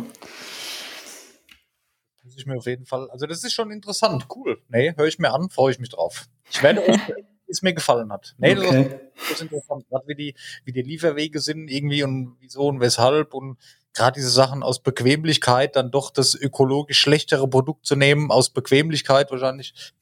Muss 2.22 2.36
ich 2.36 2.46
mir 2.46 2.56
auf 2.56 2.66
jeden 2.66 2.86
Fall. 2.86 3.10
Also 3.10 3.26
das 3.26 3.42
ist 3.42 3.52
schon 3.52 3.72
interessant. 3.72 4.26
Cool. 4.34 4.62
Nee, 4.68 4.94
höre 4.96 5.06
ich 5.06 5.18
mir 5.18 5.32
an, 5.32 5.50
freue 5.50 5.72
ich 5.72 5.80
mich 5.80 5.88
drauf. 5.88 6.26
Ich 6.50 6.62
werde 6.62 6.82
wie 7.48 7.52
es 7.52 7.62
mir 7.62 7.72
gefallen 7.72 8.12
hat. 8.12 8.34
Nee, 8.38 8.56
okay. 8.56 9.00
das 9.16 9.30
ist 9.32 9.42
interessant. 9.42 9.88
Gerade 9.88 10.06
wie 10.06 10.14
die, 10.14 10.34
wie 10.64 10.72
die 10.72 10.82
Lieferwege 10.82 11.40
sind 11.40 11.68
irgendwie 11.68 12.04
und 12.04 12.36
wieso 12.40 12.68
und 12.68 12.80
weshalb 12.80 13.32
und 13.34 13.58
gerade 13.94 14.14
diese 14.14 14.30
Sachen 14.30 14.62
aus 14.62 14.82
Bequemlichkeit 14.82 15.74
dann 15.74 15.90
doch 15.90 16.10
das 16.10 16.34
ökologisch 16.34 16.98
schlechtere 16.98 17.48
Produkt 17.48 17.86
zu 17.86 17.96
nehmen, 17.96 18.30
aus 18.30 18.50
Bequemlichkeit 18.50 19.30
wahrscheinlich. 19.30 19.92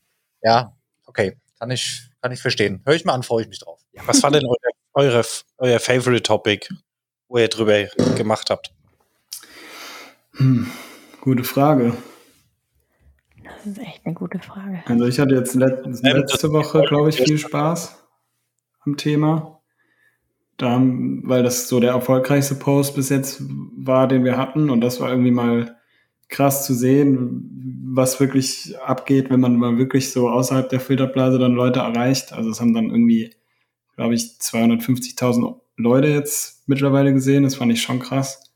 Ja, 0.43 0.77
okay. 1.07 1.39
Kann 1.59 1.71
ich, 1.71 2.11
kann 2.21 2.33
ich 2.33 2.41
verstehen. 2.43 2.83
Höre 2.85 2.97
ich 2.97 3.05
mir 3.05 3.13
an, 3.13 3.23
freue 3.23 3.45
ich 3.45 3.49
mich 3.49 3.61
drauf. 3.61 3.81
Ja, 3.93 4.03
was 4.05 4.23
war 4.23 4.31
denn 4.31 4.45
euer 4.47 4.76
eure, 4.97 5.23
euer 5.59 5.79
Favorite 5.79 6.23
Topic, 6.23 6.69
wo 7.29 7.39
ihr 7.39 7.49
drüber 7.49 7.85
gemacht 8.17 8.51
habt? 8.51 8.73
Hm, 10.37 10.71
gute 11.21 11.45
Frage. 11.45 11.97
Das 13.45 13.67
ist 13.67 13.79
echt 13.79 14.05
eine 14.05 14.15
gute 14.15 14.39
Frage. 14.39 14.83
Also 14.87 15.07
ich 15.07 15.21
hatte 15.21 15.35
jetzt 15.35 15.55
let 15.55 15.85
letzte 16.03 16.51
Woche, 16.53 16.83
glaube 16.83 17.11
ich, 17.11 17.21
viel 17.21 17.39
Spaß 17.39 18.03
am 18.81 18.97
Thema. 18.97 19.61
Da, 20.57 20.81
weil 20.81 21.43
das 21.43 21.69
so 21.69 21.81
der 21.81 21.91
erfolgreichste 21.91 22.55
Post 22.55 22.95
bis 22.95 23.11
jetzt 23.11 23.43
war, 23.77 24.09
den 24.09 24.25
wir 24.25 24.39
hatten. 24.39 24.71
Und 24.71 24.81
das 24.81 25.01
war 25.01 25.11
irgendwie 25.11 25.31
mal 25.31 25.77
krass 26.29 26.65
zu 26.65 26.73
sehen, 26.73 27.85
was 27.95 28.19
wirklich 28.19 28.75
abgeht, 28.81 29.29
wenn 29.29 29.41
man 29.41 29.57
mal 29.57 29.77
wirklich 29.77 30.11
so 30.11 30.31
außerhalb 30.31 30.71
der 30.71 30.81
Filterblase 30.81 31.39
dann 31.39 31.53
Leute 31.53 31.81
erreicht. 31.81 32.33
Also 32.33 32.51
es 32.51 32.61
haben 32.61 32.73
dann 32.73 32.91
irgendwie 32.91 33.35
glaube 33.97 34.15
ich, 34.15 34.23
250.000 34.41 35.61
Leute 35.77 36.09
jetzt 36.09 36.69
mittlerweile 36.69 37.13
gesehen. 37.13 37.43
Das 37.43 37.57
fand 37.57 37.73
ich 37.73 37.83
schon 37.83 37.99
krass. 37.99 38.53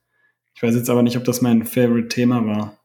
Ich 0.55 0.63
weiß 0.63 0.75
jetzt 0.75 0.91
aber 0.91 1.03
nicht, 1.03 1.17
ob 1.17 1.25
das 1.25 1.41
mein 1.41 1.65
Favorite-Thema 1.65 2.47
war. 2.47 2.77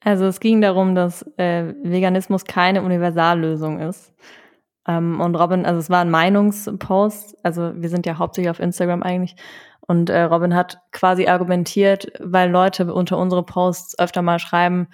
Also 0.00 0.24
es 0.26 0.40
ging 0.40 0.60
darum, 0.60 0.94
dass 0.94 1.22
äh, 1.36 1.74
Veganismus 1.82 2.44
keine 2.44 2.82
Universallösung 2.82 3.80
ist. 3.80 4.12
Ähm, 4.88 5.20
und 5.20 5.36
Robin, 5.36 5.64
also 5.64 5.78
es 5.78 5.90
war 5.90 6.00
ein 6.00 6.10
Meinungspost, 6.10 7.36
also 7.44 7.72
wir 7.76 7.88
sind 7.88 8.04
ja 8.04 8.18
hauptsächlich 8.18 8.50
auf 8.50 8.58
Instagram 8.58 9.02
eigentlich. 9.02 9.36
Und 9.80 10.10
äh, 10.10 10.22
Robin 10.22 10.54
hat 10.54 10.78
quasi 10.90 11.26
argumentiert, 11.26 12.12
weil 12.20 12.50
Leute 12.50 12.92
unter 12.92 13.18
unsere 13.18 13.44
Posts 13.44 13.98
öfter 13.98 14.22
mal 14.22 14.38
schreiben, 14.38 14.88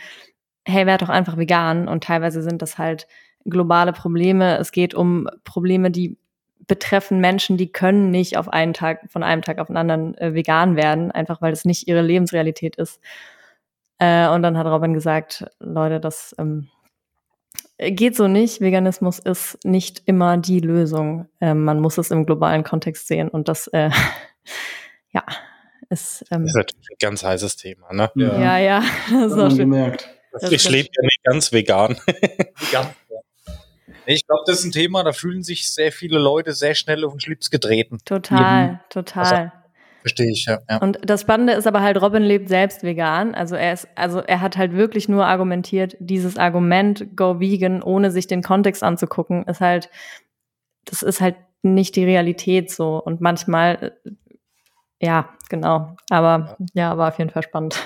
hey, 0.66 0.86
werd 0.86 1.02
doch 1.02 1.08
einfach 1.08 1.36
vegan. 1.36 1.88
Und 1.88 2.04
teilweise 2.04 2.42
sind 2.42 2.60
das 2.62 2.78
halt 2.78 3.06
globale 3.44 3.92
Probleme. 3.92 4.58
Es 4.58 4.72
geht 4.72 4.94
um 4.94 5.28
Probleme, 5.44 5.90
die 5.90 6.18
betreffen 6.68 7.20
Menschen, 7.20 7.56
die 7.56 7.72
können 7.72 8.10
nicht 8.10 8.36
auf 8.36 8.48
einen 8.48 8.74
Tag, 8.74 9.10
von 9.10 9.22
einem 9.22 9.42
Tag 9.42 9.58
auf 9.58 9.66
den 9.66 9.76
anderen 9.76 10.16
äh, 10.18 10.34
vegan 10.34 10.76
werden, 10.76 11.10
einfach 11.10 11.42
weil 11.42 11.52
es 11.52 11.64
nicht 11.64 11.88
ihre 11.88 12.02
Lebensrealität 12.02 12.76
ist. 12.76 13.00
Äh, 13.98 14.28
und 14.28 14.42
dann 14.42 14.56
hat 14.56 14.66
Robin 14.66 14.94
gesagt, 14.94 15.46
Leute, 15.58 15.98
das 15.98 16.34
ähm, 16.38 16.68
geht 17.78 18.14
so 18.14 18.28
nicht. 18.28 18.60
Veganismus 18.60 19.18
ist 19.18 19.58
nicht 19.64 20.02
immer 20.06 20.36
die 20.36 20.60
Lösung. 20.60 21.26
Ähm, 21.40 21.64
man 21.64 21.80
muss 21.80 21.98
es 21.98 22.10
im 22.10 22.26
globalen 22.26 22.62
Kontext 22.62 23.08
sehen 23.08 23.28
und 23.28 23.48
das, 23.48 23.66
äh, 23.68 23.90
ja, 25.12 25.24
ist. 25.88 26.24
Ähm, 26.30 26.42
das 26.42 26.50
ist 26.50 26.56
natürlich 26.56 26.90
ein 26.90 26.96
ganz 27.00 27.24
heißes 27.24 27.56
Thema, 27.56 27.92
ne? 27.92 28.10
Ja, 28.14 28.38
ja, 28.38 28.58
ja 28.58 28.84
das 29.10 29.32
ist 29.32 29.38
auch 29.38 29.48
schön. 29.48 29.58
gemerkt. 29.58 30.08
Das 30.32 30.52
ich 30.52 30.68
lebe 30.68 30.88
ja 30.94 31.02
nicht 31.02 31.24
ganz 31.24 31.52
vegan. 31.52 31.98
vegan. 32.06 32.88
Ich 34.10 34.26
glaube, 34.26 34.42
das 34.46 34.60
ist 34.60 34.64
ein 34.64 34.72
Thema, 34.72 35.04
da 35.04 35.12
fühlen 35.12 35.42
sich 35.42 35.70
sehr 35.70 35.92
viele 35.92 36.18
Leute 36.18 36.54
sehr 36.54 36.74
schnell 36.74 37.04
auf 37.04 37.12
den 37.12 37.20
Schlips 37.20 37.50
getreten. 37.50 37.98
Total, 38.06 38.72
mhm. 38.72 38.78
total. 38.88 39.22
Also, 39.22 39.50
verstehe 40.00 40.30
ich, 40.30 40.46
ja, 40.46 40.60
ja. 40.68 40.78
Und 40.78 40.98
das 41.02 41.20
Spannende 41.20 41.52
ist 41.52 41.66
aber 41.66 41.82
halt, 41.82 42.00
Robin 42.00 42.22
lebt 42.22 42.48
selbst 42.48 42.82
vegan. 42.82 43.34
Also 43.34 43.54
er 43.54 43.74
ist, 43.74 43.86
also 43.96 44.20
er 44.20 44.40
hat 44.40 44.56
halt 44.56 44.72
wirklich 44.72 45.10
nur 45.10 45.26
argumentiert, 45.26 45.94
dieses 46.00 46.38
Argument 46.38 47.16
Go 47.16 47.38
Vegan, 47.38 47.82
ohne 47.82 48.10
sich 48.10 48.26
den 48.26 48.42
Kontext 48.42 48.82
anzugucken, 48.82 49.44
ist 49.44 49.60
halt, 49.60 49.90
das 50.86 51.02
ist 51.02 51.20
halt 51.20 51.36
nicht 51.62 51.94
die 51.94 52.04
Realität 52.04 52.70
so. 52.70 53.02
Und 53.02 53.20
manchmal, 53.20 53.98
ja, 55.00 55.28
genau. 55.50 55.96
Aber 56.08 56.56
ja, 56.72 56.96
war 56.96 57.08
auf 57.08 57.18
jeden 57.18 57.30
Fall 57.30 57.42
spannend. 57.42 57.78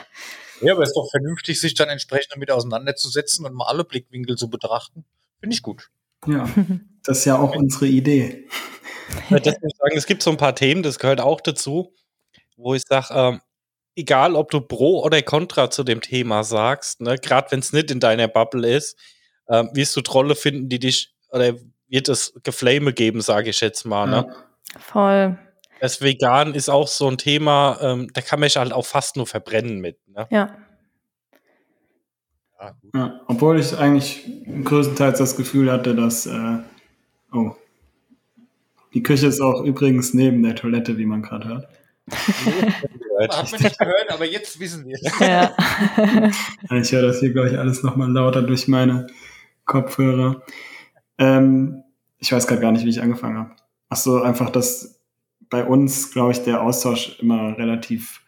Ja, 0.61 0.75
aber 0.75 0.85
es 0.85 0.91
ist 0.91 0.97
doch 0.97 1.11
vernünftig, 1.11 1.61
sich 1.61 1.75
dann 1.75 1.89
entsprechend 1.89 2.35
damit 2.35 2.53
auseinanderzusetzen 2.53 3.45
und 3.45 3.55
mal 3.55 3.67
alle 3.67 3.83
Blickwinkel 3.83 4.37
zu 4.37 4.49
betrachten. 4.49 5.05
Finde 5.41 5.55
ich 5.55 5.63
gut. 5.63 5.91
Ja, 6.27 6.49
das 7.05 7.19
ist 7.19 7.25
ja 7.25 7.39
auch 7.39 7.55
unsere 7.55 7.87
Idee. 7.87 8.47
Das 9.31 9.45
muss 9.45 9.47
ich 9.47 9.77
sagen, 9.79 9.97
es 9.97 10.07
gibt 10.07 10.23
so 10.23 10.31
ein 10.31 10.37
paar 10.37 10.55
Themen, 10.55 10.83
das 10.83 10.99
gehört 10.99 11.21
auch 11.21 11.41
dazu, 11.41 11.95
wo 12.57 12.75
ich 12.75 12.83
sage, 12.87 13.09
ähm, 13.11 13.41
egal 13.97 14.37
ob 14.37 14.51
du 14.51 14.61
Pro 14.61 15.03
oder 15.03 15.21
Contra 15.23 15.71
zu 15.71 15.85
dem 15.85 16.01
Thema 16.01 16.45
sagst, 16.45 17.01
ne, 17.01 17.17
gerade 17.17 17.51
wenn 17.51 17.61
es 17.61 17.73
nicht 17.73 17.91
in 17.91 18.01
deiner 18.01 18.29
Bubble 18.29 18.69
ist, 18.69 18.99
ähm, 19.49 19.71
wirst 19.75 19.97
du 19.97 20.01
Trolle 20.01 20.35
finden, 20.35 20.69
die 20.69 20.79
dich, 20.79 21.15
oder 21.31 21.55
wird 21.89 22.09
es 22.09 22.33
Geflame 22.43 22.93
geben, 22.93 23.21
sage 23.21 23.51
ich 23.51 23.61
jetzt 23.61 23.85
mal. 23.85 24.07
Ne? 24.07 24.27
Ja. 24.29 24.81
Voll. 24.81 25.39
Das 25.81 26.01
Vegan 26.01 26.55
ist 26.55 26.69
auch 26.69 26.89
so 26.89 27.09
ein 27.09 27.19
Thema, 27.19 27.79
ähm, 27.83 28.09
da 28.15 28.21
kann 28.23 28.41
man 28.41 28.49
sich 28.49 28.57
halt 28.57 28.73
auch 28.73 28.87
fast 28.87 29.17
nur 29.17 29.27
verbrennen 29.27 29.81
mit. 29.81 29.99
Ne? 30.09 30.27
Ja. 30.31 30.57
Ja, 32.63 32.77
ja, 32.95 33.21
obwohl 33.27 33.59
ich 33.59 33.77
eigentlich 33.77 34.25
größtenteils 34.63 35.19
das 35.19 35.37
Gefühl 35.37 35.73
hatte, 35.73 35.97
dass, 35.97 36.27
äh, 36.27 36.59
oh, 37.33 37.57
die 38.95 39.03
Küche 39.03 39.27
ist 39.27 39.41
auch 39.41 39.65
übrigens 39.65 40.15
neben 40.15 40.43
der 40.43 40.55
Toilette, 40.55 40.97
wie 40.97 41.07
man 41.07 41.23
gerade 41.23 41.49
hört. 41.49 41.69
Hat 42.11 43.51
man 43.51 43.63
nicht 43.63 43.79
gehört, 43.79 44.11
aber 44.11 44.27
jetzt 44.27 44.61
wissen 44.61 44.87
wir 44.87 44.95
es. 45.01 45.19
Ja. 45.21 45.53
ich 46.71 46.93
höre 46.93 47.03
das 47.03 47.21
hier, 47.21 47.33
glaube 47.33 47.51
ich, 47.51 47.59
alles 47.59 47.83
nochmal 47.83 48.11
lauter 48.11 48.43
durch 48.43 48.69
meine 48.69 49.09
Kopfhörer. 49.65 50.43
Ähm, 51.19 51.83
ich 52.19 52.33
weiß 52.33 52.47
gerade 52.47 52.61
gar 52.61 52.73
nicht, 52.73 52.85
wie 52.85 52.91
ich 52.91 53.03
angefangen 53.03 53.39
habe. 53.39 53.51
Ach 53.89 53.97
so, 53.97 54.23
einfach, 54.23 54.51
dass 54.51 55.01
bei 55.51 55.65
uns, 55.65 56.13
glaube 56.13 56.33
ich, 56.33 56.43
der 56.43 56.63
Austausch 56.63 57.19
immer 57.21 57.57
relativ 57.59 58.22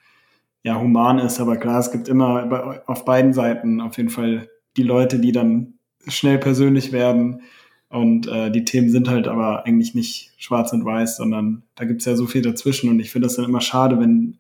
ja, 0.65 0.81
human 0.81 1.19
ist. 1.19 1.41
Aber 1.41 1.57
klar, 1.57 1.79
es 1.79 1.93
gibt 1.93 2.09
immer 2.09 2.83
auf 2.87 3.05
beiden 3.05 3.33
Seiten 3.33 3.81
auf 3.81 3.97
jeden 3.97 4.09
Fall 4.09 4.49
die 4.77 4.83
Leute, 4.83 5.21
die 5.21 5.31
dann 5.31 5.75
schnell 6.09 6.39
persönlich 6.39 6.91
werden. 6.91 7.43
Und 7.91 8.27
äh, 8.27 8.51
die 8.51 8.65
Themen 8.65 8.91
sind 8.91 9.09
halt 9.09 9.29
aber 9.29 9.67
eigentlich 9.67 9.95
nicht 9.95 10.33
schwarz 10.39 10.73
und 10.73 10.85
weiß, 10.85 11.19
sondern 11.19 11.63
da 11.77 11.85
gibt's 11.85 12.07
ja 12.07 12.17
so 12.17 12.27
viel 12.27 12.43
dazwischen. 12.43 12.91
Und 12.91 12.99
ich 12.99 13.13
finde 13.13 13.27
das 13.27 13.37
dann 13.37 13.45
immer 13.45 13.61
schade, 13.61 14.01
wenn 14.01 14.39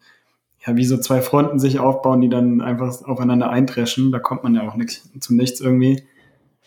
ja 0.66 0.76
wie 0.76 0.84
so 0.84 0.96
zwei 0.98 1.20
Fronten 1.20 1.58
sich 1.58 1.78
aufbauen, 1.78 2.22
die 2.22 2.30
dann 2.30 2.62
einfach 2.62 3.02
aufeinander 3.04 3.50
eintreschen. 3.50 4.10
Da 4.10 4.18
kommt 4.18 4.42
man 4.42 4.54
ja 4.54 4.66
auch 4.66 4.76
nicht 4.76 5.02
zum 5.22 5.36
Nichts 5.36 5.60
irgendwie. 5.60 6.02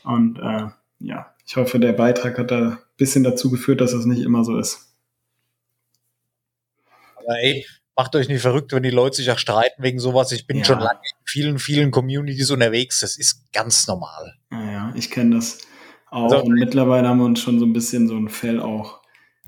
Und 0.03 0.37
äh, 0.37 0.67
ja, 0.99 1.33
ich 1.45 1.57
hoffe, 1.57 1.79
der 1.79 1.93
Beitrag 1.93 2.37
hat 2.37 2.51
da 2.51 2.69
ein 2.69 2.77
bisschen 2.95 3.23
dazu 3.23 3.49
geführt, 3.49 3.81
dass 3.81 3.91
es 3.91 3.97
das 3.97 4.05
nicht 4.05 4.21
immer 4.21 4.43
so 4.43 4.57
ist. 4.57 4.93
Aber 7.15 7.39
ey, 7.41 7.65
macht 7.97 8.15
euch 8.15 8.29
nicht 8.29 8.41
verrückt, 8.41 8.71
wenn 8.73 8.83
die 8.83 8.91
Leute 8.91 9.17
sich 9.17 9.31
auch 9.31 9.39
streiten 9.39 9.81
wegen 9.81 9.99
sowas. 9.99 10.31
Ich 10.31 10.45
bin 10.45 10.57
ja. 10.57 10.63
schon 10.63 10.79
lange 10.79 10.99
in 10.99 11.25
vielen, 11.25 11.59
vielen 11.59 11.89
Communities 11.91 12.51
unterwegs. 12.51 12.99
Das 12.99 13.17
ist 13.17 13.51
ganz 13.51 13.87
normal. 13.87 14.35
Ja, 14.51 14.71
ja 14.71 14.93
ich 14.95 15.09
kenne 15.09 15.35
das 15.35 15.57
auch. 16.11 16.31
Also, 16.31 16.43
und 16.43 16.53
mittlerweile 16.53 17.07
haben 17.07 17.17
wir 17.17 17.25
uns 17.25 17.41
schon 17.41 17.59
so 17.59 17.65
ein 17.65 17.73
bisschen 17.73 18.07
so 18.07 18.15
ein 18.15 18.29
Fell 18.29 18.61
auch. 18.61 19.01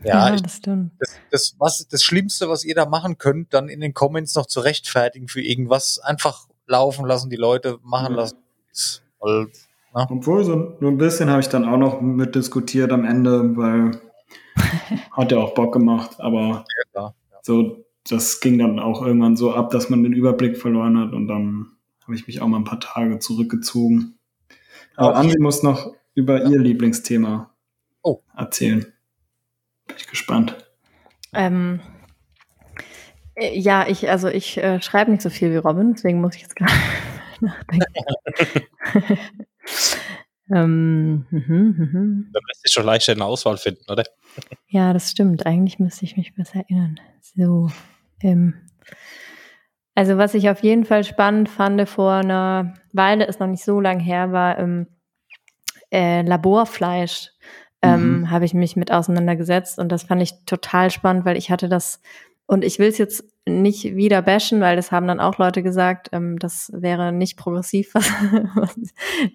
Ja, 0.03 0.29
ja 0.29 0.35
das 0.35 0.57
stimmt. 0.57 0.93
Das, 0.99 1.15
das, 1.29 1.55
was, 1.59 1.87
das 1.87 2.03
Schlimmste, 2.03 2.49
was 2.49 2.63
ihr 2.63 2.73
da 2.73 2.87
machen 2.87 3.19
könnt, 3.19 3.53
dann 3.53 3.69
in 3.69 3.81
den 3.81 3.93
Comments 3.93 4.33
noch 4.33 4.47
zu 4.47 4.61
rechtfertigen 4.61 5.27
für 5.27 5.41
irgendwas, 5.41 5.99
einfach 5.99 6.47
laufen 6.65 7.05
lassen, 7.05 7.29
die 7.29 7.35
Leute 7.35 7.77
machen 7.83 8.13
ja. 8.13 8.21
lassen. 8.21 8.37
Weil, 9.19 9.47
na? 9.93 10.07
Obwohl, 10.09 10.43
so 10.43 10.55
nur 10.79 10.91
ein 10.91 10.97
bisschen 10.97 11.29
habe 11.29 11.41
ich 11.41 11.49
dann 11.49 11.67
auch 11.67 11.77
noch 11.77 12.01
mitdiskutiert 12.01 12.91
am 12.91 13.05
Ende, 13.05 13.55
weil 13.55 13.99
hat 15.11 15.31
ja 15.31 15.37
auch 15.37 15.53
Bock 15.53 15.73
gemacht, 15.73 16.19
aber 16.19 16.65
ja, 16.95 17.13
so 17.41 17.85
das 18.09 18.39
ging 18.39 18.57
dann 18.57 18.79
auch 18.79 19.05
irgendwann 19.05 19.37
so 19.37 19.53
ab, 19.53 19.69
dass 19.69 19.89
man 19.89 20.03
den 20.03 20.13
Überblick 20.13 20.57
verloren 20.57 20.97
hat 20.97 21.13
und 21.13 21.27
dann 21.27 21.67
habe 22.03 22.15
ich 22.15 22.27
mich 22.27 22.41
auch 22.41 22.47
mal 22.47 22.57
ein 22.57 22.63
paar 22.63 22.79
Tage 22.79 23.19
zurückgezogen. 23.19 24.17
Aber 24.95 25.11
okay. 25.11 25.19
Andi 25.19 25.39
muss 25.39 25.63
noch 25.63 25.93
über 26.15 26.43
ja. 26.43 26.49
ihr 26.49 26.59
Lieblingsthema 26.59 27.53
oh. 28.01 28.21
erzählen. 28.35 28.85
Bin 29.87 29.95
ich 29.97 30.07
gespannt. 30.07 30.55
Ähm, 31.33 31.79
äh, 33.35 33.57
ja, 33.57 33.87
ich, 33.87 34.09
also 34.09 34.27
ich 34.27 34.57
äh, 34.57 34.81
schreibe 34.81 35.11
nicht 35.11 35.21
so 35.21 35.29
viel 35.29 35.51
wie 35.51 35.57
Robin, 35.57 35.93
deswegen 35.93 36.19
muss 36.19 36.35
ich 36.35 36.41
jetzt 36.41 36.55
gar 36.55 36.69
nachdenken. 37.39 37.85
ähm, 40.51 41.25
mh, 41.29 41.39
mh. 41.39 42.23
Da 42.33 42.39
lässt 42.47 42.63
sich 42.63 42.73
schon 42.73 42.85
leichter 42.85 43.13
eine 43.13 43.25
Auswahl 43.25 43.57
finden, 43.57 43.83
oder? 43.89 44.03
ja, 44.67 44.93
das 44.93 45.11
stimmt. 45.11 45.45
Eigentlich 45.45 45.77
müsste 45.77 46.05
ich 46.05 46.17
mich 46.17 46.33
besser 46.33 46.59
erinnern. 46.59 46.99
So. 47.35 47.69
Ähm, 48.21 48.53
also 49.95 50.17
was 50.17 50.33
ich 50.33 50.49
auf 50.49 50.63
jeden 50.63 50.85
Fall 50.85 51.03
spannend 51.03 51.49
fand 51.49 51.87
vor 51.89 52.13
einer 52.13 52.73
Weile, 52.93 53.25
ist 53.25 53.39
noch 53.39 53.47
nicht 53.47 53.63
so 53.63 53.79
lang 53.79 53.99
her, 53.99 54.31
war 54.31 54.57
ähm, 54.57 54.87
äh, 55.91 56.21
Laborfleisch. 56.21 57.31
Ähm, 57.81 58.19
mhm. 58.19 58.31
habe 58.31 58.43
ich 58.43 58.53
mich 58.53 58.75
mit 58.75 58.91
auseinandergesetzt 58.91 59.79
und 59.79 59.89
das 59.89 60.03
fand 60.03 60.21
ich 60.21 60.43
total 60.45 60.91
spannend, 60.91 61.23
weil 61.23 61.37
ich 61.37 61.49
hatte 61.49 61.69
das 61.69 62.01
und 62.45 62.65
ich 62.65 62.79
will 62.79 62.87
es 62.87 62.97
jetzt 62.97 63.23
nicht 63.45 63.95
wieder 63.95 64.23
bashen, 64.23 64.59
weil 64.59 64.75
das 64.75 64.91
haben 64.91 65.07
dann 65.07 65.19
auch 65.19 65.37
Leute 65.37 65.61
gesagt, 65.61 66.09
ähm, 66.13 66.39
das 66.39 66.71
wäre 66.73 67.11
nicht 67.11 67.37
progressiv, 67.37 67.91
was, 67.93 68.09
was, 68.55 68.75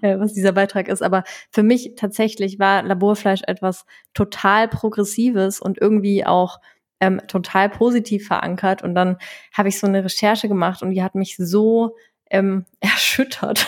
äh, 0.02 0.18
was 0.18 0.32
dieser 0.32 0.50
Beitrag 0.50 0.88
ist. 0.88 1.00
Aber 1.00 1.22
für 1.50 1.62
mich 1.62 1.92
tatsächlich 1.96 2.58
war 2.58 2.82
Laborfleisch 2.82 3.42
etwas 3.46 3.86
total 4.14 4.66
Progressives 4.66 5.60
und 5.60 5.80
irgendwie 5.80 6.26
auch 6.26 6.58
ähm, 7.04 7.20
total 7.26 7.68
positiv 7.68 8.26
verankert. 8.26 8.82
Und 8.82 8.94
dann 8.94 9.16
habe 9.52 9.68
ich 9.68 9.78
so 9.78 9.86
eine 9.86 10.04
Recherche 10.04 10.48
gemacht 10.48 10.82
und 10.82 10.90
die 10.90 11.02
hat 11.02 11.14
mich 11.14 11.36
so 11.36 11.96
ähm, 12.30 12.64
erschüttert, 12.80 13.66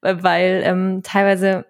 weil 0.00 0.62
ähm, 0.64 1.02
teilweise 1.02 1.66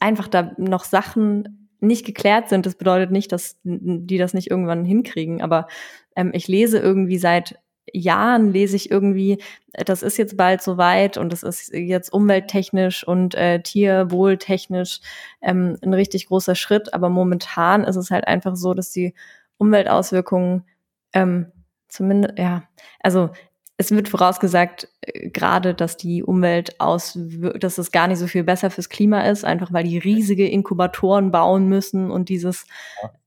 einfach 0.00 0.28
da 0.28 0.52
noch 0.58 0.84
Sachen 0.84 1.70
nicht 1.80 2.04
geklärt 2.04 2.48
sind. 2.48 2.66
Das 2.66 2.74
bedeutet 2.74 3.10
nicht, 3.10 3.32
dass 3.32 3.58
die 3.62 4.18
das 4.18 4.34
nicht 4.34 4.50
irgendwann 4.50 4.84
hinkriegen, 4.84 5.40
aber 5.42 5.68
ähm, 6.16 6.30
ich 6.34 6.48
lese 6.48 6.78
irgendwie 6.78 7.18
seit 7.18 7.58
Jahren 7.92 8.52
lese 8.52 8.76
ich 8.76 8.90
irgendwie, 8.90 9.38
das 9.72 10.02
ist 10.02 10.18
jetzt 10.18 10.36
bald 10.36 10.62
soweit 10.62 11.16
und 11.16 11.32
das 11.32 11.42
ist 11.42 11.72
jetzt 11.72 12.12
umwelttechnisch 12.12 13.06
und 13.06 13.34
äh, 13.34 13.60
tierwohltechnisch 13.62 15.00
ähm, 15.42 15.76
ein 15.82 15.94
richtig 15.94 16.26
großer 16.26 16.54
Schritt. 16.54 16.94
Aber 16.94 17.08
momentan 17.08 17.84
ist 17.84 17.96
es 17.96 18.10
halt 18.10 18.26
einfach 18.26 18.56
so, 18.56 18.74
dass 18.74 18.90
die 18.90 19.14
Umweltauswirkungen 19.58 20.64
ähm, 21.12 21.52
zumindest, 21.88 22.38
ja, 22.38 22.64
also 23.00 23.30
es 23.76 23.92
wird 23.92 24.08
vorausgesagt, 24.08 24.88
äh, 25.02 25.30
gerade, 25.30 25.74
dass 25.74 25.96
die 25.96 26.22
Umwelt 26.22 26.80
aus, 26.80 27.16
dass 27.58 27.78
es 27.78 27.92
gar 27.92 28.08
nicht 28.08 28.18
so 28.18 28.26
viel 28.26 28.44
besser 28.44 28.70
fürs 28.70 28.88
Klima 28.88 29.22
ist, 29.22 29.44
einfach 29.44 29.72
weil 29.72 29.84
die 29.84 29.98
riesige 29.98 30.48
Inkubatoren 30.48 31.30
bauen 31.30 31.68
müssen 31.68 32.10
und 32.10 32.28
dieses. 32.28 32.66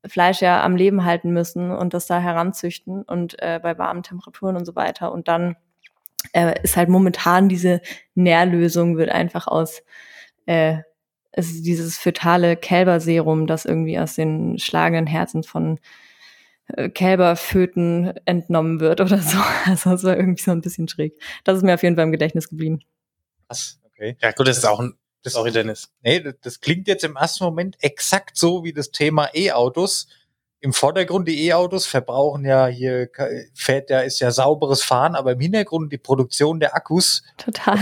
Fleisch 0.03 0.41
ja 0.41 0.63
am 0.63 0.75
Leben 0.75 1.05
halten 1.05 1.29
müssen 1.29 1.69
und 1.69 1.93
das 1.93 2.07
da 2.07 2.19
heranzüchten 2.19 3.03
und 3.03 3.39
äh, 3.39 3.59
bei 3.61 3.77
warmen 3.77 4.01
Temperaturen 4.01 4.55
und 4.55 4.65
so 4.65 4.75
weiter. 4.75 5.11
Und 5.11 5.27
dann 5.27 5.55
äh, 6.33 6.59
ist 6.63 6.75
halt 6.75 6.89
momentan 6.89 7.49
diese 7.49 7.81
Nährlösung 8.15 8.97
wird 8.97 9.09
einfach 9.09 9.47
aus 9.47 9.83
äh, 10.47 10.79
es 11.31 11.49
ist 11.49 11.65
dieses 11.65 11.97
fetale 11.97 12.57
Kälberserum, 12.57 13.47
das 13.47 13.65
irgendwie 13.65 13.97
aus 13.97 14.15
den 14.15 14.59
schlagenden 14.59 15.07
Herzen 15.07 15.43
von 15.43 15.79
äh, 16.67 16.89
Kälberföten 16.89 18.13
entnommen 18.25 18.79
wird 18.79 19.01
oder 19.01 19.19
so. 19.19 19.37
Also 19.65 19.91
das 19.91 20.03
war 20.03 20.17
irgendwie 20.17 20.41
so 20.41 20.51
ein 20.51 20.61
bisschen 20.61 20.87
schräg. 20.87 21.19
Das 21.43 21.57
ist 21.57 21.63
mir 21.63 21.73
auf 21.73 21.83
jeden 21.83 21.95
Fall 21.95 22.05
im 22.05 22.11
Gedächtnis 22.11 22.49
geblieben. 22.49 22.79
Was? 23.47 23.79
Okay. 23.85 24.17
Ja 24.21 24.31
gut, 24.31 24.47
das 24.47 24.57
ist 24.57 24.65
auch 24.65 24.79
ein 24.79 24.95
das 25.23 25.35
auch 25.35 25.47
Dennis. 25.47 25.91
Nee, 26.01 26.19
das, 26.19 26.35
das 26.41 26.61
klingt 26.61 26.87
jetzt 26.87 27.03
im 27.03 27.15
ersten 27.15 27.43
Moment 27.43 27.77
exakt 27.79 28.37
so 28.37 28.63
wie 28.63 28.73
das 28.73 28.91
Thema 28.91 29.29
E-Autos. 29.33 30.07
Im 30.59 30.73
Vordergrund 30.73 31.27
die 31.27 31.45
E-Autos 31.47 31.85
verbrauchen 31.85 32.45
ja 32.45 32.67
hier 32.67 33.09
fährt 33.53 33.89
ja 33.89 34.01
ist 34.01 34.19
ja 34.19 34.31
sauberes 34.31 34.83
Fahren, 34.83 35.15
aber 35.15 35.33
im 35.33 35.39
Hintergrund 35.39 35.91
die 35.91 35.97
Produktion 35.97 36.59
der 36.59 36.75
Akkus 36.75 37.23
total 37.37 37.77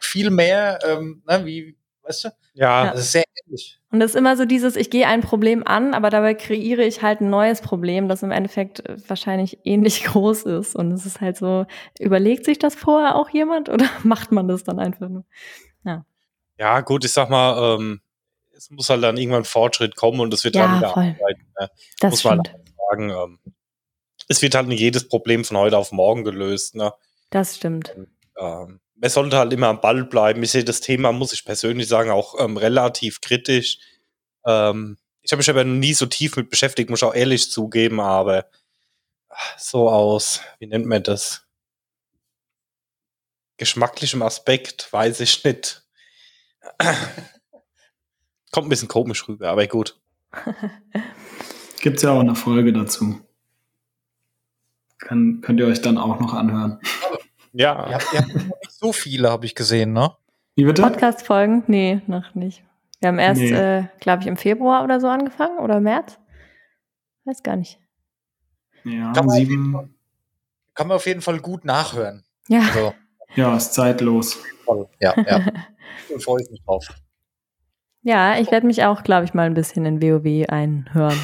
viel 0.00 0.30
mehr 0.30 0.78
ähm, 0.84 1.22
ne, 1.26 1.44
wie 1.46 1.76
weißt 2.06 2.24
du? 2.24 2.28
Ja, 2.54 2.90
Das 2.92 3.00
ist 3.00 3.12
sehr 3.12 3.24
ähnlich. 3.46 3.78
Und 3.92 4.00
das 4.00 4.10
ist 4.10 4.16
immer 4.16 4.36
so 4.36 4.44
dieses, 4.44 4.76
ich 4.76 4.90
gehe 4.90 5.06
ein 5.06 5.20
Problem 5.22 5.66
an, 5.66 5.94
aber 5.94 6.10
dabei 6.10 6.34
kreiere 6.34 6.82
ich 6.82 7.02
halt 7.02 7.20
ein 7.20 7.30
neues 7.30 7.60
Problem, 7.60 8.08
das 8.08 8.22
im 8.22 8.30
Endeffekt 8.30 8.80
äh, 8.88 8.96
wahrscheinlich 9.08 9.58
ähnlich 9.64 10.04
groß 10.04 10.42
ist. 10.44 10.74
Und 10.76 10.92
es 10.92 11.06
ist 11.06 11.20
halt 11.20 11.36
so, 11.36 11.66
überlegt 11.98 12.44
sich 12.44 12.58
das 12.58 12.74
vorher 12.74 13.14
auch 13.16 13.28
jemand 13.30 13.68
oder 13.68 13.86
macht 14.02 14.32
man 14.32 14.48
das 14.48 14.64
dann 14.64 14.78
einfach 14.78 15.08
nur? 15.08 15.24
ja, 16.58 16.80
gut, 16.80 17.04
ich 17.04 17.12
sag 17.12 17.28
mal, 17.28 17.76
ähm, 17.76 18.00
es 18.56 18.70
muss 18.70 18.88
halt 18.88 19.02
dann 19.02 19.18
irgendwann 19.18 19.44
Fortschritt 19.44 19.94
kommen 19.94 20.20
und 20.20 20.32
es 20.32 20.42
wird 20.42 20.56
Ja, 20.56 20.66
dann 20.66 20.78
wieder 20.78 20.88
voll. 20.88 21.02
arbeiten. 21.20 21.46
Ne? 21.60 21.70
Das 22.00 22.10
muss 22.12 22.24
man 22.24 22.40
stimmt. 22.46 22.64
sagen, 22.90 23.10
ähm, 23.10 23.38
es 24.28 24.40
wird 24.40 24.54
halt 24.54 24.66
nicht 24.66 24.80
jedes 24.80 25.06
Problem 25.06 25.44
von 25.44 25.58
heute 25.58 25.76
auf 25.76 25.92
morgen 25.92 26.24
gelöst. 26.24 26.74
Ne? 26.74 26.94
Das 27.28 27.56
stimmt. 27.56 27.94
ähm, 28.38 28.80
man 28.96 29.10
sollte 29.10 29.36
halt 29.36 29.52
immer 29.52 29.68
am 29.68 29.80
Ball 29.80 30.04
bleiben. 30.04 30.42
Ich 30.42 30.50
sehe 30.52 30.64
das 30.64 30.80
Thema, 30.80 31.12
muss 31.12 31.32
ich 31.32 31.44
persönlich 31.44 31.88
sagen, 31.88 32.10
auch 32.10 32.34
ähm, 32.38 32.56
relativ 32.56 33.20
kritisch. 33.20 33.78
Ähm, 34.44 34.98
ich 35.22 35.32
habe 35.32 35.38
mich 35.38 35.50
aber 35.50 35.64
noch 35.64 35.74
nie 35.74 35.94
so 35.94 36.06
tief 36.06 36.36
mit 36.36 36.50
beschäftigt, 36.50 36.88
muss 36.88 37.00
ich 37.00 37.08
auch 37.08 37.14
ehrlich 37.14 37.50
zugeben, 37.50 38.00
aber 38.00 38.46
ach, 39.28 39.58
so 39.58 39.90
aus, 39.90 40.40
wie 40.58 40.66
nennt 40.66 40.86
man 40.86 41.02
das? 41.02 41.46
Geschmacklichem 43.58 44.22
Aspekt, 44.22 44.92
weiß 44.92 45.20
ich 45.20 45.44
nicht. 45.44 45.82
Kommt 48.52 48.66
ein 48.66 48.70
bisschen 48.70 48.88
komisch 48.88 49.26
rüber, 49.28 49.50
aber 49.50 49.66
gut. 49.66 49.98
Gibt's 51.80 52.02
ja 52.02 52.12
auch 52.12 52.20
eine 52.20 52.34
Folge 52.34 52.72
dazu. 52.72 53.20
Kann, 54.98 55.40
könnt 55.42 55.60
ihr 55.60 55.66
euch 55.66 55.82
dann 55.82 55.98
auch 55.98 56.18
noch 56.20 56.32
anhören. 56.32 56.80
Ja, 57.58 57.88
Ihr 57.88 57.94
habt, 57.94 58.12
ihr 58.12 58.18
habt 58.20 58.34
noch 58.34 58.42
nicht 58.60 58.72
so 58.72 58.92
viele, 58.92 59.30
habe 59.30 59.46
ich 59.46 59.54
gesehen, 59.54 59.92
ne? 59.92 60.12
Wie 60.56 60.64
bitte? 60.64 60.82
Podcast-Folgen? 60.82 61.64
Nee, 61.66 62.00
noch 62.06 62.34
nicht. 62.34 62.62
Wir 63.00 63.08
haben 63.08 63.18
erst, 63.18 63.40
Nee. 63.40 63.52
äh, 63.52 63.84
glaube 64.00 64.22
ich, 64.22 64.28
im 64.28 64.36
Februar 64.36 64.84
oder 64.84 65.00
so 65.00 65.08
angefangen 65.08 65.58
oder 65.58 65.80
März. 65.80 66.18
Weiß 67.24 67.42
gar 67.42 67.56
nicht. 67.56 67.78
Ja, 68.84 69.12
Kann 69.12 69.26
man- 69.26 69.36
sieben. 69.36 69.94
Kann 70.74 70.88
man 70.88 70.96
auf 70.96 71.06
jeden 71.06 71.22
Fall 71.22 71.38
gut 71.40 71.64
nachhören. 71.64 72.24
Ja, 72.48 72.60
Also, 72.60 72.94
Ja, 73.34 73.56
ist 73.56 73.72
zeitlos. 73.74 74.38
Ja, 75.00 75.14
ja. 75.16 75.40
Da 76.12 76.18
freue 76.18 76.42
ich 76.42 76.50
mich 76.50 76.62
drauf. 76.64 76.86
ja 78.02 78.38
ich 78.38 78.50
werde 78.50 78.66
mich 78.66 78.84
auch, 78.84 79.02
glaube 79.02 79.24
ich, 79.24 79.32
mal 79.34 79.46
ein 79.46 79.54
bisschen 79.54 79.84
in 79.86 80.00
WoW 80.02 80.46
einhören. 80.48 81.18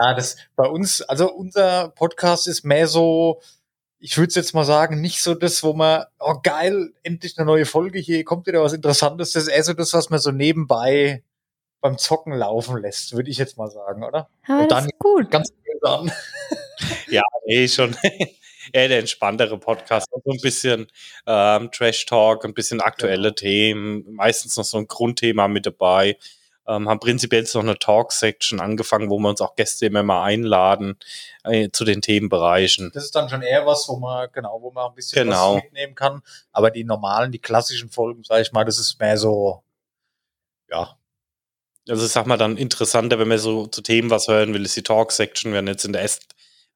Ja, 0.00 0.14
das 0.14 0.36
bei 0.56 0.66
uns, 0.66 1.02
also 1.02 1.30
unser 1.32 1.88
Podcast 1.90 2.48
ist 2.48 2.64
mehr 2.64 2.86
so, 2.88 3.40
ich 4.04 4.18
würde 4.18 4.34
jetzt 4.34 4.52
mal 4.52 4.64
sagen, 4.64 5.00
nicht 5.00 5.22
so 5.22 5.34
das, 5.34 5.62
wo 5.62 5.72
man, 5.72 6.04
oh 6.20 6.34
geil, 6.42 6.92
endlich 7.04 7.38
eine 7.38 7.46
neue 7.46 7.64
Folge, 7.64 7.98
hier 7.98 8.22
kommt 8.22 8.46
wieder 8.46 8.62
was 8.62 8.74
Interessantes. 8.74 9.32
Das 9.32 9.44
ist 9.44 9.48
eher 9.48 9.64
so 9.64 9.72
das, 9.72 9.94
was 9.94 10.10
man 10.10 10.18
so 10.20 10.30
nebenbei 10.30 11.22
beim 11.80 11.96
Zocken 11.96 12.34
laufen 12.34 12.82
lässt, 12.82 13.14
würde 13.14 13.30
ich 13.30 13.38
jetzt 13.38 13.56
mal 13.56 13.70
sagen, 13.70 14.04
oder? 14.04 14.28
Aber 14.46 14.60
Und 14.60 14.70
das 14.70 14.78
dann- 14.80 14.84
ist 14.90 14.98
gut. 14.98 15.30
Ganz 15.30 15.50
an. 15.82 16.12
Ja, 17.08 17.22
eh 17.46 17.66
schon. 17.66 17.96
Eher 18.72 18.88
der 18.88 18.98
entspanntere 18.98 19.58
Podcast. 19.58 20.06
So 20.24 20.30
ein 20.30 20.40
bisschen 20.42 20.86
ähm, 21.26 21.70
Trash-Talk, 21.70 22.44
ein 22.44 22.52
bisschen 22.52 22.80
aktuelle 22.82 23.34
Themen, 23.34 24.04
meistens 24.12 24.56
noch 24.56 24.64
so 24.64 24.76
ein 24.78 24.86
Grundthema 24.86 25.48
mit 25.48 25.64
dabei. 25.64 26.18
Ähm, 26.66 26.88
haben 26.88 27.00
prinzipiell 27.00 27.42
jetzt 27.42 27.54
noch 27.54 27.62
eine 27.62 27.78
Talk-Section 27.78 28.58
angefangen, 28.60 29.10
wo 29.10 29.18
wir 29.18 29.28
uns 29.28 29.40
auch 29.40 29.54
Gäste 29.54 29.86
immer 29.86 30.02
mal 30.02 30.24
einladen 30.24 30.96
äh, 31.44 31.68
zu 31.70 31.84
den 31.84 32.00
Themenbereichen. 32.00 32.90
Das 32.94 33.04
ist 33.04 33.14
dann 33.14 33.28
schon 33.28 33.42
eher 33.42 33.66
was, 33.66 33.86
wo 33.88 33.96
man, 33.96 34.28
genau, 34.32 34.62
wo 34.62 34.70
man 34.70 34.88
ein 34.88 34.94
bisschen 34.94 35.24
Genau. 35.24 35.56
was 35.56 35.62
mitnehmen 35.62 35.94
kann. 35.94 36.22
Aber 36.52 36.70
die 36.70 36.84
normalen, 36.84 37.32
die 37.32 37.38
klassischen 37.38 37.90
Folgen, 37.90 38.24
sage 38.24 38.42
ich 38.42 38.52
mal, 38.52 38.64
das 38.64 38.78
ist 38.78 38.98
mehr 38.98 39.18
so, 39.18 39.62
ja, 40.70 40.96
Also 41.88 42.06
ich 42.06 42.12
sag 42.12 42.26
mal 42.26 42.38
dann 42.38 42.56
interessanter, 42.56 43.18
wenn 43.18 43.28
man 43.28 43.38
so 43.38 43.66
zu 43.66 43.82
Themen 43.82 44.08
was 44.10 44.28
hören 44.28 44.54
will, 44.54 44.64
ist 44.64 44.76
die 44.76 44.82
Talk-Section. 44.82 45.52
Wir 45.52 45.58
haben 45.58 45.66
jetzt 45.66 45.84
in 45.84 45.92
der 45.92 46.00
ersten, 46.00 46.24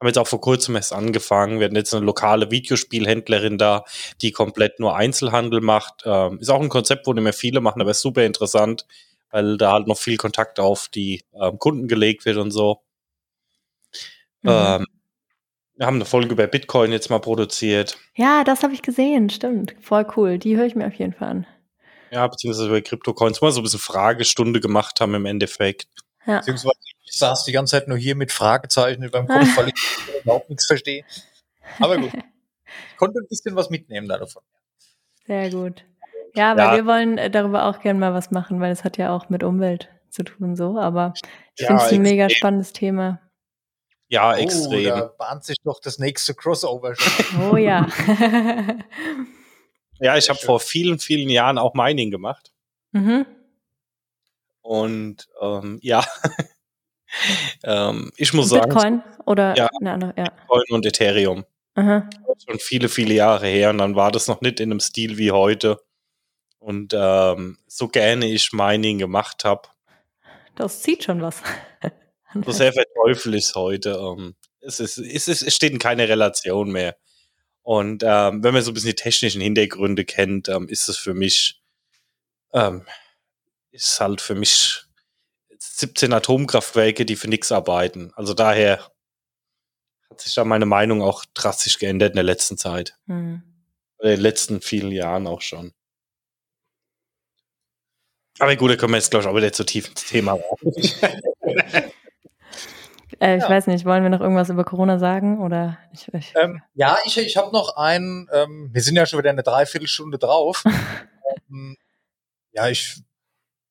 haben 0.00 0.06
jetzt 0.06 0.18
auch 0.18 0.28
vor 0.28 0.40
kurzem 0.42 0.76
erst 0.76 0.92
angefangen. 0.92 1.58
Wir 1.60 1.64
hatten 1.64 1.76
jetzt 1.76 1.94
eine 1.94 2.04
lokale 2.04 2.50
Videospielhändlerin 2.50 3.56
da, 3.56 3.84
die 4.20 4.32
komplett 4.32 4.80
nur 4.80 4.94
Einzelhandel 4.96 5.62
macht. 5.62 6.02
Ähm, 6.04 6.38
ist 6.40 6.50
auch 6.50 6.60
ein 6.60 6.68
Konzept, 6.68 7.06
wo 7.06 7.14
nicht 7.14 7.24
mehr 7.24 7.32
viele 7.32 7.60
machen, 7.62 7.80
aber 7.80 7.92
ist 7.92 8.02
super 8.02 8.22
interessant, 8.24 8.84
weil 9.30 9.56
da 9.56 9.72
halt 9.72 9.86
noch 9.86 9.98
viel 9.98 10.16
Kontakt 10.16 10.60
auf 10.60 10.88
die 10.88 11.22
ähm, 11.40 11.58
Kunden 11.58 11.88
gelegt 11.88 12.24
wird 12.24 12.36
und 12.36 12.50
so. 12.50 12.82
Mhm. 14.42 14.50
Ähm, 14.50 14.86
wir 15.76 15.86
haben 15.86 15.96
eine 15.96 16.04
Folge 16.04 16.32
über 16.32 16.46
Bitcoin 16.46 16.90
jetzt 16.90 17.08
mal 17.08 17.20
produziert. 17.20 17.98
Ja, 18.16 18.42
das 18.42 18.62
habe 18.62 18.74
ich 18.74 18.82
gesehen, 18.82 19.30
stimmt. 19.30 19.76
Voll 19.80 20.06
cool. 20.16 20.38
Die 20.38 20.56
höre 20.56 20.66
ich 20.66 20.74
mir 20.74 20.86
auf 20.86 20.94
jeden 20.94 21.12
Fall 21.12 21.28
an. 21.28 21.46
Ja, 22.10 22.26
beziehungsweise 22.26 22.68
über 22.68 22.80
Kryptocoins, 22.80 23.40
wir 23.42 23.52
so 23.52 23.60
ein 23.60 23.62
bisschen 23.62 23.78
Fragestunde 23.78 24.60
gemacht 24.60 25.00
haben 25.00 25.14
im 25.14 25.26
Endeffekt. 25.26 25.86
Ja. 26.26 26.38
beziehungsweise 26.38 26.76
ich 27.04 27.16
saß 27.16 27.44
die 27.44 27.52
ganze 27.52 27.72
Zeit 27.72 27.88
nur 27.88 27.96
hier 27.96 28.14
mit 28.14 28.32
Fragezeichen 28.32 29.02
über 29.02 29.20
dem 29.20 29.28
Kopf, 29.28 29.56
weil 29.56 29.68
ich 29.68 30.22
überhaupt 30.22 30.50
nichts 30.50 30.66
verstehe. 30.66 31.04
Aber 31.78 31.98
gut. 31.98 32.12
Ich 32.90 32.96
konnte 32.98 33.18
ein 33.20 33.28
bisschen 33.28 33.56
was 33.56 33.70
mitnehmen 33.70 34.08
da 34.08 34.18
davon. 34.18 34.42
Sehr 35.26 35.50
gut. 35.50 35.84
Ja, 36.34 36.56
weil 36.56 36.64
Ja. 36.66 36.76
wir 36.76 36.86
wollen 36.86 37.18
äh, 37.18 37.30
darüber 37.30 37.64
auch 37.66 37.80
gerne 37.80 37.98
mal 37.98 38.14
was 38.14 38.30
machen, 38.30 38.60
weil 38.60 38.70
es 38.72 38.84
hat 38.84 38.96
ja 38.98 39.14
auch 39.14 39.28
mit 39.28 39.42
Umwelt 39.42 39.88
zu 40.10 40.22
tun, 40.22 40.56
so. 40.56 40.78
Aber 40.78 41.12
ich 41.14 41.22
Ja, 41.62 41.66
finde 41.68 41.82
es 41.84 41.92
ein 41.92 42.02
mega 42.02 42.28
spannendes 42.30 42.72
Thema. 42.72 43.20
Ja, 44.10 44.30
Oh, 44.32 44.36
extrem. 44.38 44.84
da 44.84 45.12
bahnt 45.18 45.44
sich 45.44 45.56
doch 45.64 45.80
das 45.80 45.98
nächste 45.98 46.34
Crossover 46.34 46.94
schon. 46.96 47.50
Oh 47.50 47.56
ja. 47.56 47.86
Ja, 50.00 50.16
ich 50.16 50.28
habe 50.28 50.38
vor 50.38 50.60
vielen, 50.60 51.00
vielen 51.00 51.28
Jahren 51.28 51.58
auch 51.58 51.74
Mining 51.74 52.10
gemacht. 52.12 52.52
mhm. 52.92 53.26
Und 54.62 55.26
ähm, 55.40 55.78
ja, 55.82 56.04
ähm, 57.64 58.10
ich 58.16 58.32
muss 58.34 58.50
sagen, 58.50 58.68
Bitcoin 58.70 59.02
oder 59.26 59.56
Ja. 59.56 59.68
eine 59.80 59.92
andere, 59.92 60.14
ja. 60.16 60.24
Bitcoin 60.24 60.62
und 60.70 60.86
Ethereum. 60.86 61.44
Aha. 61.74 62.08
Schon 62.46 62.58
viele, 62.58 62.88
viele 62.88 63.14
Jahre 63.14 63.46
her 63.46 63.70
und 63.70 63.78
dann 63.78 63.94
war 63.96 64.10
das 64.12 64.28
noch 64.28 64.40
nicht 64.40 64.60
in 64.60 64.70
einem 64.70 64.80
Stil 64.80 65.16
wie 65.18 65.32
heute. 65.32 65.80
Und 66.58 66.92
ähm, 66.94 67.58
so 67.66 67.88
gerne 67.88 68.26
ich 68.26 68.52
Mining 68.52 68.98
gemacht 68.98 69.44
habe, 69.44 69.68
Das 70.56 70.82
zieht 70.82 71.04
schon 71.04 71.22
was. 71.22 71.42
so 72.44 72.52
sehr 72.52 72.72
verteufel 72.72 73.34
ich 73.34 73.44
es 73.44 73.54
heute. 73.54 73.90
Ähm, 73.90 74.34
es, 74.60 74.80
ist, 74.80 74.98
es, 74.98 75.28
ist, 75.28 75.42
es 75.42 75.54
steht 75.54 75.72
in 75.72 75.78
keine 75.78 76.08
Relation 76.08 76.70
mehr. 76.70 76.96
Und 77.62 78.02
ähm, 78.02 78.42
wenn 78.42 78.54
man 78.54 78.62
so 78.62 78.70
ein 78.70 78.74
bisschen 78.74 78.90
die 78.90 78.96
technischen 78.96 79.40
Hintergründe 79.40 80.04
kennt, 80.04 80.48
ähm, 80.48 80.68
ist 80.68 80.88
es 80.88 80.96
für 80.96 81.14
mich, 81.14 81.62
ähm, 82.52 82.86
ist 83.70 84.00
halt 84.00 84.20
für 84.20 84.34
mich 84.34 84.84
17 85.58 86.12
Atomkraftwerke, 86.12 87.04
die 87.04 87.16
für 87.16 87.28
nichts 87.28 87.52
arbeiten. 87.52 88.12
Also 88.16 88.34
daher 88.34 88.90
hat 90.10 90.20
sich 90.20 90.34
da 90.34 90.44
meine 90.44 90.66
Meinung 90.66 91.02
auch 91.02 91.24
drastisch 91.34 91.78
geändert 91.78 92.10
in 92.10 92.16
der 92.16 92.24
letzten 92.24 92.56
Zeit. 92.56 92.96
Hm. 93.06 93.42
Oder 93.98 94.10
in 94.10 94.16
den 94.16 94.22
letzten 94.22 94.60
vielen 94.60 94.92
Jahren 94.92 95.26
auch 95.26 95.42
schon. 95.42 95.72
Aber 98.38 98.54
gut, 98.56 98.70
da 98.70 98.76
können 98.76 98.92
wir 98.92 98.98
jetzt, 98.98 99.10
glaube 99.10 99.24
ich, 99.24 99.28
auch 99.30 99.36
wieder 99.36 99.52
zu 99.52 99.64
tief 99.64 99.88
ins 99.88 100.04
Thema. 100.04 100.38
Äh, 103.20 103.36
ich 103.38 103.42
Ja. 103.42 103.48
weiß 103.50 103.66
nicht, 103.66 103.84
wollen 103.84 104.02
wir 104.02 104.10
noch 104.10 104.20
irgendwas 104.20 104.48
über 104.50 104.64
Corona 104.64 104.98
sagen? 104.98 105.40
Oder 105.40 105.78
ich, 105.92 106.06
ich, 106.14 106.34
ähm, 106.36 106.62
ja, 106.74 106.96
ich, 107.04 107.18
ich 107.18 107.36
habe 107.36 107.50
noch 107.52 107.76
einen, 107.76 108.28
ähm, 108.32 108.68
wir 108.72 108.80
sind 108.82 108.94
ja 108.96 109.06
schon 109.06 109.18
wieder 109.18 109.30
eine 109.30 109.42
Dreiviertelstunde 109.42 110.18
drauf. 110.18 110.62
ähm, 111.50 111.76
ja, 112.52 112.68
ich, 112.68 113.02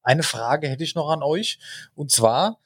eine 0.04 0.24
Frage 0.24 0.68
hätte 0.68 0.84
ich 0.84 0.96
noch 0.96 1.10
an 1.10 1.24
euch. 1.24 1.60
Und 1.96 2.12
zwar, 2.12 2.60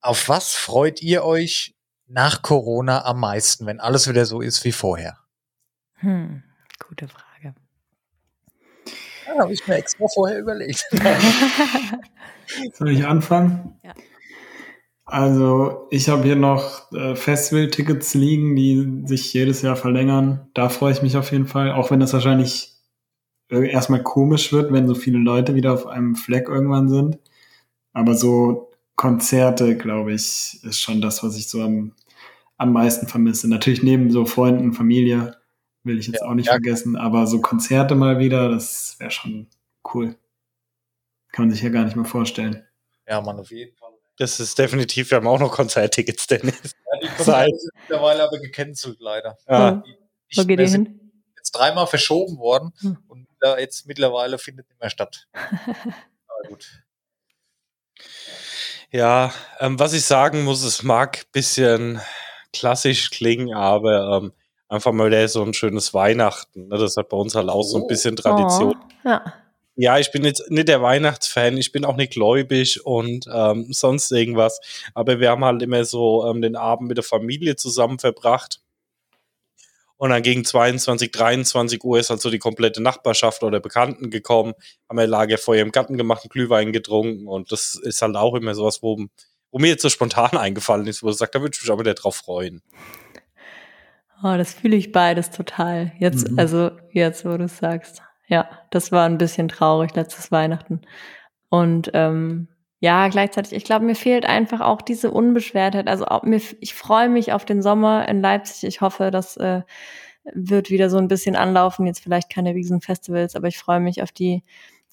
auf 0.00 0.28
was 0.30 0.54
freut 0.54 1.02
ihr 1.02 1.24
euch 1.24 1.74
nach 2.06 2.40
Corona 2.40 3.04
am 3.04 3.20
meisten, 3.20 3.66
wenn 3.66 3.80
alles 3.80 4.08
wieder 4.08 4.24
so 4.24 4.40
ist 4.40 4.64
wie 4.64 4.72
vorher? 4.72 5.18
hm, 5.96 6.42
gute 6.88 7.08
Frage. 7.08 7.26
Ja, 9.26 9.38
habe 9.38 9.52
ich 9.52 9.66
mir 9.66 9.76
extra 9.76 10.06
vorher 10.12 10.38
überlegt. 10.38 10.84
Soll 12.74 12.90
ich 12.90 13.06
anfangen? 13.06 13.78
Ja. 13.82 13.92
Also, 15.04 15.88
ich 15.90 16.08
habe 16.08 16.22
hier 16.22 16.36
noch 16.36 16.90
äh, 16.92 17.14
Festival-Tickets 17.14 18.14
liegen, 18.14 18.56
die 18.56 19.02
sich 19.04 19.32
jedes 19.32 19.60
Jahr 19.62 19.76
verlängern. 19.76 20.48
Da 20.54 20.68
freue 20.68 20.92
ich 20.92 21.02
mich 21.02 21.16
auf 21.16 21.32
jeden 21.32 21.46
Fall, 21.46 21.72
auch 21.72 21.90
wenn 21.90 22.00
das 22.00 22.12
wahrscheinlich 22.12 22.72
äh, 23.50 23.70
erstmal 23.70 24.02
komisch 24.02 24.52
wird, 24.52 24.72
wenn 24.72 24.88
so 24.88 24.94
viele 24.94 25.18
Leute 25.18 25.54
wieder 25.54 25.72
auf 25.72 25.86
einem 25.86 26.14
Fleck 26.14 26.48
irgendwann 26.48 26.88
sind. 26.88 27.18
Aber 27.92 28.14
so 28.14 28.70
Konzerte, 28.96 29.76
glaube 29.76 30.12
ich, 30.12 30.60
ist 30.62 30.80
schon 30.80 31.00
das, 31.00 31.22
was 31.22 31.36
ich 31.36 31.48
so 31.48 31.62
am, 31.62 31.92
am 32.56 32.72
meisten 32.72 33.06
vermisse. 33.06 33.48
Natürlich 33.48 33.82
neben 33.82 34.10
so 34.10 34.24
Freunden, 34.24 34.72
Familie 34.72 35.36
will 35.84 35.98
ich 35.98 36.06
jetzt 36.06 36.20
Ja, 36.22 36.28
auch 36.28 36.34
nicht 36.34 36.46
ja. 36.46 36.52
vergessen, 36.52 36.96
aber 36.96 37.26
so 37.26 37.40
Konzerte 37.40 37.94
mal 37.94 38.18
wieder, 38.18 38.48
das 38.50 38.96
wäre 38.98 39.10
schon 39.10 39.48
cool. 39.94 40.16
Kann 41.32 41.46
man 41.46 41.54
sich 41.54 41.62
ja 41.62 41.70
gar 41.70 41.84
nicht 41.84 41.96
mehr 41.96 42.04
vorstellen. 42.04 42.66
ja, 43.08 43.20
Mann, 43.20 43.38
auf 43.40 43.50
jeden 43.50 43.74
Fall. 43.76 43.90
Das 44.18 44.38
ist 44.40 44.58
definitiv, 44.58 45.10
wir 45.10 45.16
haben 45.16 45.26
auch 45.26 45.40
noch 45.40 45.52
Konzerttickets, 45.52 46.26
Dennis. 46.26 46.54
Ja, 46.92 46.98
die 47.00 47.06
Zeit. 47.24 47.46
Konzerte 47.46 47.58
sind 47.58 47.72
mittlerweile 47.80 48.22
aber 48.24 48.38
gecancelt, 48.38 49.00
leider. 49.00 49.38
Ja, 49.48 49.82
Die 50.30 50.36
wo 50.36 50.44
geht 50.44 50.60
ihr 50.60 50.68
sind 50.68 50.88
hin? 50.88 51.12
jetzt 51.36 51.52
dreimal 51.52 51.86
verschoben 51.86 52.36
worden 52.38 52.72
Hm. 52.80 52.98
und 53.08 53.26
da 53.40 53.58
jetzt 53.58 53.86
mittlerweile 53.86 54.38
findet 54.38 54.68
nicht 54.68 54.78
mehr 54.80 54.90
statt. 54.90 55.26
Aber 55.34 56.48
gut. 56.48 56.84
Ja, 58.90 59.32
ähm, 59.58 59.78
was 59.78 59.94
ich 59.94 60.04
sagen 60.04 60.44
muss, 60.44 60.62
es 60.62 60.82
mag 60.82 61.30
bisschen 61.32 62.00
klassisch 62.52 63.10
klingen, 63.10 63.54
aber 63.54 64.18
ähm, 64.22 64.32
einfach 64.72 64.92
mal 64.92 65.08
wieder 65.08 65.26
so 65.28 65.42
ein 65.42 65.54
schönes 65.54 65.92
Weihnachten. 65.94 66.68
Ne? 66.68 66.78
Das 66.78 66.96
hat 66.96 67.08
bei 67.08 67.16
uns 67.16 67.34
halt 67.34 67.48
auch 67.48 67.62
so 67.62 67.76
ein 67.78 67.82
Oh. 67.82 67.86
bisschen 67.86 68.16
Tradition. 68.16 68.74
Oh, 69.04 69.08
ja. 69.08 69.34
Ja, 69.74 69.98
ich 69.98 70.12
bin 70.12 70.22
jetzt 70.24 70.50
nicht 70.50 70.68
der 70.68 70.82
Weihnachtsfan, 70.82 71.56
ich 71.56 71.72
bin 71.72 71.86
auch 71.86 71.96
nicht 71.96 72.12
gläubig 72.12 72.84
und 72.84 73.26
ähm, 73.32 73.68
sonst 73.72 74.10
irgendwas. 74.12 74.60
Aber 74.92 75.18
wir 75.18 75.30
haben 75.30 75.44
halt 75.44 75.62
immer 75.62 75.84
so 75.86 76.26
ähm, 76.26 76.42
den 76.42 76.56
Abend 76.56 76.88
mit 76.88 76.98
der 76.98 77.04
Familie 77.04 77.56
zusammen 77.56 77.98
verbracht. 77.98 78.60
Und 79.96 80.10
dann 80.10 80.22
gegen 80.22 80.44
22, 80.44 81.10
23 81.12 81.82
Uhr 81.84 81.98
ist 81.98 82.10
halt 82.10 82.20
so 82.20 82.28
die 82.28 82.38
komplette 82.40 82.82
Nachbarschaft 82.82 83.42
oder 83.44 83.60
Bekannten 83.60 84.10
gekommen, 84.10 84.52
haben 84.88 84.98
wir 84.98 85.06
Lagerfeuer 85.06 85.62
im 85.62 85.70
Garten 85.72 85.96
gemacht, 85.96 86.24
einen 86.24 86.30
Glühwein 86.30 86.72
getrunken 86.72 87.28
und 87.28 87.52
das 87.52 87.76
ist 87.76 88.02
halt 88.02 88.16
auch 88.16 88.34
immer 88.34 88.54
sowas, 88.54 88.82
wo, 88.82 88.98
wo 89.52 89.58
mir 89.58 89.68
jetzt 89.68 89.82
so 89.82 89.88
spontan 89.88 90.30
eingefallen 90.36 90.86
ist, 90.88 91.02
wo 91.02 91.10
ich 91.10 91.16
sage, 91.16 91.30
da 91.32 91.40
würde 91.40 91.54
ich 91.56 91.62
mich 91.62 91.70
auch 91.70 91.78
wieder 91.78 91.94
drauf 91.94 92.16
freuen. 92.16 92.62
Oh, 94.22 94.36
das 94.36 94.54
fühle 94.54 94.76
ich 94.76 94.92
beides 94.92 95.30
total. 95.30 95.92
Jetzt, 95.98 96.30
Mhm. 96.30 96.38
also 96.38 96.70
jetzt, 96.92 97.24
wo 97.24 97.36
du 97.36 97.44
es 97.44 97.58
sagst. 97.58 98.02
Ja, 98.28 98.48
das 98.70 98.92
war 98.92 99.06
ein 99.06 99.18
bisschen 99.18 99.48
traurig 99.48 99.94
letztes 99.94 100.30
Weihnachten. 100.30 100.82
Und 101.48 101.90
ähm, 101.94 102.48
ja, 102.80 103.08
gleichzeitig, 103.08 103.52
ich 103.52 103.64
glaube, 103.64 103.84
mir 103.84 103.94
fehlt 103.94 104.24
einfach 104.26 104.60
auch 104.60 104.82
diese 104.82 105.10
Unbeschwertheit. 105.10 105.88
Also 105.88 106.06
auch 106.06 106.22
mir, 106.22 106.40
ich 106.60 106.74
freue 106.74 107.08
mich 107.08 107.32
auf 107.32 107.44
den 107.44 107.62
Sommer 107.62 108.08
in 108.08 108.20
Leipzig. 108.22 108.64
Ich 108.68 108.80
hoffe, 108.80 109.10
das 109.10 109.36
äh, 109.36 109.62
wird 110.34 110.70
wieder 110.70 110.88
so 110.88 110.98
ein 110.98 111.08
bisschen 111.08 111.36
anlaufen. 111.36 111.86
Jetzt 111.86 112.00
vielleicht 112.00 112.30
keine 112.30 112.54
riesen 112.54 112.80
Festivals, 112.80 113.36
aber 113.36 113.48
ich 113.48 113.58
freue 113.58 113.80
mich 113.80 114.02
auf 114.02 114.12
die 114.12 114.42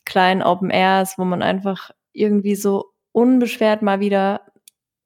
kleinen 0.06 0.42
Open 0.44 0.70
Airs, 0.72 1.18
wo 1.18 1.24
man 1.26 1.42
einfach 1.42 1.92
irgendwie 2.14 2.56
so 2.56 2.86
unbeschwert 3.12 3.82
mal 3.82 4.00
wieder 4.00 4.42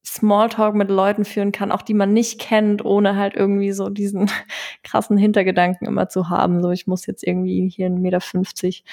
Smalltalk 0.06 0.76
mit 0.76 0.90
Leuten 0.90 1.24
führen 1.24 1.52
kann, 1.52 1.72
auch 1.72 1.82
die 1.82 1.94
man 1.94 2.12
nicht 2.12 2.40
kennt, 2.40 2.84
ohne 2.84 3.16
halt 3.16 3.36
irgendwie 3.36 3.72
so 3.72 3.90
diesen 3.90 4.30
krassen 4.84 5.18
Hintergedanken 5.18 5.88
immer 5.88 6.10
zu 6.10 6.30
haben. 6.30 6.62
So, 6.62 6.72
ich 6.72 6.88
muss 6.88 7.06
jetzt 7.06 7.24
irgendwie 7.26 7.70
hier 7.70 7.86
einen 7.86 8.02
Meter 8.02 8.22
fünfzig 8.22 8.84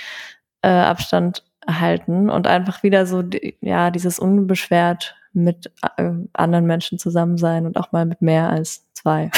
äh, 0.63 0.69
Abstand 0.69 1.45
halten 1.67 2.31
und 2.31 2.47
einfach 2.47 2.83
wieder 2.83 3.07
so, 3.07 3.25
ja, 3.61 3.91
dieses 3.91 4.19
unbeschwert 4.19 5.17
mit 5.33 5.73
äh, 5.97 6.11
anderen 6.33 6.67
Menschen 6.67 6.99
zusammen 6.99 7.37
sein 7.39 7.67
und 7.67 7.77
auch 7.77 7.93
mal 7.93 8.07
mit 8.07 8.23
mehr 8.23 8.49
als 8.49 8.87
zwei. 8.93 9.31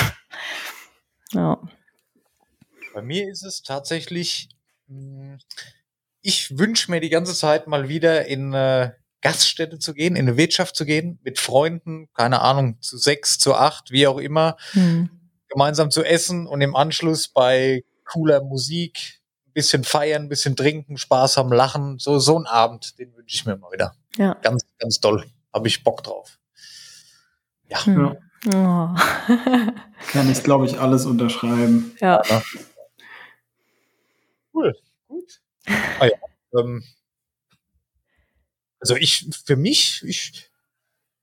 ja. 1.33 1.59
Bei 2.95 3.03
mir 3.03 3.31
ist 3.31 3.43
es 3.43 3.63
tatsächlich, 3.63 4.51
mh, 4.89 5.39
ich 6.21 6.59
wünsche 6.59 6.91
mir 6.91 7.01
die 7.01 7.09
ganze 7.09 7.35
Zeit 7.35 7.67
mal 7.67 7.89
wieder 7.89 8.27
in 8.27 8.55
eine 8.55 8.97
Gaststätte 9.23 9.79
zu 9.79 9.95
gehen, 9.95 10.17
in 10.17 10.29
eine 10.29 10.37
Wirtschaft 10.37 10.77
zu 10.77 10.85
gehen, 10.85 11.19
mit 11.23 11.39
Freunden, 11.39 12.09
keine 12.13 12.41
Ahnung, 12.43 12.81
zu 12.83 12.99
sechs, 12.99 13.39
zu 13.39 13.55
acht, 13.55 13.91
wie 13.91 14.07
auch 14.07 14.19
immer, 14.19 14.57
Hm. 14.73 15.09
gemeinsam 15.49 15.91
zu 15.91 16.03
essen 16.05 16.47
und 16.47 16.61
im 16.61 16.77
Anschluss 16.77 17.29
bei 17.29 17.85
cooler 18.05 18.43
Musik 18.43 19.21
ein 19.47 19.53
bisschen 19.55 19.85
feiern, 19.85 20.25
ein 20.25 20.29
bisschen 20.29 20.57
trinken, 20.57 20.97
Spaß 20.99 21.37
haben, 21.37 21.53
lachen. 21.53 21.99
So, 21.99 22.19
so 22.19 22.39
ein 22.39 22.47
Abend, 22.47 22.99
den 22.99 23.15
wünsche 23.17 23.35
ich 23.37 23.47
mir 23.47 23.57
mal 23.57 23.71
wieder. 23.73 23.95
Ja. 24.17 24.35
Ganz, 24.43 24.65
ganz 24.79 24.99
toll. 25.01 25.25
Habe 25.55 25.69
ich 25.69 25.85
Bock 25.85 26.03
drauf. 26.03 26.39
Ja. 27.69 27.85
Hm. 27.87 28.17
Oh. 28.55 28.89
Kann 30.11 30.29
ich, 30.31 30.43
glaube 30.43 30.67
ich, 30.67 30.79
alles 30.81 31.07
unterschreiben. 31.07 31.95
ja. 32.01 32.21
Cool, 34.55 34.75
gut. 35.09 35.41
Ah 36.01 36.07
ja, 36.07 36.59
ähm, 36.59 36.83
also 38.83 38.97
ich, 38.97 39.25
für 39.45 39.57
mich, 39.57 40.03
ich, 40.05 40.51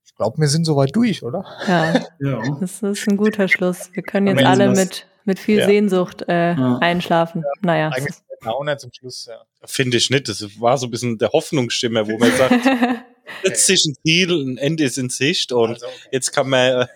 ich 0.05 0.15
glaube, 0.15 0.39
wir 0.39 0.47
sind 0.47 0.65
soweit 0.65 0.95
durch, 0.95 1.21
oder? 1.23 1.45
ja. 1.67 1.93
Ja. 2.19 2.57
Das 2.59 2.81
ist 2.81 3.07
ein 3.07 3.17
guter 3.17 3.47
Schluss. 3.47 3.89
Wir 3.93 4.01
können 4.03 4.27
jetzt 4.27 4.43
alle 4.45 4.69
mit, 4.69 5.05
mit 5.25 5.39
viel 5.39 5.59
Ja. 5.59 5.65
Sehnsucht 5.67 6.23
äh, 6.27 6.53
Ja. 6.53 6.77
einschlafen. 6.79 7.43
Naja. 7.61 7.89
Eigentlich 7.89 8.15
der 8.29 8.51
Downer 8.51 8.77
zum 8.77 8.91
Schluss, 8.93 9.25
ja. 9.29 9.41
Finde 9.65 9.97
ich 9.97 10.09
nicht. 10.09 10.27
Das 10.29 10.41
war 10.59 10.77
so 10.77 10.87
ein 10.87 10.91
bisschen 10.91 11.17
der 11.17 11.31
Hoffnungsstimme, 11.31 12.07
wo 12.07 12.17
man 12.17 12.31
sagt, 12.35 12.53
jetzt 13.43 13.69
ist 13.69 13.85
ein 13.85 13.95
Ziel, 14.05 14.31
ein 14.31 14.57
Ende 14.57 14.85
ist 14.85 14.97
in 14.97 15.09
Sicht 15.09 15.51
und 15.51 15.69
Also, 15.71 15.85
okay. 15.85 15.95
jetzt 16.13 16.31
kann 16.31 16.49
man, 16.49 16.87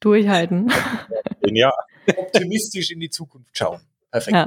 Durchhalten. 0.00 0.70
äh, 1.42 1.58
ja, 1.58 1.72
optimistisch 2.16 2.90
in 2.90 3.00
die 3.00 3.08
Zukunft 3.10 3.56
schauen. 3.56 3.80
Perfekt. 4.10 4.36
Ja. 4.36 4.46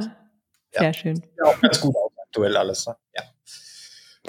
Ja. 0.73 0.79
Sehr 0.81 0.93
schön. 0.93 1.23
Ja, 1.37 1.45
auch 1.45 1.59
ganz 1.61 1.81
gut 1.81 1.95
aus 1.95 2.11
aktuell 2.23 2.55
alles. 2.57 2.85
Ne? 2.85 2.95
Ja. 3.15 3.23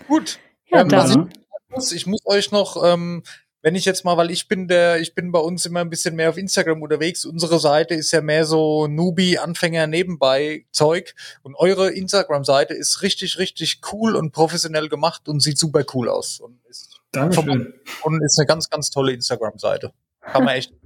Gut. 0.07 0.39
Ja, 0.71 0.83
Ähm, 0.83 0.89
dann. 0.89 1.31
muss, 1.71 1.93
ich 1.93 2.07
muss 2.07 2.25
euch 2.25 2.51
noch, 2.51 2.83
ähm, 2.85 3.23
wenn 3.61 3.75
ich 3.75 3.85
jetzt 3.85 4.05
mal, 4.05 4.17
weil 4.17 4.31
ich 4.31 4.49
bin 4.49 4.69
der, 4.69 5.01
ich 5.01 5.15
bin 5.15 5.33
bei 5.33 5.41
uns 5.41 5.67
immer 5.67 5.81
ein 5.81 5.91
bisschen 5.91 6.15
mehr 6.15 6.31
auf 6.31 6.37
Instagram 6.39 6.81
unterwegs. 6.81 7.25
Unsere 7.25 7.59
Seite 7.59 7.95
ist 7.95 8.13
ja 8.13 8.21
mehr 8.21 8.45
so 8.45 8.87
Newbie, 8.87 9.39
Anfänger 9.39 9.87
nebenbei 9.87 10.67
Zeug. 10.71 11.15
Und 11.43 11.55
eure 11.57 11.91
Instagram-Seite 11.91 12.75
ist 12.75 13.03
richtig, 13.03 13.39
richtig 13.39 13.81
cool 13.93 14.15
und 14.15 14.33
professionell 14.33 14.89
gemacht 14.89 15.29
und 15.29 15.41
sieht 15.41 15.59
super 15.59 15.85
cool 15.95 16.09
aus. 16.09 16.39
Und 16.41 16.61
ist, 16.67 17.01
Dankeschön. 17.13 17.75
und 18.03 18.23
ist 18.23 18.39
eine 18.39 18.47
ganz, 18.47 18.71
ganz 18.71 18.91
tolle 18.91 19.13
Instagram-Seite. 19.13 19.93
Kann 20.21 20.45
man 20.45 20.55
echt, 20.55 20.73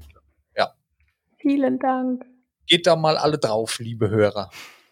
Vielen 1.43 1.81
Dank. 1.81 2.25
geht 2.69 2.87
da 2.87 2.95
mal 2.95 3.17
alle 3.17 3.37
drauf, 3.37 3.81
liebe 3.81 4.09
Hörer. 4.09 4.51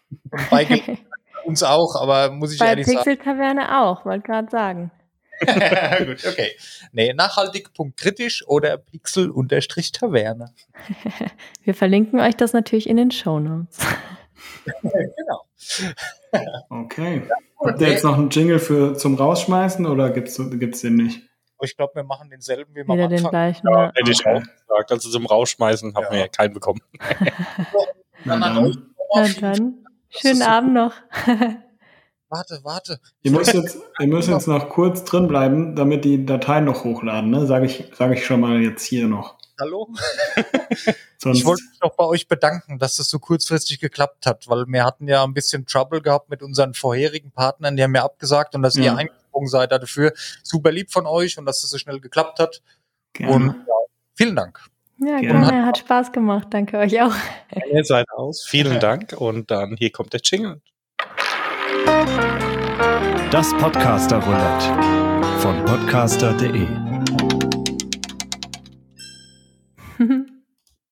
Und 0.09 0.49
bei 0.49 0.65
uns 1.45 1.63
auch, 1.63 1.95
aber 1.95 2.31
muss 2.31 2.53
ich 2.53 2.59
Bei 2.59 2.67
ehrlich 2.67 2.85
sagen. 2.85 2.97
Pixel 2.97 3.17
Taverne 3.17 3.81
auch, 3.81 4.05
wollte 4.05 4.25
gerade 4.27 4.49
sagen. 4.49 4.91
Gut, 5.41 6.25
okay. 6.27 6.51
Nee, 6.91 7.13
nachhaltig.kritisch 7.13 8.45
oder 8.47 8.77
pixel-taverne. 8.77 10.53
Wir 11.63 11.73
verlinken 11.73 12.19
euch 12.19 12.35
das 12.35 12.53
natürlich 12.53 12.87
in 12.87 12.97
den 12.97 13.11
Show 13.11 13.39
Notes. 13.39 13.79
Genau. 14.83 15.45
Okay. 16.69 17.23
Habt 17.63 17.81
ihr 17.81 17.89
jetzt 17.89 18.03
noch 18.03 18.17
einen 18.17 18.29
Jingle 18.31 18.57
für 18.59 18.95
zum 18.95 19.15
Rausschmeißen 19.15 19.85
oder 19.85 20.09
gibt's, 20.09 20.37
gibt's 20.53 20.81
den 20.81 20.95
nicht? 20.95 21.21
Aber 21.57 21.65
ich 21.65 21.77
glaube, 21.77 21.93
wir 21.95 22.03
machen 22.03 22.29
denselben 22.31 22.73
wie 22.73 22.77
wir 22.87 22.87
Wieder 22.87 23.03
am 23.05 23.09
den 23.11 23.23
gleichen. 23.23 23.67
ja 23.67 23.85
Ja. 23.85 23.91
hätte 23.95 24.11
ich 24.11 24.25
auch 24.25 24.39
gesagt. 24.41 24.91
Also 24.91 25.09
zum 25.11 25.25
Rausschmeißen 25.27 25.93
haben 25.95 26.03
Ja. 26.05 26.11
wir 26.11 26.19
ja 26.19 26.27
keinen 26.27 26.53
bekommen. 26.53 26.81
Na 28.25 28.37
Dann 28.39 28.43
an 28.43 28.91
dann. 29.13 29.35
dann. 29.41 29.80
Schönen 30.11 30.37
so- 30.37 30.43
Abend 30.45 30.73
noch. 30.73 30.93
Warte, 32.33 32.61
warte. 32.63 32.97
Ihr 33.23 33.31
müsst 33.31 33.53
jetzt, 33.53 33.77
ihr 33.99 34.07
müsst 34.07 34.29
jetzt 34.29 34.47
noch 34.47 34.69
kurz 34.69 35.03
drin 35.03 35.27
bleiben, 35.27 35.75
damit 35.75 36.05
die 36.05 36.25
Dateien 36.25 36.63
noch 36.63 36.85
hochladen, 36.85 37.29
ne? 37.29 37.45
Sage 37.45 37.65
ich, 37.65 37.91
sag 37.93 38.13
ich 38.13 38.25
schon 38.25 38.39
mal 38.39 38.61
jetzt 38.61 38.85
hier 38.85 39.09
noch. 39.09 39.35
Hallo? 39.59 39.89
Sonst, 41.17 41.39
Ich 41.39 41.45
wollte 41.45 41.61
mich 41.69 41.79
noch 41.81 41.93
bei 41.97 42.05
euch 42.05 42.29
bedanken, 42.29 42.79
dass 42.79 42.95
das 42.95 43.09
so 43.09 43.19
kurzfristig 43.19 43.81
geklappt 43.81 44.25
hat, 44.25 44.47
weil 44.47 44.63
wir 44.67 44.85
hatten 44.85 45.09
ja 45.09 45.25
ein 45.25 45.33
bisschen 45.33 45.65
Trouble 45.65 46.01
gehabt 46.01 46.29
mit 46.29 46.41
unseren 46.41 46.73
vorherigen 46.73 47.31
Partnern, 47.31 47.75
die 47.75 47.83
haben 47.83 47.93
ja 47.93 48.05
abgesagt 48.05 48.55
und 48.55 48.61
dass 48.61 48.75
Ja. 48.77 48.83
ihr 48.83 48.95
eingesprungen 48.97 49.49
seid 49.49 49.73
dafür. 49.73 50.13
Super 50.41 50.71
lieb 50.71 50.89
von 50.89 51.05
euch 51.07 51.37
und 51.37 51.45
dass 51.45 51.59
das 51.61 51.69
so 51.69 51.77
schnell 51.77 51.99
geklappt 51.99 52.39
hat. 52.39 52.61
gerne. 53.11 53.33
Und 53.33 53.47
ja, 53.67 53.73
vielen 54.15 54.37
Dank. 54.37 54.57
Ja, 55.03 55.19
Gerne. 55.19 55.47
gerne. 55.47 55.65
Hat 55.65 55.79
Spaß 55.79 56.11
gemacht. 56.11 56.47
Danke 56.51 56.77
euch 56.77 57.01
auch. 57.01 57.15
Ihr 57.73 57.83
seid 57.83 58.05
aus. 58.11 58.45
Vielen 58.47 58.79
Dank. 58.79 59.13
Und 59.17 59.49
dann 59.49 59.75
hier 59.77 59.91
kommt 59.91 60.13
der 60.13 60.21
Jingle. 60.23 60.61
Das 63.31 63.51
Podcaster 63.55 64.17
Roulette 64.19 65.39
von 65.39 65.65
podcaster.de 65.65 66.67